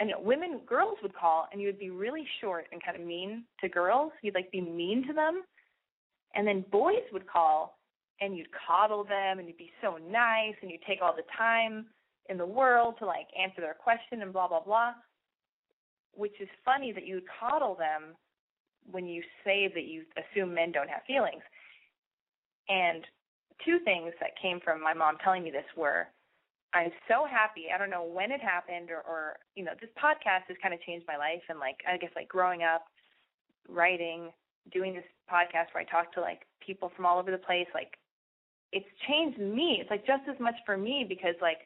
and 0.00 0.12
women 0.20 0.60
girls 0.66 0.96
would 1.02 1.14
call 1.14 1.48
and 1.52 1.60
you 1.60 1.66
would 1.66 1.78
be 1.78 1.90
really 1.90 2.24
short 2.40 2.66
and 2.72 2.82
kind 2.82 2.98
of 2.98 3.06
mean 3.06 3.44
to 3.60 3.68
girls 3.68 4.12
you'd 4.22 4.34
like 4.34 4.50
be 4.50 4.60
mean 4.60 5.06
to 5.06 5.12
them 5.12 5.42
and 6.34 6.46
then 6.46 6.64
boys 6.70 7.02
would 7.12 7.26
call 7.26 7.78
and 8.20 8.36
you'd 8.36 8.48
coddle 8.66 9.04
them 9.04 9.38
and 9.38 9.48
you'd 9.48 9.58
be 9.58 9.72
so 9.82 9.98
nice 10.10 10.54
and 10.62 10.70
you'd 10.70 10.82
take 10.86 11.00
all 11.02 11.14
the 11.14 11.22
time 11.36 11.86
in 12.28 12.38
the 12.38 12.46
world 12.46 12.94
to 12.98 13.06
like 13.06 13.26
answer 13.38 13.60
their 13.60 13.74
question 13.74 14.22
and 14.22 14.32
blah 14.32 14.48
blah 14.48 14.62
blah 14.62 14.92
which 16.14 16.34
is 16.40 16.48
funny 16.64 16.92
that 16.92 17.06
you 17.06 17.20
coddle 17.38 17.76
them 17.76 18.16
when 18.90 19.06
you 19.06 19.22
say 19.44 19.70
that 19.74 19.84
you 19.84 20.02
assume 20.16 20.54
men 20.54 20.72
don't 20.72 20.88
have 20.88 21.02
feelings 21.06 21.42
and 22.68 23.04
two 23.64 23.78
things 23.84 24.12
that 24.20 24.30
came 24.40 24.60
from 24.60 24.82
my 24.82 24.94
mom 24.94 25.16
telling 25.22 25.42
me 25.42 25.50
this 25.50 25.64
were 25.76 26.06
I'm 26.74 26.90
so 27.08 27.24
happy. 27.24 27.66
I 27.74 27.78
don't 27.78 27.90
know 27.90 28.04
when 28.04 28.30
it 28.30 28.40
happened 28.40 28.90
or, 28.90 29.00
or 29.00 29.36
you 29.56 29.64
know, 29.64 29.72
this 29.80 29.90
podcast 29.96 30.44
has 30.48 30.56
kind 30.60 30.74
of 30.74 30.80
changed 30.82 31.06
my 31.08 31.16
life 31.16 31.42
and 31.48 31.58
like 31.58 31.76
I 31.88 31.96
guess 31.96 32.10
like 32.14 32.28
growing 32.28 32.62
up, 32.62 32.84
writing, 33.68 34.30
doing 34.72 34.94
this 34.94 35.04
podcast 35.32 35.72
where 35.72 35.82
I 35.82 35.90
talk 35.90 36.12
to 36.14 36.20
like 36.20 36.42
people 36.64 36.92
from 36.94 37.06
all 37.06 37.18
over 37.18 37.30
the 37.30 37.38
place, 37.38 37.66
like 37.72 37.96
it's 38.72 38.88
changed 39.08 39.38
me. 39.38 39.78
It's 39.80 39.90
like 39.90 40.06
just 40.06 40.28
as 40.28 40.38
much 40.38 40.56
for 40.66 40.76
me 40.76 41.06
because 41.08 41.34
like 41.40 41.64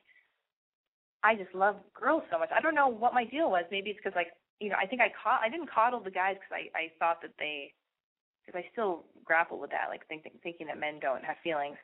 I 1.24 1.34
just 1.36 1.54
love 1.54 1.76
girls 1.94 2.22
so 2.30 2.38
much. 2.38 2.50
I 2.54 2.60
don't 2.60 2.74
know 2.74 2.88
what 2.88 3.14
my 3.14 3.24
deal 3.24 3.50
was. 3.50 3.64
Maybe 3.70 3.90
it's 3.90 4.00
because 4.02 4.16
like 4.16 4.34
you 4.60 4.68
know 4.68 4.76
I 4.80 4.86
think 4.86 5.00
I 5.00 5.12
caught 5.12 5.40
I 5.42 5.48
didn't 5.48 5.70
coddle 5.70 6.00
the 6.00 6.10
guys 6.10 6.36
because 6.36 6.54
I 6.54 6.62
I 6.74 6.84
thought 6.98 7.22
that 7.22 7.34
they 7.38 7.72
because 8.44 8.58
I 8.58 8.66
still 8.72 9.04
grapple 9.24 9.58
with 9.58 9.70
that 9.70 9.88
like 9.88 10.06
thinking 10.08 10.32
thinking 10.42 10.66
that 10.66 10.80
men 10.80 10.98
don't 11.00 11.24
have 11.24 11.36
feelings. 11.42 11.78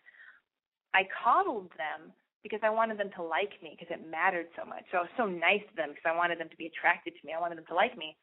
I 0.94 1.06
coddled 1.22 1.70
them 1.76 2.12
because 2.42 2.60
I 2.62 2.70
wanted 2.70 2.98
them 2.98 3.10
to 3.16 3.22
like 3.22 3.54
me 3.62 3.76
because 3.78 3.92
it 3.92 4.08
mattered 4.08 4.46
so 4.56 4.64
much. 4.64 4.84
So 4.90 4.98
I 4.98 5.06
was 5.06 5.16
so 5.18 5.26
nice 5.26 5.62
to 5.68 5.74
them 5.76 5.90
because 5.90 6.06
I 6.06 6.16
wanted 6.16 6.38
them 6.38 6.48
to 6.48 6.56
be 6.56 6.70
attracted 6.70 7.14
to 7.14 7.22
me. 7.26 7.34
I 7.34 7.40
wanted 7.40 7.58
them 7.58 7.68
to 7.68 7.74
like 7.74 7.96
me. 7.98 8.16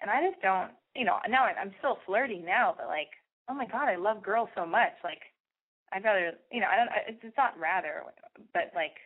And 0.00 0.10
I 0.10 0.24
just 0.24 0.40
don't, 0.40 0.72
you 0.96 1.04
know, 1.04 1.20
now 1.28 1.44
I'm 1.44 1.72
still 1.78 1.98
flirty 2.06 2.40
now, 2.40 2.74
but 2.76 2.88
like, 2.88 3.12
oh 3.48 3.54
my 3.54 3.66
god, 3.66 3.88
I 3.88 3.96
love 3.96 4.22
girls 4.22 4.48
so 4.56 4.64
much. 4.64 4.96
Like, 5.04 5.20
I'd 5.92 6.04
rather, 6.04 6.32
you 6.50 6.60
know, 6.60 6.68
I 6.70 6.76
don't. 6.76 6.90
It's 7.22 7.36
not 7.36 7.58
rather, 7.58 8.02
but 8.54 8.72
like, 8.74 8.96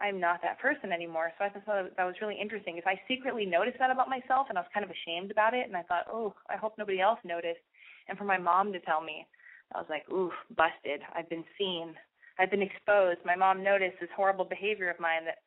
I'm 0.00 0.18
not 0.18 0.40
that 0.42 0.58
person 0.58 0.92
anymore. 0.92 1.30
So 1.38 1.44
I 1.44 1.50
thought 1.50 1.96
that 1.96 2.04
was 2.04 2.14
really 2.22 2.38
interesting. 2.40 2.78
If 2.78 2.86
I 2.86 3.00
secretly 3.06 3.44
noticed 3.44 3.78
that 3.78 3.90
about 3.90 4.08
myself, 4.08 4.46
and 4.48 4.56
I 4.56 4.62
was 4.62 4.70
kind 4.72 4.84
of 4.84 4.90
ashamed 4.90 5.30
about 5.30 5.52
it, 5.52 5.66
and 5.66 5.76
I 5.76 5.82
thought, 5.82 6.06
oh, 6.10 6.34
I 6.48 6.56
hope 6.56 6.74
nobody 6.78 7.00
else 7.00 7.18
noticed. 7.24 7.60
And 8.08 8.16
for 8.16 8.24
my 8.24 8.38
mom 8.38 8.72
to 8.72 8.80
tell 8.80 9.02
me, 9.02 9.26
I 9.74 9.78
was 9.78 9.86
like, 9.90 10.08
ooh, 10.10 10.32
busted. 10.56 11.00
I've 11.14 11.28
been 11.28 11.44
seen. 11.58 11.94
I've 12.38 12.50
been 12.50 12.62
exposed. 12.62 13.18
My 13.24 13.36
mom 13.36 13.62
noticed 13.62 13.96
this 14.00 14.08
horrible 14.16 14.44
behavior 14.44 14.90
of 14.90 14.98
mine 14.98 15.24
that 15.26 15.38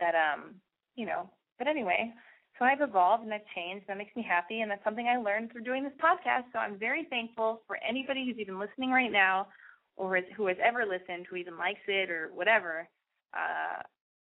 that 0.00 0.14
um 0.14 0.54
you 0.94 1.04
know. 1.04 1.28
But 1.58 1.66
anyway, 1.66 2.12
so 2.58 2.64
I've 2.64 2.80
evolved 2.80 3.24
and 3.24 3.34
I've 3.34 3.46
changed. 3.54 3.84
And 3.88 3.98
That 3.98 3.98
makes 3.98 4.14
me 4.14 4.22
happy, 4.22 4.60
and 4.60 4.70
that's 4.70 4.84
something 4.84 5.08
I 5.08 5.16
learned 5.16 5.50
through 5.50 5.64
doing 5.64 5.82
this 5.82 5.92
podcast. 6.00 6.44
So 6.52 6.60
I'm 6.60 6.78
very 6.78 7.04
thankful 7.10 7.62
for 7.66 7.78
anybody 7.86 8.24
who's 8.24 8.38
even 8.38 8.60
listening 8.60 8.90
right 8.90 9.12
now, 9.12 9.48
or 9.96 10.20
who 10.36 10.46
has 10.46 10.56
ever 10.64 10.86
listened, 10.86 11.26
who 11.28 11.36
even 11.36 11.58
likes 11.58 11.82
it 11.88 12.10
or 12.10 12.30
whatever. 12.32 12.88
Uh, 13.34 13.82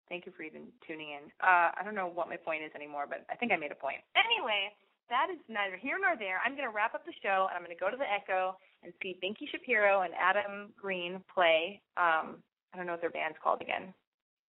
thank 0.09 0.26
you 0.26 0.32
for 0.36 0.42
even 0.42 0.68
tuning 0.86 1.11
in. 1.11 1.30
Uh, 1.42 1.74
I 1.74 1.80
don't 1.84 1.95
know 1.95 2.11
what 2.11 2.28
my 2.28 2.36
point 2.36 2.62
is 2.62 2.72
anymore, 2.74 3.07
but 3.09 3.24
I 3.30 3.36
think 3.36 3.53
I 3.53 3.57
made 3.57 3.72
a 3.72 3.78
point. 3.78 4.01
Anyway, 4.14 4.70
that 5.11 5.28
is 5.32 5.40
neither 5.49 5.76
here 5.76 5.99
nor 6.01 6.16
there. 6.16 6.40
I'm 6.45 6.57
going 6.57 6.68
to 6.68 6.74
wrap 6.74 6.95
up 6.95 7.05
the 7.05 7.16
show, 7.22 7.49
and 7.49 7.57
I'm 7.57 7.64
going 7.64 7.76
to 7.76 7.80
go 7.80 7.90
to 7.90 7.97
the 7.97 8.09
Echo 8.09 8.57
and 8.82 8.92
see 9.03 9.18
Binky 9.22 9.49
Shapiro 9.51 10.03
and 10.03 10.14
Adam 10.16 10.72
Green 10.80 11.20
play. 11.32 11.80
Um, 11.97 12.40
I 12.72 12.76
don't 12.76 12.86
know 12.86 12.97
what 12.97 13.05
their 13.05 13.14
band's 13.14 13.38
called 13.42 13.61
again. 13.61 13.92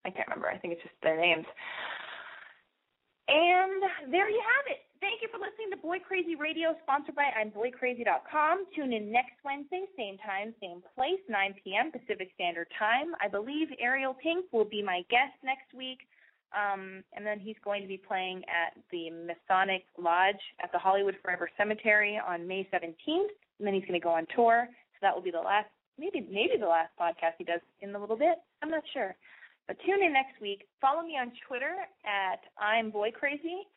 I 0.06 0.10
can't 0.10 0.28
remember. 0.28 0.48
I 0.48 0.58
think 0.58 0.74
it's 0.74 0.84
just 0.84 0.96
their 1.02 1.20
names. 1.20 1.46
And 3.28 4.12
there 4.12 4.30
you 4.30 4.42
have 4.42 4.66
it. 4.70 4.86
Thank 5.06 5.22
you 5.22 5.30
for 5.30 5.38
listening 5.38 5.70
to 5.70 5.78
Boy 5.78 6.02
Crazy 6.02 6.34
Radio, 6.34 6.74
sponsored 6.82 7.14
by 7.14 7.30
I'mBoyCrazy.com. 7.38 8.66
Tune 8.76 8.92
in 8.92 9.12
next 9.12 9.38
Wednesday, 9.46 9.86
same 9.96 10.18
time, 10.18 10.50
same 10.58 10.82
place, 10.98 11.22
9 11.30 11.54
p.m. 11.64 11.92
Pacific 11.94 12.34
Standard 12.34 12.66
Time. 12.74 13.14
I 13.22 13.28
believe 13.30 13.68
Ariel 13.80 14.18
Pink 14.18 14.50
will 14.52 14.66
be 14.66 14.82
my 14.82 15.06
guest 15.14 15.38
next 15.44 15.70
week. 15.78 16.10
Um, 16.58 17.06
and 17.14 17.22
then 17.22 17.38
he's 17.38 17.56
going 17.64 17.84
to 17.84 17.88
be 17.88 18.02
playing 18.02 18.42
at 18.50 18.74
the 18.90 19.14
Masonic 19.14 19.86
Lodge 19.94 20.42
at 20.58 20.72
the 20.72 20.82
Hollywood 20.82 21.18
Forever 21.22 21.52
Cemetery 21.56 22.18
on 22.18 22.48
May 22.48 22.68
17th. 22.74 23.30
And 23.62 23.62
then 23.62 23.76
he's 23.76 23.86
going 23.86 24.02
to 24.02 24.04
go 24.04 24.18
on 24.18 24.26
tour. 24.36 24.66
So 24.66 24.98
that 25.04 25.14
will 25.14 25.22
be 25.22 25.30
the 25.30 25.38
last, 25.38 25.70
maybe 26.00 26.26
maybe 26.26 26.58
the 26.60 26.66
last 26.66 26.90
podcast 27.00 27.38
he 27.38 27.44
does 27.44 27.62
in 27.80 27.94
a 27.94 28.00
little 28.02 28.18
bit. 28.18 28.42
I'm 28.64 28.72
not 28.72 28.84
sure. 28.92 29.14
But 29.68 29.78
tune 29.86 30.02
in 30.02 30.14
next 30.14 30.42
week. 30.42 30.66
Follow 30.82 31.06
me 31.06 31.14
on 31.14 31.32
Twitter 31.48 31.78
at 32.10 32.42
I'm 32.58 32.90
Boy 32.90 33.12
Crazy. 33.12 33.70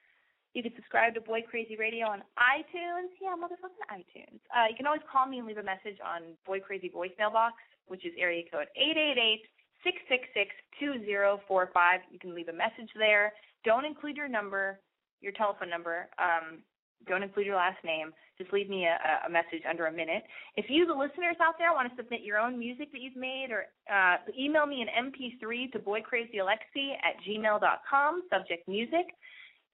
You 0.59 0.65
can 0.65 0.75
subscribe 0.75 1.15
to 1.15 1.21
Boy 1.21 1.47
Crazy 1.49 1.77
Radio 1.79 2.11
on 2.11 2.19
iTunes. 2.35 3.15
Yeah, 3.23 3.39
motherfucking 3.39 3.95
iTunes. 3.95 4.43
Uh, 4.51 4.67
you 4.69 4.75
can 4.75 4.89
always 4.89 5.07
call 5.07 5.25
me 5.25 5.39
and 5.39 5.47
leave 5.47 5.59
a 5.59 5.63
message 5.63 6.03
on 6.03 6.35
Boy 6.45 6.59
Crazy 6.59 6.91
voicemail 6.91 7.33
box, 7.33 7.55
which 7.87 8.05
is 8.05 8.11
area 8.19 8.43
code 8.51 8.67
eight 8.75 8.99
eight 8.99 9.15
eight 9.23 9.43
six 9.87 9.99
six 10.09 10.27
six 10.35 10.51
two 10.81 10.99
zero 11.07 11.39
four 11.47 11.71
five. 11.73 12.01
You 12.11 12.19
can 12.19 12.35
leave 12.35 12.49
a 12.49 12.53
message 12.53 12.91
there. 12.99 13.35
Don't 13.65 13.85
include 13.85 14.17
your 14.17 14.27
number, 14.27 14.81
your 15.21 15.31
telephone 15.31 15.71
number. 15.71 16.11
Um, 16.19 16.67
don't 17.07 17.23
include 17.23 17.47
your 17.47 17.55
last 17.55 17.79
name. 17.85 18.11
Just 18.37 18.53
leave 18.53 18.69
me 18.69 18.87
a, 18.87 18.99
a 19.29 19.31
message 19.31 19.63
under 19.63 19.87
a 19.87 19.93
minute. 19.93 20.25
If 20.57 20.67
you, 20.69 20.87
the 20.87 20.93
listeners 20.93 21.39
out 21.41 21.55
there, 21.57 21.73
want 21.73 21.89
to 21.89 21.95
submit 21.95 22.23
your 22.23 22.39
own 22.39 22.59
music 22.59 22.91
that 22.91 23.01
you've 23.01 23.15
made, 23.15 23.55
or 23.55 23.67
uh, 23.87 24.17
email 24.37 24.67
me 24.67 24.83
an 24.83 24.91
MP3 25.07 25.71
to 25.71 25.79
boycrazyalexi 25.79 26.99
at 26.99 27.15
gmail.com, 27.23 28.23
subject 28.29 28.67
music, 28.67 29.07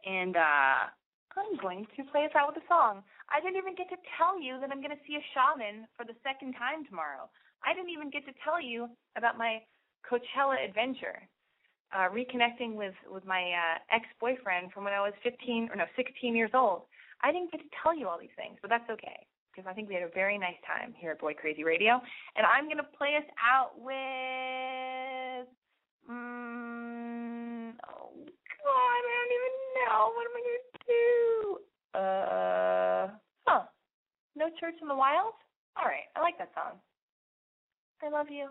and 0.07 0.37
uh, 0.37 0.93
I'm 1.35 1.57
going 1.61 1.87
to 1.97 2.03
play 2.13 2.25
us 2.25 2.35
out 2.37 2.55
with 2.55 2.63
a 2.63 2.67
song. 2.69 3.03
I 3.33 3.41
didn't 3.41 3.59
even 3.59 3.75
get 3.75 3.89
to 3.91 3.99
tell 4.17 4.39
you 4.39 4.61
that 4.61 4.71
I'm 4.71 4.85
going 4.85 4.95
to 4.95 5.05
see 5.09 5.17
a 5.17 5.25
shaman 5.35 5.89
for 5.97 6.05
the 6.05 6.15
second 6.23 6.55
time 6.55 6.87
tomorrow. 6.87 7.27
I 7.65 7.75
didn't 7.75 7.91
even 7.91 8.11
get 8.11 8.25
to 8.29 8.35
tell 8.45 8.61
you 8.61 8.89
about 9.17 9.39
my 9.41 9.65
Coachella 10.05 10.61
adventure, 10.61 11.25
uh, 11.97 12.13
reconnecting 12.13 12.77
with 12.77 12.95
with 13.09 13.25
my 13.25 13.41
uh, 13.57 13.77
ex 13.89 14.05
boyfriend 14.21 14.73
from 14.73 14.85
when 14.85 14.93
I 14.93 15.01
was 15.01 15.17
15 15.25 15.71
or 15.73 15.77
no 15.77 15.89
16 15.97 16.37
years 16.37 16.53
old. 16.53 16.83
I 17.25 17.33
didn't 17.33 17.51
get 17.53 17.65
to 17.65 17.71
tell 17.83 17.97
you 17.97 18.07
all 18.07 18.21
these 18.21 18.37
things, 18.37 18.59
but 18.61 18.69
that's 18.69 18.89
okay 18.91 19.27
because 19.49 19.71
I 19.71 19.73
think 19.73 19.89
we 19.89 19.95
had 19.95 20.03
a 20.03 20.13
very 20.13 20.37
nice 20.37 20.59
time 20.67 20.93
here 20.99 21.13
at 21.13 21.21
Boy 21.21 21.33
Crazy 21.33 21.65
Radio, 21.65 22.03
and 22.37 22.45
I'm 22.45 22.69
gonna 22.69 22.87
play 22.99 23.17
us 23.17 23.25
out 23.41 23.73
with. 23.79 25.49
Um, 26.05 27.73
oh 27.89 28.13
God, 28.13 29.03
I 29.09 29.25
know 29.85 30.13
what 30.15 30.25
am 30.27 30.37
I 30.37 30.43
gonna 30.45 30.69
do. 30.89 31.59
Uh, 31.95 33.07
huh? 33.47 33.63
No 34.37 34.47
Church 34.59 34.75
in 34.81 34.89
the 34.89 34.95
Wild. 34.95 35.35
All 35.77 35.85
right, 35.85 36.09
I 36.17 36.21
like 36.21 36.39
that 36.39 36.51
song. 36.55 36.79
I 38.03 38.09
love 38.09 38.27
you. 38.31 38.49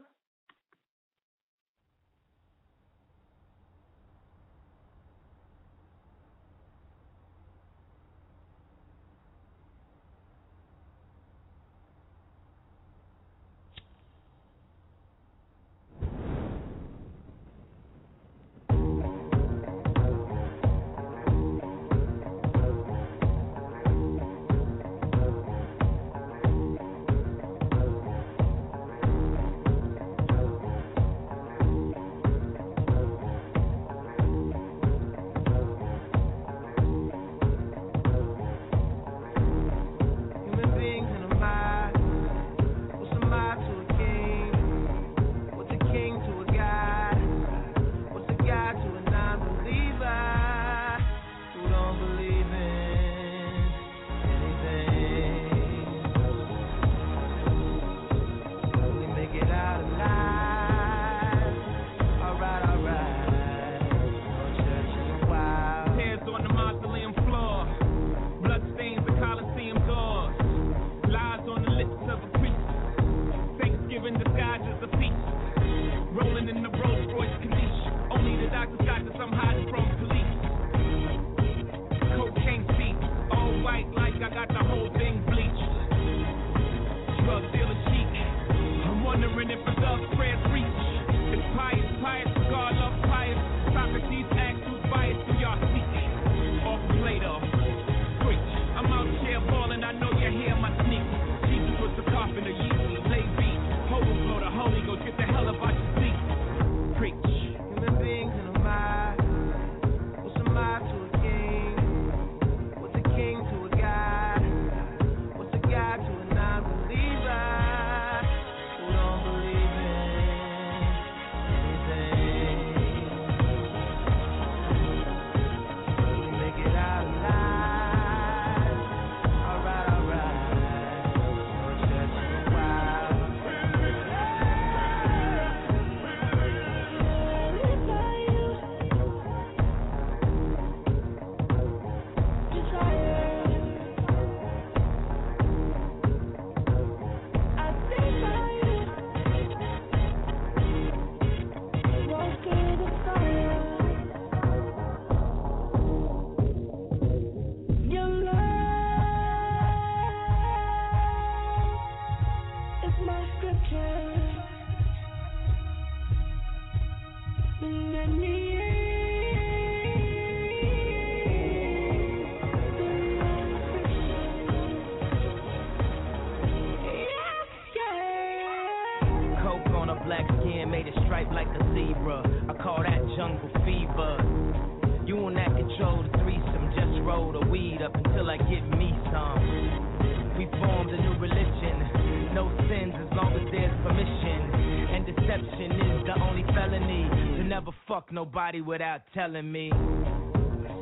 Without 198.62 199.02
telling 199.14 199.52
me. 199.52 199.72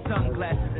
Sunglasses 0.10 0.71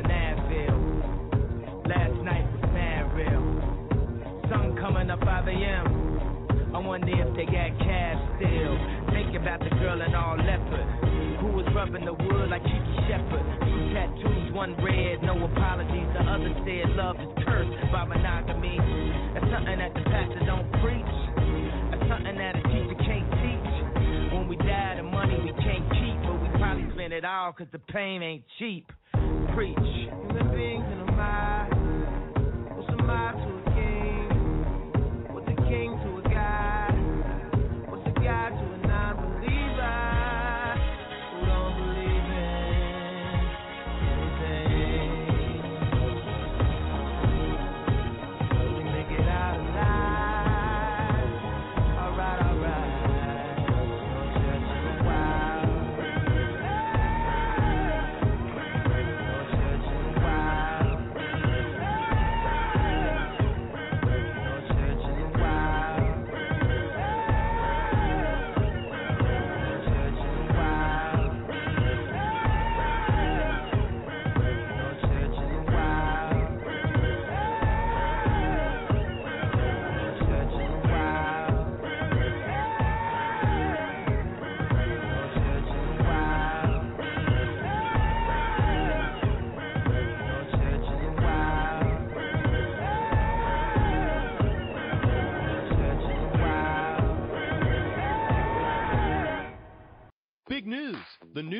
the 27.72 27.78
pain 27.78 28.22
ain't 28.22 28.44
cheap. 28.58 28.92